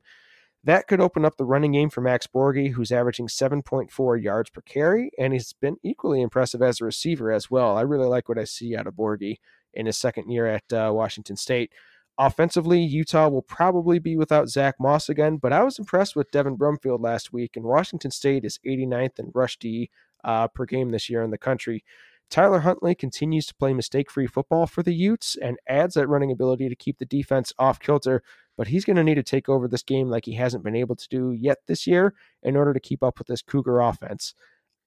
[0.66, 4.62] That could open up the running game for Max Borghi, who's averaging 7.4 yards per
[4.62, 7.76] carry, and he's been equally impressive as a receiver as well.
[7.76, 9.36] I really like what I see out of Borghi
[9.72, 11.70] in his second year at uh, Washington State.
[12.18, 16.58] Offensively, Utah will probably be without Zach Moss again, but I was impressed with Devin
[16.58, 19.88] Brumfield last week, and Washington State is 89th in rush D
[20.24, 21.84] uh, per game this year in the country.
[22.28, 26.32] Tyler Huntley continues to play mistake free football for the Utes and adds that running
[26.32, 28.20] ability to keep the defense off kilter
[28.56, 30.96] but he's going to need to take over this game like he hasn't been able
[30.96, 34.34] to do yet this year in order to keep up with this Cougar offense.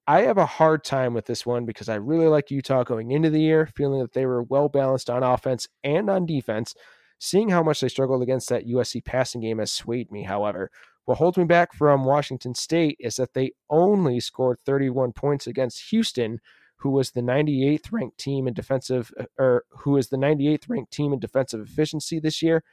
[0.06, 3.30] I have a hard time with this one because I really like Utah going into
[3.30, 6.74] the year, feeling that they were well balanced on offense and on defense.
[7.18, 10.70] Seeing how much they struggled against that USC passing game has swayed me, however.
[11.04, 15.90] What holds me back from Washington State is that they only scored 31 points against
[15.90, 16.40] Houston,
[16.76, 21.12] who was the 98th ranked team in defensive or who is the 98th ranked team
[21.12, 22.64] in defensive efficiency this year.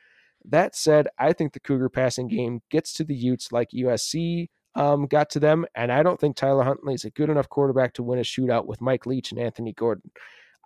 [0.49, 5.07] That said, I think the Cougar passing game gets to the Utes like USC um,
[5.07, 8.03] got to them, and I don't think Tyler Huntley is a good enough quarterback to
[8.03, 10.11] win a shootout with Mike Leach and Anthony Gordon.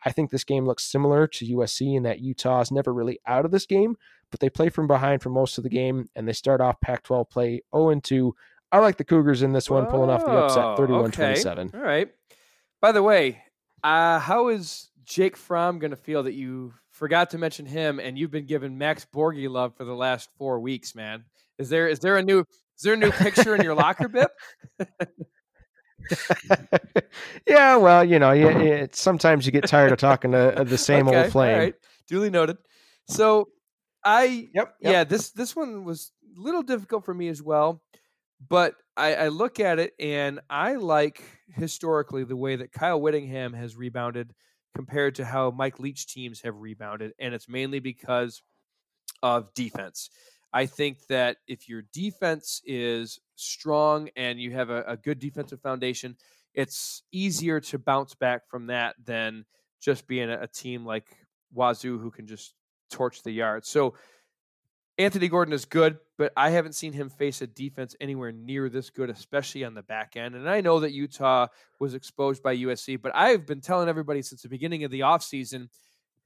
[0.05, 3.45] I think this game looks similar to USC in that Utah is never really out
[3.45, 3.95] of this game,
[4.29, 7.03] but they play from behind for most of the game, and they start off Pac
[7.03, 8.36] 12 play 0 2.
[8.73, 11.15] I like the Cougars in this one, pulling off the upset 31 okay.
[11.15, 11.71] 27.
[11.73, 12.09] All right.
[12.82, 13.43] By the way,
[13.84, 18.16] uh, how is Jake Fromm going to feel that you forgot to mention him, and
[18.16, 21.24] you've been giving Max Borghi love for the last four weeks, man.
[21.58, 24.30] Is there is there a new is there a new picture in your locker, Bip?
[27.47, 31.08] yeah, well, you know, yeah, sometimes you get tired of talking to uh, the same
[31.08, 31.58] Okay, old flame.
[31.58, 31.76] Right,
[32.08, 32.58] duly noted.
[33.08, 33.49] So
[34.06, 37.82] I Yep, yeah this this one was a little difficult for me as well,
[38.47, 43.54] but I, I look at it and I like historically the way that Kyle Whittingham
[43.54, 44.36] has rebounded
[44.76, 48.41] compared to how Mike Leach teams have rebounded, and it's mainly because
[49.24, 50.09] of defense.
[50.53, 55.61] I think that if your defense is strong and you have a, a good defensive
[55.61, 56.17] foundation,
[56.53, 59.45] it's easier to bounce back from that than
[59.82, 61.07] just being a, a team like
[61.53, 62.53] Wazoo who can just
[62.89, 63.65] torch the yard.
[63.65, 63.95] So
[64.98, 68.89] Anthony Gordon is good, but I haven't seen him face a defense anywhere near this
[68.89, 70.36] good, especially on the back end.
[70.36, 71.48] And I know that Utah
[71.80, 75.70] was exposed by USC, but I've been telling everybody since the beginning of the offseason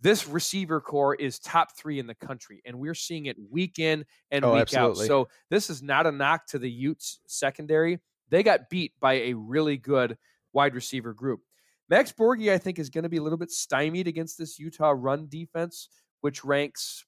[0.02, 4.06] this receiver corps is top three in the country, and we're seeing it week in
[4.30, 5.06] and Oh, week absolutely.
[5.06, 5.08] out.
[5.08, 8.00] So this is not a knock to the Utes secondary.
[8.30, 10.18] They got beat by a really good
[10.52, 11.42] wide receiver group.
[11.90, 14.94] Max Borghi, I think, is going to be a little bit stymied against this Utah
[14.96, 15.90] run defense,
[16.22, 17.06] which ranks,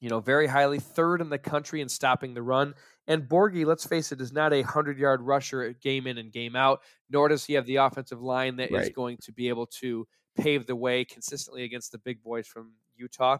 [0.00, 2.74] you know, very highly third in the country in stopping the run.
[3.06, 6.56] And Borghi, let's face it, is not a hundred yard rusher game in and game
[6.56, 6.80] out.
[7.10, 8.94] Nor does he have the offensive line that is Right.
[8.94, 13.38] going to be able to pave the way consistently against the big boys from Utah.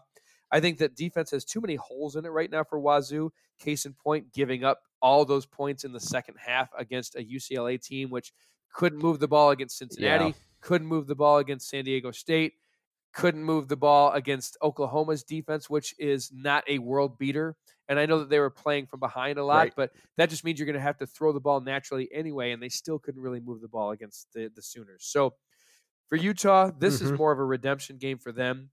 [0.51, 3.31] I think that defense has too many holes in it right now for Wazoo.
[3.57, 7.77] Case in point, giving up all those points in the second half against a UCLA
[7.81, 8.33] team which
[8.73, 10.31] couldn't move the ball against Cincinnati, Yeah.
[10.59, 12.53] couldn't move the ball against San Diego State,
[13.13, 17.55] couldn't move the ball against Oklahoma's defense, which is not a world beater.
[17.89, 19.73] And I know that they were playing from behind a lot, Right.
[19.75, 22.51] but that just means you're going to have to throw the ball naturally anyway.
[22.51, 25.05] And they still couldn't really move the ball against the, the Sooners.
[25.05, 25.35] So
[26.07, 27.17] for Utah, this is Mhm.
[27.17, 28.71] more of a redemption game for them.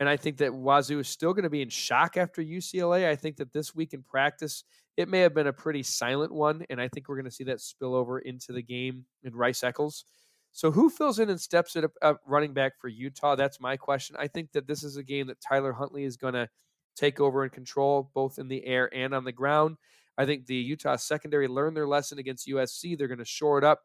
[0.00, 3.08] And I think that Wazoo is still going to be in shock after UCLA.
[3.08, 4.64] I think that this week in practice,
[4.96, 6.64] it may have been a pretty silent one.
[6.70, 9.64] And I think we're going to see that spill over into the game in Rice
[9.64, 10.04] Eccles.
[10.52, 13.36] So who fills in and steps it up, a running back for Utah?
[13.36, 14.16] That's my question.
[14.18, 16.48] I think that this is a game that Tyler Huntley is going to
[16.96, 19.76] take over and control both in the air and on the ground.
[20.16, 22.98] I think the Utah secondary learned their lesson against USC.
[22.98, 23.82] They're going to shore it up.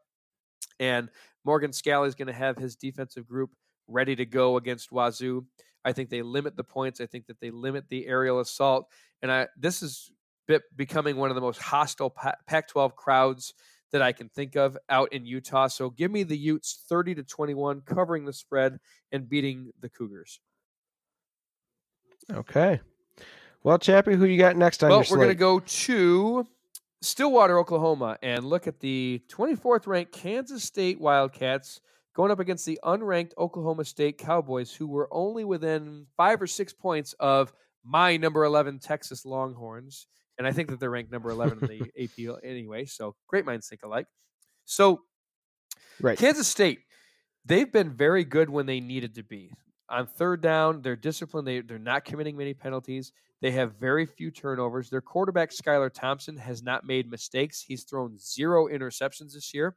[0.80, 1.08] And
[1.44, 3.50] Morgan Scalley is going to have his defensive group
[3.86, 5.44] ready to go against Wazoo.
[5.84, 7.00] I think they limit the points.
[7.00, 8.88] I think that they limit the aerial assault.
[9.22, 10.10] And I, this is
[10.48, 12.10] be- becoming one of the most hostile
[12.46, 13.54] Pac 12 crowds
[13.94, 15.68] that I can think of out in Utah.
[15.68, 18.80] So give me the Utes 30 to 21, covering the spread
[19.12, 20.40] and beating the Cougars.
[22.28, 22.80] Okay.
[23.62, 26.44] Well, Chappie, who you got next on Well, your we're going to go to
[27.02, 31.80] Stillwater, Oklahoma, and look at the 24th ranked Kansas State Wildcats
[32.16, 36.72] going up against the unranked Oklahoma State Cowboys, who were only within five or six
[36.72, 37.52] points of
[37.84, 40.08] my number 11 Texas Longhorns.
[40.38, 42.86] And I think that they're ranked number 11 in the AP anyway.
[42.86, 44.06] So great minds think alike.
[44.64, 45.02] So
[46.00, 46.18] Right.
[46.18, 46.80] Kansas State,
[47.44, 49.50] they've been very good when they needed to be.
[49.88, 51.46] On third down, they're disciplined.
[51.46, 53.12] They, they're not committing many penalties.
[53.42, 54.88] They have very few turnovers.
[54.88, 57.62] Their quarterback, Skylar Thompson, has not made mistakes.
[57.62, 59.76] He's thrown zero interceptions this year.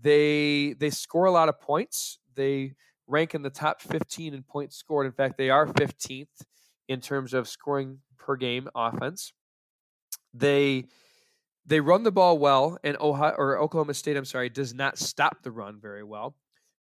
[0.00, 2.18] They they score a lot of points.
[2.34, 2.72] They
[3.06, 5.06] rank in the top 15 in points scored.
[5.06, 6.28] In fact, they are 15th
[6.88, 9.34] in terms of scoring per game offense.
[10.34, 10.86] They
[11.64, 15.42] they run the ball well, and Ohio or Oklahoma State, I'm sorry, does not stop
[15.42, 16.34] the run very well.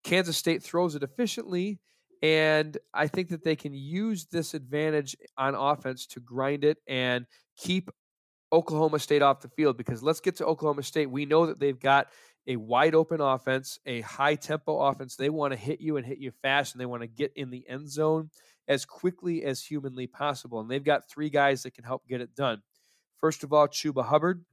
[0.03, 1.79] Kansas State throws it efficiently,
[2.23, 7.25] and I think that they can use this advantage on offense to grind it and
[7.57, 7.89] keep
[8.53, 9.77] Oklahoma State off the field.
[9.77, 11.09] Because let's get to Oklahoma State.
[11.11, 12.07] We know that they've got
[12.47, 15.15] a wide open offense, a high tempo offense.
[15.15, 17.49] They want to hit you and hit you fast, and they want to get in
[17.49, 18.29] the end zone
[18.67, 20.61] as quickly as humanly possible.
[20.61, 22.61] And they've got three guys that can help get it done.
[23.21, 24.43] First of all, Chuba Hubbard,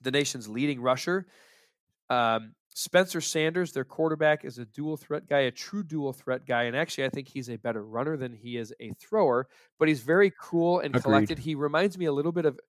[0.00, 1.26] the nation's leading rusher.
[2.10, 6.64] Um, Spencer Sanders, their quarterback, is a dual threat guy, a true dual threat guy.
[6.64, 10.00] And actually, I think he's a better runner than he is a thrower, but he's
[10.00, 11.02] very cool and Agreed.
[11.02, 11.38] collected.
[11.40, 12.60] He reminds me a little bit of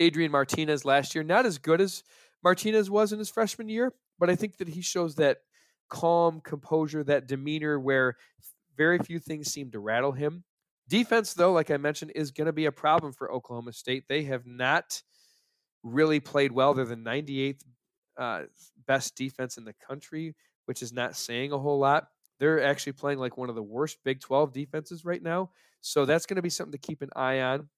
[0.00, 1.24] Adrian Martinez last year.
[1.24, 2.02] Not as good as
[2.44, 5.38] Martinez was in his freshman year, but I think that he shows that
[5.88, 8.16] calm composure, that demeanor where
[8.76, 10.44] very few things seem to rattle him.
[10.92, 14.04] Defense, though, like I mentioned, is going to be a problem for Oklahoma State.
[14.10, 15.00] They have not
[15.82, 16.74] really played well.
[16.74, 17.62] They're the 98th
[18.18, 18.42] uh,
[18.86, 20.34] best defense in the country,
[20.66, 22.08] which is not saying a whole lot.
[22.40, 25.48] They're actually playing like one of the worst Big 12 defenses right now.
[25.80, 27.70] So that's going to be something to keep an eye on.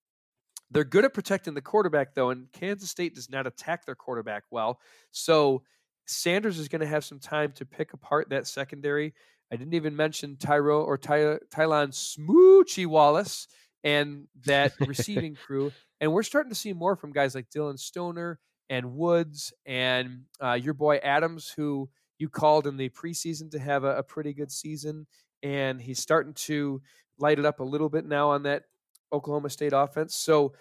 [0.72, 4.42] They're good at protecting the quarterback, though, and Kansas State does not attack their quarterback
[4.50, 4.80] well.
[5.12, 5.62] So
[6.06, 9.14] Sanders is going to have some time to pick apart that secondary.
[9.54, 13.46] I didn't even mention Tyro or Ty, Tylan Smoochie Wallace
[13.84, 15.70] and that receiving crew.
[16.00, 20.54] And we're starting to see more from guys like Dylan Stoner and Woods and uh,
[20.60, 21.88] your boy Adams, who
[22.18, 25.06] you called in the preseason to have a, a pretty good season.
[25.44, 26.82] And he's starting to
[27.20, 28.64] light it up a little bit now on that
[29.12, 30.16] Oklahoma State offense.
[30.16, 30.54] So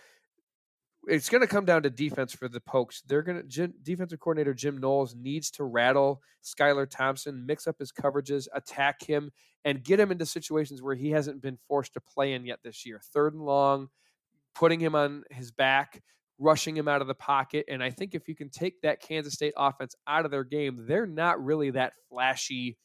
[1.08, 3.02] it's going to come down to defense for the Pokes.
[3.08, 7.92] They're going to defensive coordinator Jim Knowles needs to rattle Skylar Thompson, mix up his
[7.92, 9.32] coverages, attack him,
[9.66, 12.86] and get him into situations where he hasn't been forced to play in yet this
[12.86, 13.02] year.
[13.14, 13.90] Third and long,
[14.56, 16.02] putting him on his back,
[16.40, 17.66] rushing him out of the pocket.
[17.68, 20.86] And I think if you can take that Kansas State offense out of their game,
[20.88, 22.78] they're not really that flashy,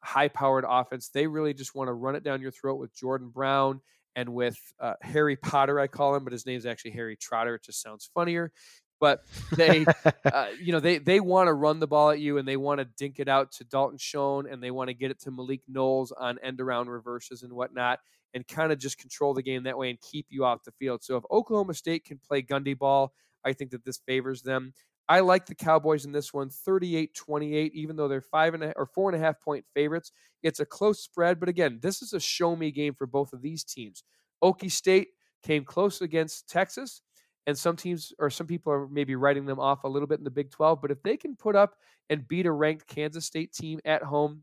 [0.00, 1.08] high powered offense.
[1.08, 3.80] They really just want to run it down your throat with Jordan Brown
[4.16, 7.54] and with uh, Harry Potter, I call him, but his name's actually Harry Trotter.
[7.54, 8.50] It just sounds funnier.
[8.98, 9.20] But
[9.54, 9.84] they,
[10.24, 12.80] uh, you know, they they want to run the ball at you, and they want
[12.80, 15.60] to dink it out to Dalton Schoen, and they want to get it to Malik
[15.68, 18.00] Knowles on end around reverses and whatnot,
[18.32, 21.04] and kind of just control the game that way and keep you off the field.
[21.04, 23.12] So if Oklahoma State can play Gundy ball,
[23.44, 24.72] I think that this favors them.
[25.08, 28.86] I like the Cowboys in this one, 38-28, even though they're five and a, or
[28.86, 30.10] four and a half point favorites.
[30.42, 33.42] It's a close spread, but again, this is a show me game for both of
[33.42, 34.02] these teams.
[34.42, 35.08] Okie State
[35.42, 37.02] came close against Texas,
[37.46, 40.24] and some teams or some people are maybe writing them off a little bit in
[40.24, 40.80] the Big 12.
[40.82, 41.74] But if they can put up
[42.10, 44.42] and beat a ranked Kansas State team at home,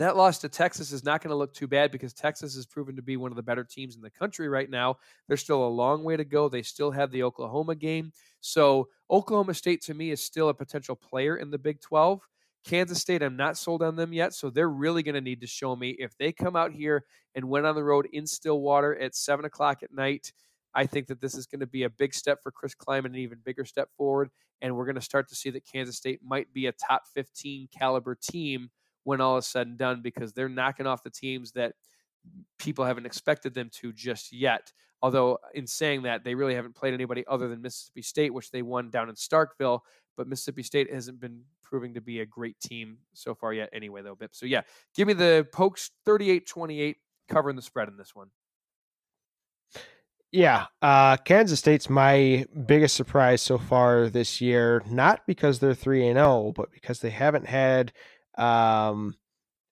[0.00, 2.96] that loss to Texas is not going to look too bad because Texas has proven
[2.96, 4.96] to be one of the better teams in the country right now.
[5.28, 6.48] There's still a long way to go.
[6.48, 8.10] They still have the Oklahoma game.
[8.40, 12.22] So, Oklahoma State to me is still a potential player in the Big 12.
[12.64, 14.32] Kansas State, I'm not sold on them yet.
[14.32, 17.50] So, they're really going to need to show me if they come out here and
[17.50, 20.32] went on the road in Stillwater at 7 o'clock at night.
[20.74, 23.16] I think that this is going to be a big step for Chris Klieman, an
[23.16, 24.30] even bigger step forward.
[24.62, 27.68] And we're going to start to see that Kansas State might be a top 15
[27.76, 28.70] caliber team
[29.04, 31.74] when all is said and done because they're knocking off the teams that
[32.58, 34.72] people haven't expected them to just yet.
[35.02, 38.60] Although, in saying that, they really haven't played anybody other than Mississippi State, which they
[38.60, 39.80] won down in Starkville.
[40.16, 44.02] But Mississippi State hasn't been proving to be a great team so far yet, anyway,
[44.02, 44.34] though, Bip.
[44.34, 44.60] So, yeah,
[44.94, 46.96] give me the Pokes 38 28
[47.28, 48.28] covering the spread in this one.
[50.32, 54.82] Yeah, uh, Kansas State's my biggest surprise so far this year.
[54.88, 57.92] Not because they're three and zero, oh, but because they haven't had,
[58.40, 59.14] um,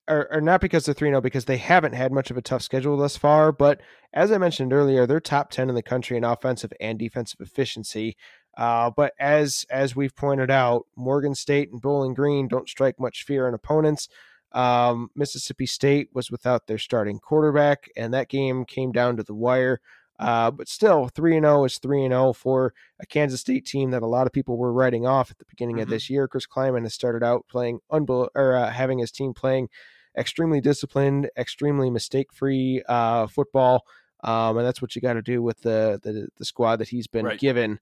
[0.09, 2.43] or, not because they're three and zero, oh, because they haven't had much of a
[2.43, 3.53] tough schedule thus far.
[3.53, 3.81] But
[4.12, 8.16] as I mentioned earlier, they're top ten in the country in offensive and defensive efficiency.
[8.57, 13.25] Uh, but as as we've pointed out, Morgan State and Bowling Green don't strike much
[13.25, 14.09] fear in opponents.
[14.53, 19.35] Um, Mississippi State was without their starting quarterback, and that game came down to the
[19.35, 19.81] wire.
[20.19, 23.91] Uh, but still, 3 and 0 is 3 and 0 for a Kansas State team
[23.93, 25.85] that a lot of people were writing off at the beginning mm-hmm.
[25.85, 26.27] of this year.
[26.27, 29.69] Chris Klieman has started out playing, unbel- or uh, having his team playing
[30.16, 33.85] extremely disciplined, extremely mistake free uh, football.
[34.25, 37.07] Um, and that's what you got to do with the, the, the squad that he's
[37.07, 37.39] been right.
[37.39, 37.79] given.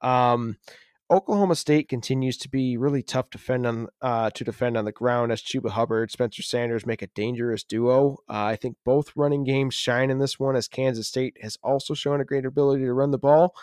[0.00, 0.56] Um,
[1.08, 4.92] Oklahoma State continues to be really tough to defend on uh, to defend on the
[4.92, 8.16] ground as Chuba Hubbard, Spencer Sanders make a dangerous duo.
[8.28, 11.94] Uh, I think both running games shine in this one as Kansas State has also
[11.94, 13.54] shown a great ability to run the ball.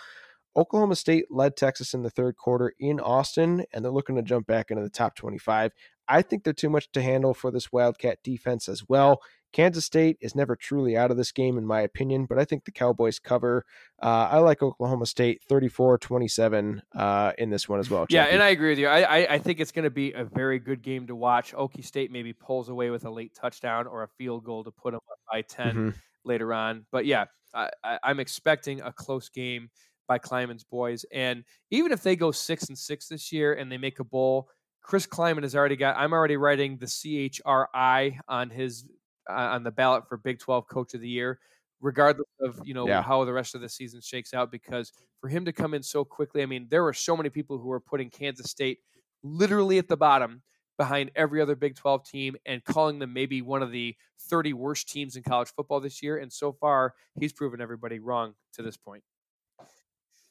[0.56, 4.48] Oklahoma State led Texas in the third quarter in Austin, and they're looking to jump
[4.48, 5.74] back into the top 25.
[6.08, 9.22] I think they're too much to handle for this Wildcat defense as well.
[9.54, 12.66] Kansas State is never truly out of this game, in my opinion, but I think
[12.66, 13.66] the Cowboys cover.
[14.02, 18.06] Uh, I like Oklahoma State 34 27 uh, in this one as well.
[18.10, 18.88] Yeah, and I agree with you.
[18.88, 21.54] I, I, I think it's going to be a very good game to watch.
[21.54, 24.92] Okie State maybe pulls away with a late touchdown or a field goal to put
[24.92, 25.90] them up by 10 mm-hmm.
[26.26, 26.86] later on.
[26.92, 29.70] But yeah, I, I, I'm expecting a close game
[30.08, 31.06] by Klieman's boys.
[31.12, 34.50] And even if they go six and six this year and they make a bowl,
[34.82, 35.96] Chris Klieman has already got.
[35.98, 38.86] I'm already writing the CHRI on his
[39.28, 41.40] on the ballot for Big 12 Coach of the Year,
[41.82, 43.02] regardless of you know yeah.
[43.02, 44.52] how the rest of the season shakes out.
[44.52, 47.58] Because for him to come in so quickly, I mean, there were so many people
[47.58, 48.80] who were putting Kansas State
[49.24, 50.42] literally at the bottom
[50.78, 54.90] behind every other Big 12 team and calling them maybe one of the 30 worst
[54.90, 56.18] teams in college football this year.
[56.18, 59.04] And so far, he's proven everybody wrong to this point.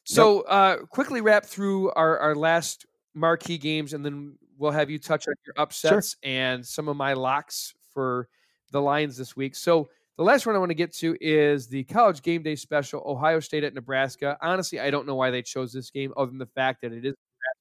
[0.05, 4.99] So, uh, quickly wrap through our, our last marquee games, and then we'll have you
[4.99, 6.31] touch on your upsets sure.
[6.31, 8.29] and some of my locks for
[8.73, 9.55] the Lions this week.
[9.55, 13.03] So the last one I want to get to is the college game day special,
[13.07, 14.37] Ohio State at Nebraska.
[14.43, 17.05] Honestly, I don't know why they chose this game other than the fact that it
[17.05, 17.15] is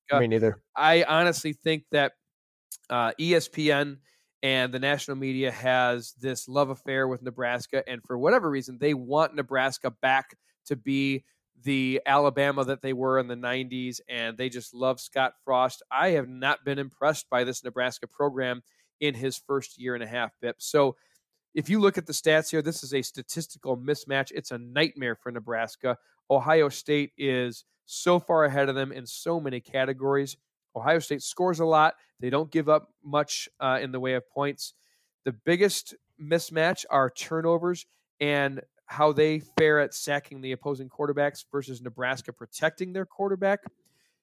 [0.09, 0.21] Nebraska.
[0.21, 0.61] Me neither.
[0.75, 2.13] I honestly think that
[2.89, 3.97] uh, ESPN
[4.43, 8.93] and the national media has this love affair with Nebraska, and for whatever reason, they
[8.93, 10.35] want Nebraska back
[10.65, 11.23] to be
[11.63, 15.83] the Alabama that they were in the 90s, and they just love Scott Frost.
[15.91, 18.63] I have not been impressed by this Nebraska program
[19.02, 20.56] in his first year and a half, Bip.
[20.60, 20.95] So
[21.53, 24.32] if you look at the stats here, this is a statistical mismatch.
[24.34, 25.98] It's a nightmare for Nebraska.
[26.30, 30.38] Ohio State is so far ahead of them in so many categories.
[30.76, 31.95] Ohio State scores a lot.
[32.22, 34.73] They don't give up much uh, in the way of points.
[35.26, 37.86] The biggest mismatch are turnovers
[38.22, 43.60] and how they fare at sacking the opposing quarterbacks versus Nebraska protecting their quarterback.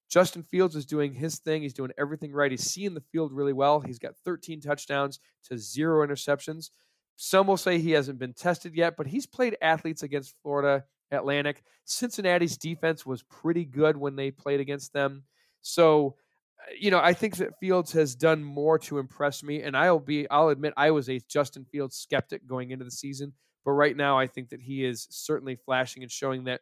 [0.08, 1.62] Justin Fields is doing his thing.
[1.62, 2.50] He's doing everything right.
[2.50, 3.80] He's seeing the field really well.
[3.80, 6.70] He's got 13 touchdowns to zero interceptions.
[7.16, 11.62] Some will say he hasn't been tested yet, but he's played athletes against Florida Atlantic.
[11.84, 15.24] Cincinnati's defense was pretty good when they played against them.
[15.60, 16.16] So,
[16.60, 19.62] uh, you know, I think that Fields has done more to impress me.
[19.62, 23.32] And I'll be, I'll admit, I was a Justin Fields skeptic going into the season.
[23.64, 26.60] But right now, I think that he is certainly flashing and showing that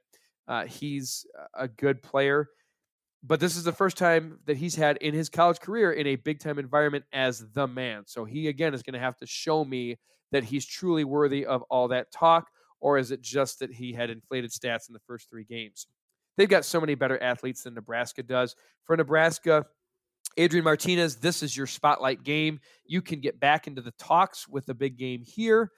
[0.49, 2.49] uh, he's a good player.
[3.27, 6.17] But this is the first time that he's had in his college career in a
[6.17, 8.05] big time environment as the man.
[8.07, 9.97] So he, again, is going to have to show me
[10.31, 12.51] that he's truly worthy of all that talk
[12.81, 15.87] or is it just that he had inflated stats in the first three games?
[16.37, 18.55] They've got so many better athletes than Nebraska does.
[18.85, 19.67] For Nebraska,
[20.37, 22.61] Adrian Martinez, this is your spotlight game.
[22.85, 25.73] You can get back into the talks with the big game here,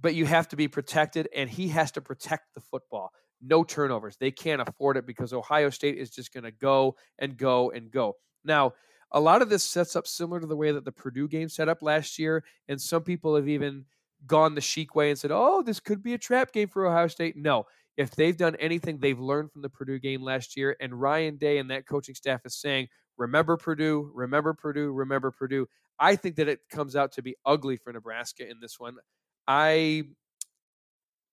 [0.00, 3.12] but you have to be protected, and he has to protect the football.
[3.42, 4.16] No turnovers.
[4.16, 7.90] They can't afford it because Ohio State is just going to go and go and
[7.90, 8.16] go.
[8.44, 8.72] Now,
[9.12, 11.68] a lot of this sets up similar to the way that the Purdue game set
[11.68, 13.84] up last year, and some people have even
[14.26, 17.06] gone the chic way and said, "Oh, this could be a trap game for Ohio
[17.08, 21.00] State." No, if they've done anything, they've learned from the Purdue game last year, and
[21.00, 25.68] Ryan Day and that coaching staff is saying, "Remember Purdue, remember Purdue, remember Purdue."
[25.98, 28.96] I think that it comes out to be ugly for Nebraska in this one.
[29.46, 30.04] I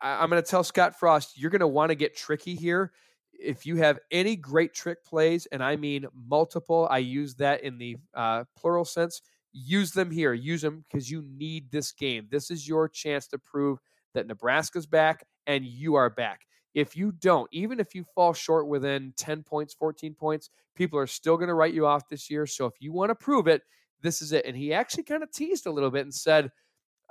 [0.03, 2.91] I'm going to tell Scott Frost, you're going to want to get tricky here.
[3.31, 7.77] If you have any great trick plays, and I mean multiple, I use that in
[7.77, 9.21] the uh, plural sense
[9.53, 10.33] use them here.
[10.33, 12.27] Use them because you need this game.
[12.29, 13.79] This is your chance to prove
[14.13, 16.41] that Nebraska's back and you are back.
[16.73, 21.07] If you don't, even if you fall short within 10 points, 14 points, people are
[21.07, 22.47] still going to write you off this year.
[22.47, 23.61] So if you want to prove it,
[24.01, 24.45] this is it.
[24.45, 26.51] And he actually kind of teased a little bit and said,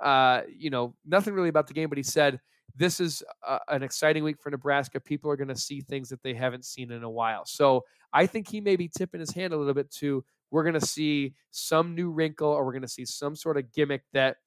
[0.01, 2.41] uh, you know, nothing really about the game, but he said,
[2.75, 3.23] this is
[3.67, 4.99] an exciting week for Nebraska.
[4.99, 7.45] People are going to see things that they haven't seen in a while.
[7.45, 10.79] So I think he may be tipping his hand a little bit to we're going
[10.79, 14.37] to see some new wrinkle or we're going to see some sort of gimmick that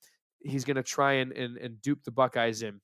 [0.40, 2.80] he's going to try and, and, and dupe the Buckeyes in.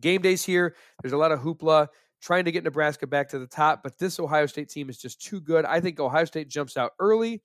[0.00, 1.88] Game days here, there's a lot of hoopla
[2.20, 5.20] trying to get Nebraska back to the top, but this Ohio State team is just
[5.20, 5.64] too good.
[5.64, 7.42] I think Ohio State jumps out early,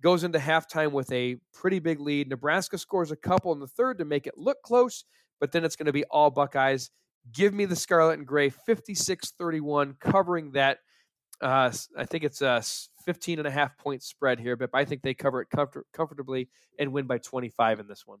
[0.00, 2.28] goes into halftime with a pretty big lead.
[2.28, 5.04] Nebraska scores a couple in the third to make it look close,
[5.42, 6.92] but then it's going to be all Buckeyes.
[7.32, 10.78] Give me the Scarlet and Gray 56 31, covering that.
[11.40, 12.62] Uh, I think it's a
[13.04, 16.48] 15 and a half point spread here, but I think they cover it comfort- comfortably
[16.78, 18.20] and win by 25 in this one.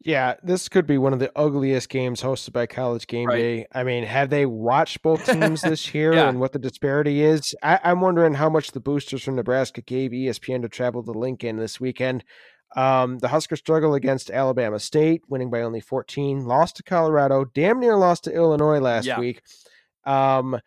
[0.00, 3.36] Yeah, this could be one of the ugliest games hosted by College Game Right.
[3.36, 3.66] Day.
[3.72, 6.28] I mean, have they watched both teams this year Yeah.
[6.28, 7.54] and what the disparity is?
[7.62, 11.56] I, I'm wondering how much the boosters from Nebraska gave ESPN to travel to Lincoln
[11.56, 12.24] this weekend.
[12.74, 17.78] Um, the Huskers struggle against Alabama State, winning by only 14, lost to Colorado, damn
[17.80, 19.20] near lost to Illinois last Yeah.
[19.20, 19.42] week.
[20.04, 20.60] Um,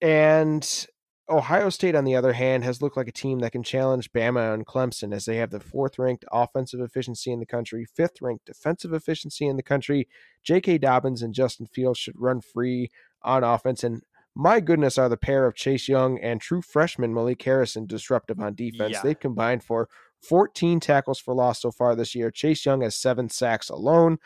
[0.00, 0.86] and
[1.30, 4.54] Ohio State, on the other hand, has looked like a team that can challenge Bama
[4.54, 8.46] and Clemson as they have the fourth ranked offensive efficiency in the country, fifth ranked
[8.46, 10.08] defensive efficiency in the country.
[10.42, 10.78] J.K.
[10.78, 12.90] Dobbins and Justin Fields should run free
[13.22, 13.84] on offense.
[13.84, 14.02] And
[14.34, 18.54] my goodness, are the pair of Chase Young and true freshman Malik Harrison disruptive on
[18.54, 18.92] defense?
[18.92, 19.02] Yeah.
[19.02, 19.88] They've combined for
[20.22, 22.30] 14 tackles for loss so far this year.
[22.30, 24.18] Chase Young has seven sacks alone.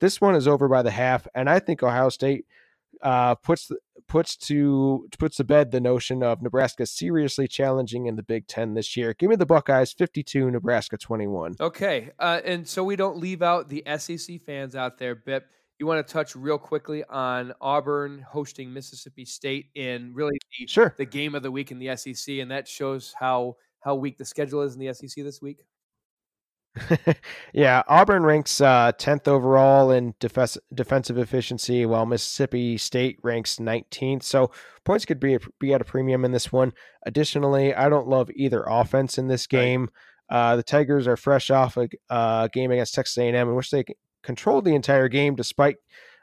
[0.00, 2.46] This one is over by the half, and I think Ohio State
[3.02, 3.70] uh, puts
[4.08, 8.74] puts to puts to bed the notion of Nebraska seriously challenging in the Big Ten
[8.74, 9.14] this year.
[9.14, 11.56] Give me the Buckeyes, fifty-two, Nebraska twenty-one.
[11.60, 12.10] Okay.
[12.18, 15.46] Uh, and so we don't leave out the SEC fans out there, Bip.
[15.78, 20.94] You want to touch real quickly on Auburn hosting Mississippi State in really the, Sure.
[20.96, 24.24] the game of the week in the SEC, and that shows how how weak the
[24.24, 25.64] schedule is in the SEC this week.
[27.52, 34.24] yeah, Auburn ranks uh, 10th overall in defes- defensive efficiency, while Mississippi State ranks 19th.
[34.24, 34.50] So
[34.84, 36.72] points could be be at a premium in this one.
[37.06, 39.88] Additionally, I don't love either offense in this game.
[40.28, 43.84] Uh, the Tigers are fresh off a uh, game against Texas A&M, in which they
[44.22, 45.76] controlled the entire game despite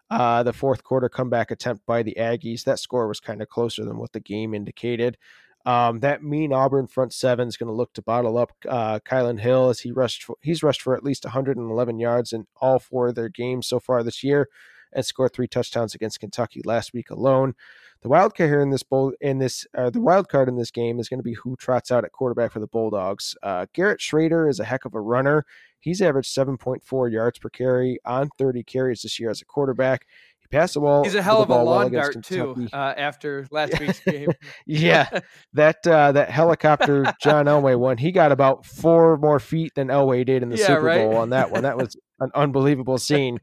[0.10, 2.64] uh, the fourth quarter comeback attempt by the Aggies.
[2.64, 5.18] That score was kind of closer than what the game indicated.
[5.66, 9.40] Um, that mean Auburn front seven is going to look to bottle up uh, Kylan
[9.40, 10.24] Hill as he rushed.
[10.24, 13.80] For, he's rushed for at least 111 yards in all four of their games so
[13.80, 14.50] far this year,
[14.92, 17.54] and scored three touchdowns against Kentucky last week alone.
[18.02, 20.72] The wild card here in this bowl in this uh, the wild card in this
[20.72, 23.36] game is going to be who trots out at quarterback for the Bulldogs.
[23.44, 25.46] Uh, Garrett Shrader is a heck of a runner.
[25.80, 30.08] He's averaged 7.4 yards per carry on 30 carries this year as a quarterback.
[30.52, 31.04] He passed the ball.
[31.04, 32.68] He's a hell of a ball well lawn dart too.
[32.74, 34.32] Uh, after last week's game,
[34.66, 35.08] Yeah,
[35.54, 40.26] that uh, that helicopter John Elway one, he got about four more feet than Elway
[40.26, 40.98] did in the Yeah, Super right.
[40.98, 41.64] Bowl on that one.
[41.64, 43.40] That was an unbelievable scene.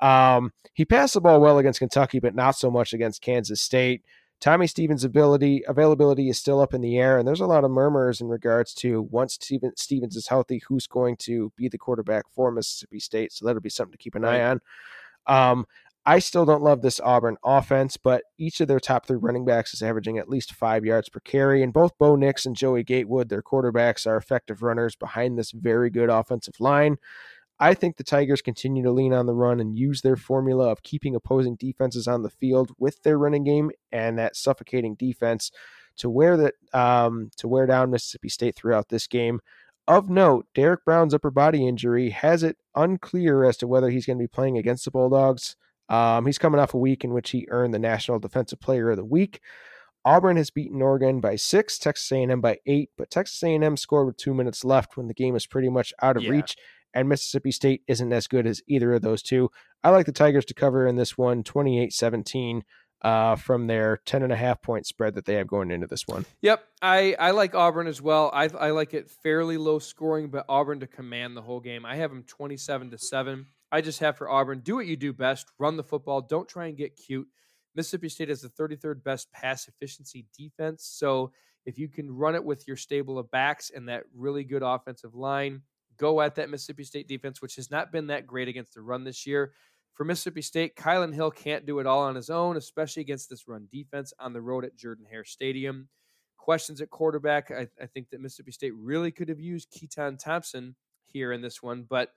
[0.00, 4.02] Um, he passed the ball well against Kentucky, but not so much against Kansas State.
[4.40, 7.70] Tommy Stevens' ability availability is still up in the air, and there's a lot of
[7.70, 12.24] murmurs in regards to once Steven, Stevens is healthy, who's going to be the quarterback
[12.34, 13.32] for Mississippi State.
[13.32, 14.60] So that'll be something to keep an eye on.
[15.26, 15.66] Um,
[16.06, 19.72] I still don't love this Auburn offense, but each of their top three running backs
[19.72, 21.62] is averaging at least five yards per carry.
[21.62, 25.88] And both Bo Nix and Joey Gatewood, their quarterbacks, are effective runners behind this very
[25.88, 26.98] good offensive line.
[27.58, 30.82] I think the Tigers continue to lean on the run and use their formula of
[30.82, 35.50] keeping opposing defenses on the field with their running game and that suffocating defense
[35.96, 39.40] to wear that um, to wear down Mississippi State throughout this game.
[39.86, 44.18] Of note, Derrick Brown's upper body injury has it unclear as to whether he's going
[44.18, 45.56] to be playing against the Bulldogs.
[45.88, 48.96] Um, he's coming off a week in which he earned the National Defensive Player of
[48.96, 49.40] the Week.
[50.04, 54.16] Auburn has beaten Oregon by six, Texas A&M by eight, but Texas A&M scored with
[54.18, 56.30] two minutes left when the game was pretty much out of Yeah.
[56.30, 56.56] reach,
[56.92, 59.50] and Mississippi State isn't as good as either of those two.
[59.82, 62.62] I like the Tigers to cover in this one, 28-17,
[63.02, 66.06] uh, from their 10 and a half point spread that they have going into this
[66.06, 66.24] one.
[66.42, 68.30] Yep, I, I like Auburn as well.
[68.32, 71.84] I I like it fairly low scoring, but Auburn to command the whole game.
[71.84, 73.46] I have them twenty seven to seven.
[73.72, 74.60] I just have for Auburn.
[74.60, 75.48] Do what you do best.
[75.58, 76.20] Run the football.
[76.20, 77.26] Don't try and get cute.
[77.74, 80.84] Mississippi State has the thirty third best pass efficiency defense.
[80.84, 81.32] So
[81.66, 85.14] if you can run it with your stable of backs and that really good offensive
[85.14, 85.62] line,
[85.96, 89.02] go at that Mississippi State defense, which has not been that great against the run
[89.02, 89.52] this year.
[89.94, 93.48] For Mississippi State, Kylan Hill can't do it all on his own, especially against this
[93.48, 95.88] run defense on the road at Jordan Hare Stadium.
[96.36, 97.50] Questions at quarterback.
[97.50, 100.74] I, I think that Mississippi State really could have used Keytaon Thompson
[101.06, 102.10] here in this one, but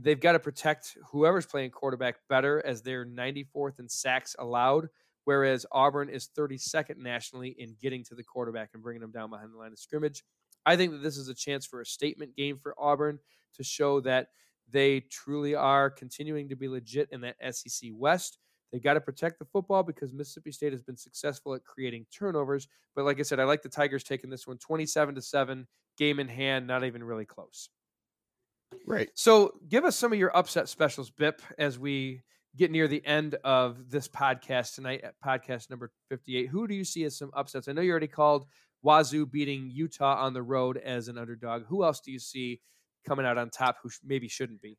[0.00, 4.88] they've got to protect whoever's playing quarterback better as they're 94th in sacks allowed,
[5.24, 9.52] whereas Auburn is 32nd nationally in getting to the quarterback and bringing them down behind
[9.52, 10.24] the line of scrimmage.
[10.64, 13.18] I think that this is a chance for a statement game for Auburn
[13.54, 14.28] to show that
[14.70, 18.38] they truly are continuing to be legit in that SEC West.
[18.72, 22.68] They've got to protect the football because Mississippi State has been successful at creating turnovers.
[22.94, 25.66] But like I said, I like the Tigers taking this one 27 to 7,
[25.98, 27.68] game in hand, not even really close.
[28.86, 29.08] Right.
[29.14, 32.22] So give us some of your upset specials, Bip, as we
[32.56, 36.48] get near the end of this podcast tonight at podcast number 58.
[36.48, 37.68] Who do you see as some upsets?
[37.68, 38.46] I know you already called
[38.84, 41.64] Wazoo beating Utah on the road as an underdog.
[41.68, 42.60] Who else do you see
[43.06, 44.76] coming out on top who sh- maybe shouldn't be?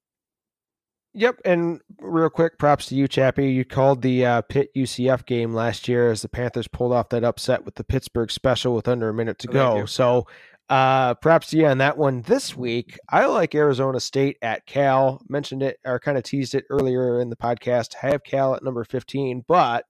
[1.15, 3.51] Yep, and real quick, props to you, Chappie.
[3.51, 7.23] You called the uh, Pitt UCF game last year as the Panthers pulled off that
[7.23, 9.85] upset with the Pittsburgh special with under a minute to Oh, go.
[9.85, 10.25] So,
[10.69, 12.21] uh, to you on that one.
[12.21, 15.21] This week, I like Arizona State at Cal.
[15.27, 17.95] Mentioned it or kind of teased it earlier in the podcast.
[18.01, 19.85] I have Cal at number 15, but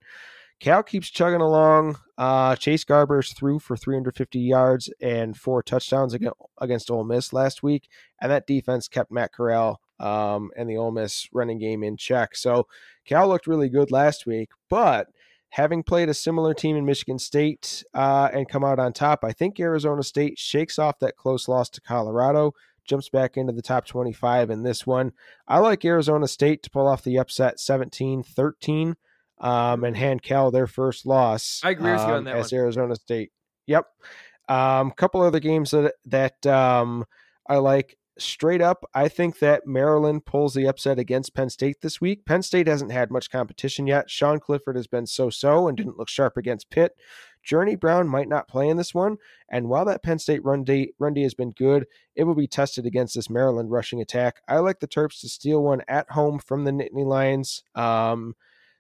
[0.60, 1.98] Cal keeps chugging along.
[2.18, 7.64] Uh, Chase Garbers threw for 350 yards and four touchdowns against, against Ole Miss last
[7.64, 7.90] week,
[8.22, 12.36] and that defense kept Matt Corral um, and the Ole Miss running game in check.
[12.36, 12.68] So
[13.06, 15.08] Cal looked really good last week, but
[15.54, 19.32] having played a similar team in Michigan State uh, and come out on top, I
[19.32, 22.54] think Arizona State shakes off that close loss to Colorado,
[22.86, 25.12] jumps back into the top 25 in this one.
[25.48, 28.96] I like Arizona State to pull off the upset 17 13
[29.42, 31.62] um, and hand Cal their first loss.
[31.64, 32.62] I agree with you on um, that as one.
[32.62, 33.32] Arizona State.
[33.68, 33.86] Yep.
[34.50, 37.06] Um, couple other games that that um,
[37.48, 38.84] I like straight up.
[38.94, 42.26] I think that Maryland pulls the upset against Penn State this week.
[42.26, 44.10] Penn State hasn't had much competition yet.
[44.10, 46.96] Sean Clifford has been so-so and didn't look sharp against Pitt.
[47.44, 49.18] Journey Brown might not play in this one,
[49.50, 51.86] and while that Penn State run D, run D has been good,
[52.16, 54.42] it will be tested against this Maryland rushing attack.
[54.48, 57.64] I like the Terps to steal one at home from the Nittany Lions.
[57.76, 58.36] Um,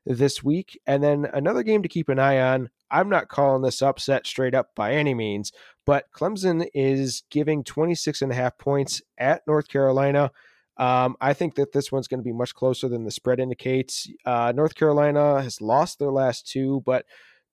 [0.05, 0.79] this week.
[0.85, 2.69] And then another game to keep an eye on.
[2.93, 5.51] I'm not calling this upset straight up by any means,
[5.83, 10.31] but Clemson is giving 26 and a half points at North Carolina.
[10.77, 14.07] Um, I think that this one's going to be much closer than the spread indicates.
[14.25, 17.05] Uh, North Carolina has lost their last two, but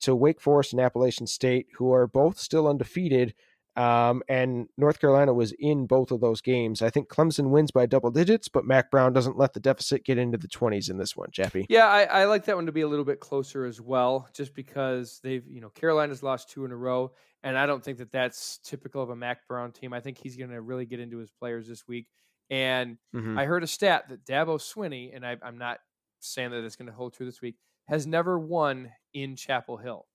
[0.03, 3.35] to Wake Forest and Appalachian State, who are both still undefeated,
[3.77, 6.83] um, and North Carolina was in both of those games.
[6.83, 10.19] I think Clemson wins by double digits, but Mack Brown doesn't let the deficit get
[10.19, 11.67] into the 20s in this one, Chappie.
[11.69, 14.55] Yeah, I, I like that one to be a little bit closer as well, just
[14.55, 18.11] because they've, you know, Carolina's lost two in a row, and I don't think that
[18.11, 19.93] that's typical of a Mack Brown team.
[19.93, 22.09] I think he's going to really get into his players this week.
[22.51, 23.39] And Mhm.
[23.39, 25.79] I heard a stat that Dabo Swinney, and I, I'm not
[26.19, 27.57] saying that it's going to hold true this week,
[27.89, 30.07] has never won in Chapel Hill.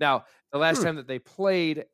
[0.00, 0.84] Now, the last Hmm.
[0.84, 1.84] time that they played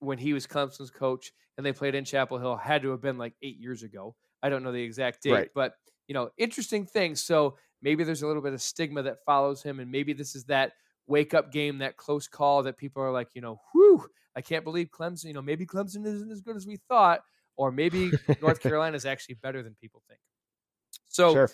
[0.00, 3.18] when he was Clemson's coach and they played in Chapel Hill had to have been
[3.18, 4.14] like eight years ago.
[4.42, 5.50] I don't know the exact date, Right.
[5.54, 5.74] but
[6.08, 7.14] you know, interesting thing.
[7.16, 10.44] So maybe there's a little bit of stigma that follows him, and maybe this is
[10.44, 10.72] that
[11.06, 14.06] wake up game, that close call that people are like, you know, whew,
[14.36, 15.24] I can't believe Clemson.
[15.26, 17.20] You know, maybe Clemson isn't as good as we thought,
[17.56, 18.10] or maybe
[18.42, 20.20] North Carolina is actually better than people think.
[21.08, 21.50] So, Sure.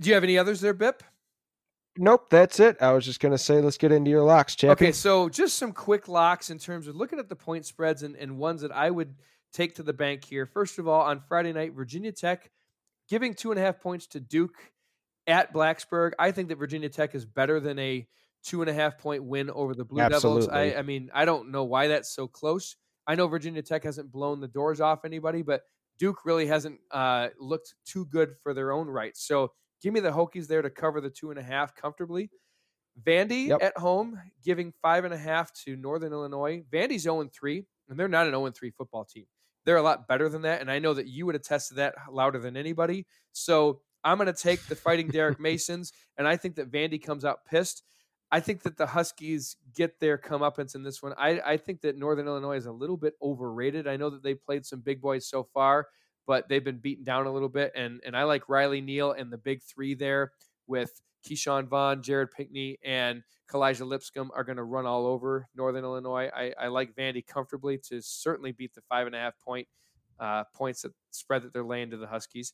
[0.00, 1.02] do you have any others there, Bip?
[2.02, 2.78] Nope, that's it.
[2.80, 4.86] I was just gonna say, let's get into your locks, Chappie.
[4.86, 8.16] Okay, so just some quick locks in terms of looking at the point spreads and,
[8.16, 9.16] and ones that I would
[9.52, 10.46] take to the bank here.
[10.46, 12.50] First of all, on Friday night, Virginia Tech
[13.10, 14.56] giving two and a half points to Duke
[15.26, 16.12] at Blacksburg.
[16.18, 18.08] I think that Virginia Tech is better than a
[18.42, 20.48] two and a half point win over the Blue Devils.
[20.48, 22.76] I, I mean, I don't know why that's so close.
[23.06, 25.64] I know Virginia Tech hasn't blown the doors off anybody, but
[25.98, 29.14] Duke really hasn't uh, looked too good for their own right.
[29.18, 32.30] So give me the Hokies there to cover the two and a half comfortably.
[33.02, 33.62] Vandy Yep.
[33.62, 36.62] at home giving five and a half to Northern Illinois.
[36.72, 39.26] Vandy's 0 3, and they're not an 0 3 football team.
[39.64, 40.60] They're a lot better than that.
[40.60, 43.06] And I know that you would attest to that louder than anybody.
[43.32, 47.24] So I'm going to take the Fighting Derek Masons, and I think that Vandy comes
[47.24, 47.82] out pissed.
[48.32, 51.12] I think that the Huskies get their comeuppance in this one.
[51.18, 53.88] I, I think that Northern Illinois is a little bit overrated.
[53.88, 55.88] I know that they played some big boys so far,
[56.30, 57.72] but they've been beaten down a little bit.
[57.74, 60.30] And and I like Riley Neal and the big three there
[60.68, 60.92] with
[61.28, 66.30] Ke'Shawn Vaughn, Jared Pinkney, and Kalija Lipscomb are going to run all over Northern Illinois.
[66.32, 69.66] I, I like Vandy comfortably to certainly beat the five and a half point
[70.20, 72.52] uh, points that spread that they're laying to the Huskies.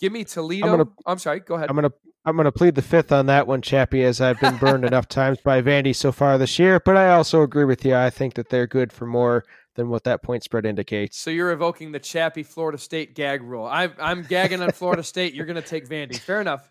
[0.00, 0.66] Give me Toledo.
[0.66, 1.38] I'm, gonna- sorry.
[1.38, 1.70] Go ahead.
[1.70, 1.92] I'm gonna
[2.24, 5.38] I'm gonna plead the fifth on that one, Chappie, as I've been burned enough times
[5.38, 6.80] by Vandy so far this year.
[6.80, 7.94] But I also agree with you.
[7.94, 9.44] I think that they're good for more
[9.74, 11.18] than what that point spread indicates.
[11.18, 13.66] So you're evoking the Chappie Florida State gag rule.
[13.66, 15.34] I'm I'm gagging on Florida State.
[15.34, 16.18] You're going to take Vandy.
[16.18, 16.68] Fair enough.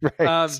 [0.00, 0.20] Right.
[0.20, 0.50] Um,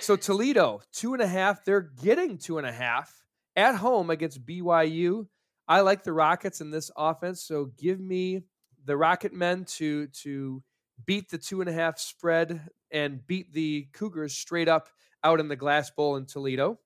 [0.00, 1.64] so Toledo two and a half.
[1.64, 3.12] They're getting two and a half
[3.56, 5.26] at home against BYU.
[5.68, 8.42] I like the Rockets in this offense, so give me
[8.84, 10.62] the Rocket men to to
[11.06, 14.88] beat the two and a half spread and beat the Cougars straight up
[15.22, 16.78] out in the Glass Bowl in Toledo.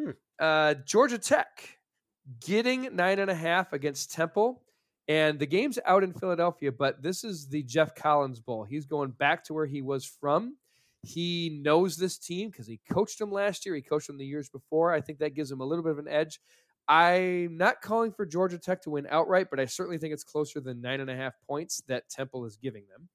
[0.00, 0.10] Hmm.
[0.38, 1.77] Uh, Georgia Tech
[2.40, 4.62] getting nine and a half against Temple.
[5.08, 8.64] And the game's out in Philadelphia, but this is the Geoff Collins Bowl.
[8.64, 10.56] He's going back to where he was from.
[11.02, 13.74] He knows this team because he coached them last year.
[13.74, 14.92] He coached them the years before.
[14.92, 16.40] I think that gives him a little bit of an edge.
[16.88, 20.60] I'm not calling for Georgia Tech to win outright, but I certainly think it's closer
[20.60, 23.08] than nine and a half points that Temple is giving them.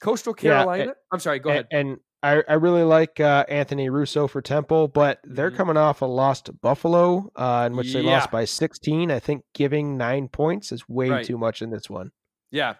[0.00, 0.94] Coastal Yeah, Carolina.
[1.12, 1.68] I'm sorry, go ahead.
[1.70, 5.56] And, I, I really like uh, Anthony Russo for Temple, but they're Mhm.
[5.56, 8.12] coming off a loss to Buffalo, uh, in which they Yeah.
[8.18, 9.10] lost by 16.
[9.10, 11.24] I think giving nine points is way Right.
[11.26, 12.10] too much in this one.
[12.50, 12.74] Yeah.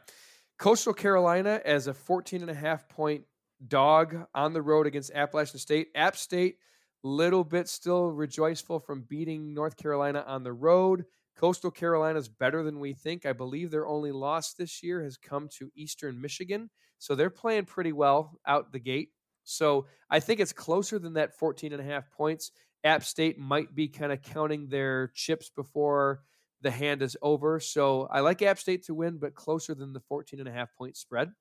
[0.58, 3.24] Coastal Carolina as a 14 and a half point
[3.66, 5.88] dog on the road against Appalachian State.
[5.94, 6.58] App State,
[7.02, 11.04] little bit still rejoiceful from beating North Carolina on the road.
[11.36, 13.24] Coastal Carolina is better than we think.
[13.26, 16.70] I believe their only loss this year has come to Eastern Michigan.
[16.98, 19.10] So they're playing pretty well out the gate.
[19.46, 22.50] So I think it's closer than that 14 and a half points.
[22.84, 26.22] App State might be kind of counting their chips before
[26.62, 27.60] the hand is over.
[27.60, 30.74] So I like App State to win, but closer than the 14 and a half
[30.76, 31.32] point spread.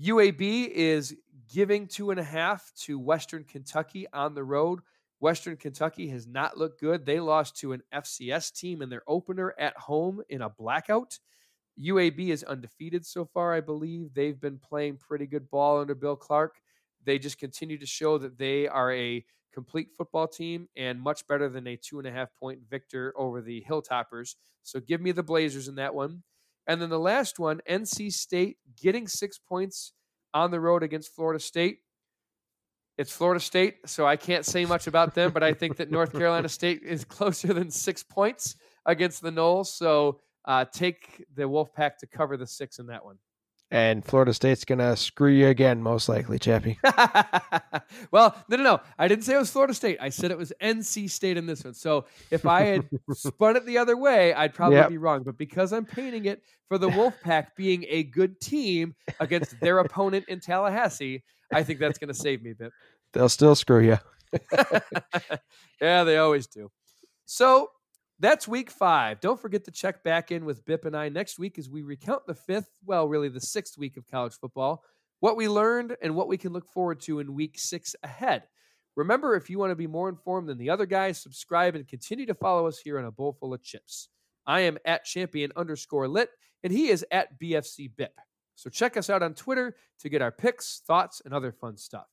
[0.00, 1.16] UAB is
[1.52, 4.80] giving two and a half to Western Kentucky on the road.
[5.20, 7.04] Western Kentucky has not looked good.
[7.04, 11.18] They lost to an FCS team in their opener at home in a blackout.
[11.80, 14.14] UAB is undefeated so far, I believe.
[14.14, 16.60] They've been playing pretty good ball under Bill Clark.
[17.04, 21.48] They just continue to show that they are a complete football team and much better
[21.48, 24.34] than a two and a half point victor over the Hilltoppers.
[24.62, 26.22] So give me the Blazers in that one.
[26.66, 29.94] And then the last one, NC State getting six points
[30.34, 31.78] on the road against Florida State.
[32.98, 36.12] It's Florida State, so I can't say much about them, but I think that North
[36.12, 38.56] Carolina State is closer than six points
[38.86, 39.66] against the Noles.
[39.68, 43.18] So uh, take the Wolfpack to cover the six in that one.
[43.70, 46.78] And Florida State's going to screw you again, most likely, Chappie.
[48.10, 48.80] well, no, no, no.
[48.98, 49.98] I didn't say it was Florida State.
[50.00, 51.74] I said it was NC State in this one.
[51.74, 54.88] So if I had spun it the other way, I'd probably Yep.
[54.88, 55.22] be wrong.
[55.22, 60.24] But because I'm painting it for the Wolfpack being a good team against their opponent
[60.28, 61.22] in Tallahassee,
[61.52, 62.72] I think that's going to save me a bit.
[63.12, 63.98] They'll still screw you.
[65.80, 66.70] yeah, they always do.
[67.26, 67.70] So
[68.20, 69.20] that's week five.
[69.20, 72.26] Don't forget to check back in with Bip and I next week as we recount
[72.26, 74.82] the fifth, well, really the sixth week of college football,
[75.20, 78.44] what we learned and what we can look forward to in week six ahead.
[78.96, 82.26] Remember, if you want to be more informed than the other guys, subscribe and continue
[82.26, 84.08] to follow us here on A Bowl Full of Chips.
[84.44, 86.30] I am at champion underscore lit,
[86.64, 88.14] and he is at BFC Bip.
[88.56, 92.08] So check us out on Twitter to get our picks, thoughts, and other fun stuff.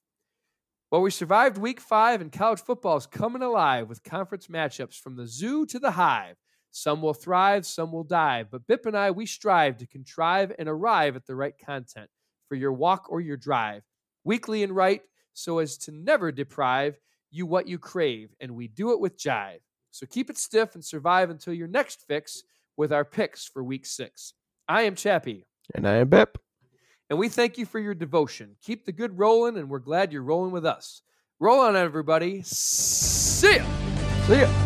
[0.91, 5.15] Well, we survived week five, and college football is coming alive with conference matchups from
[5.15, 6.35] the zoo to the hive.
[6.71, 8.51] Some will thrive, some will dive.
[8.51, 12.09] But Bip and I, we strive to contrive and arrive at the right content
[12.47, 13.81] for your walk or your drive,
[14.23, 15.01] weekly and right,
[15.33, 16.99] so as to never deprive
[17.31, 18.33] you what you crave.
[18.39, 19.59] And we do it with jive.
[19.91, 22.43] So keep it stiff and survive until your next fix
[22.77, 24.33] with our picks for week six.
[24.67, 26.37] I am Chappie, And I am Bip.
[27.09, 28.55] And we thank you for your devotion.
[28.63, 31.01] Keep the good rolling, and we're glad you're rolling with us.
[31.39, 32.41] Roll on, everybody.
[32.43, 33.65] See ya.
[34.27, 34.64] See ya.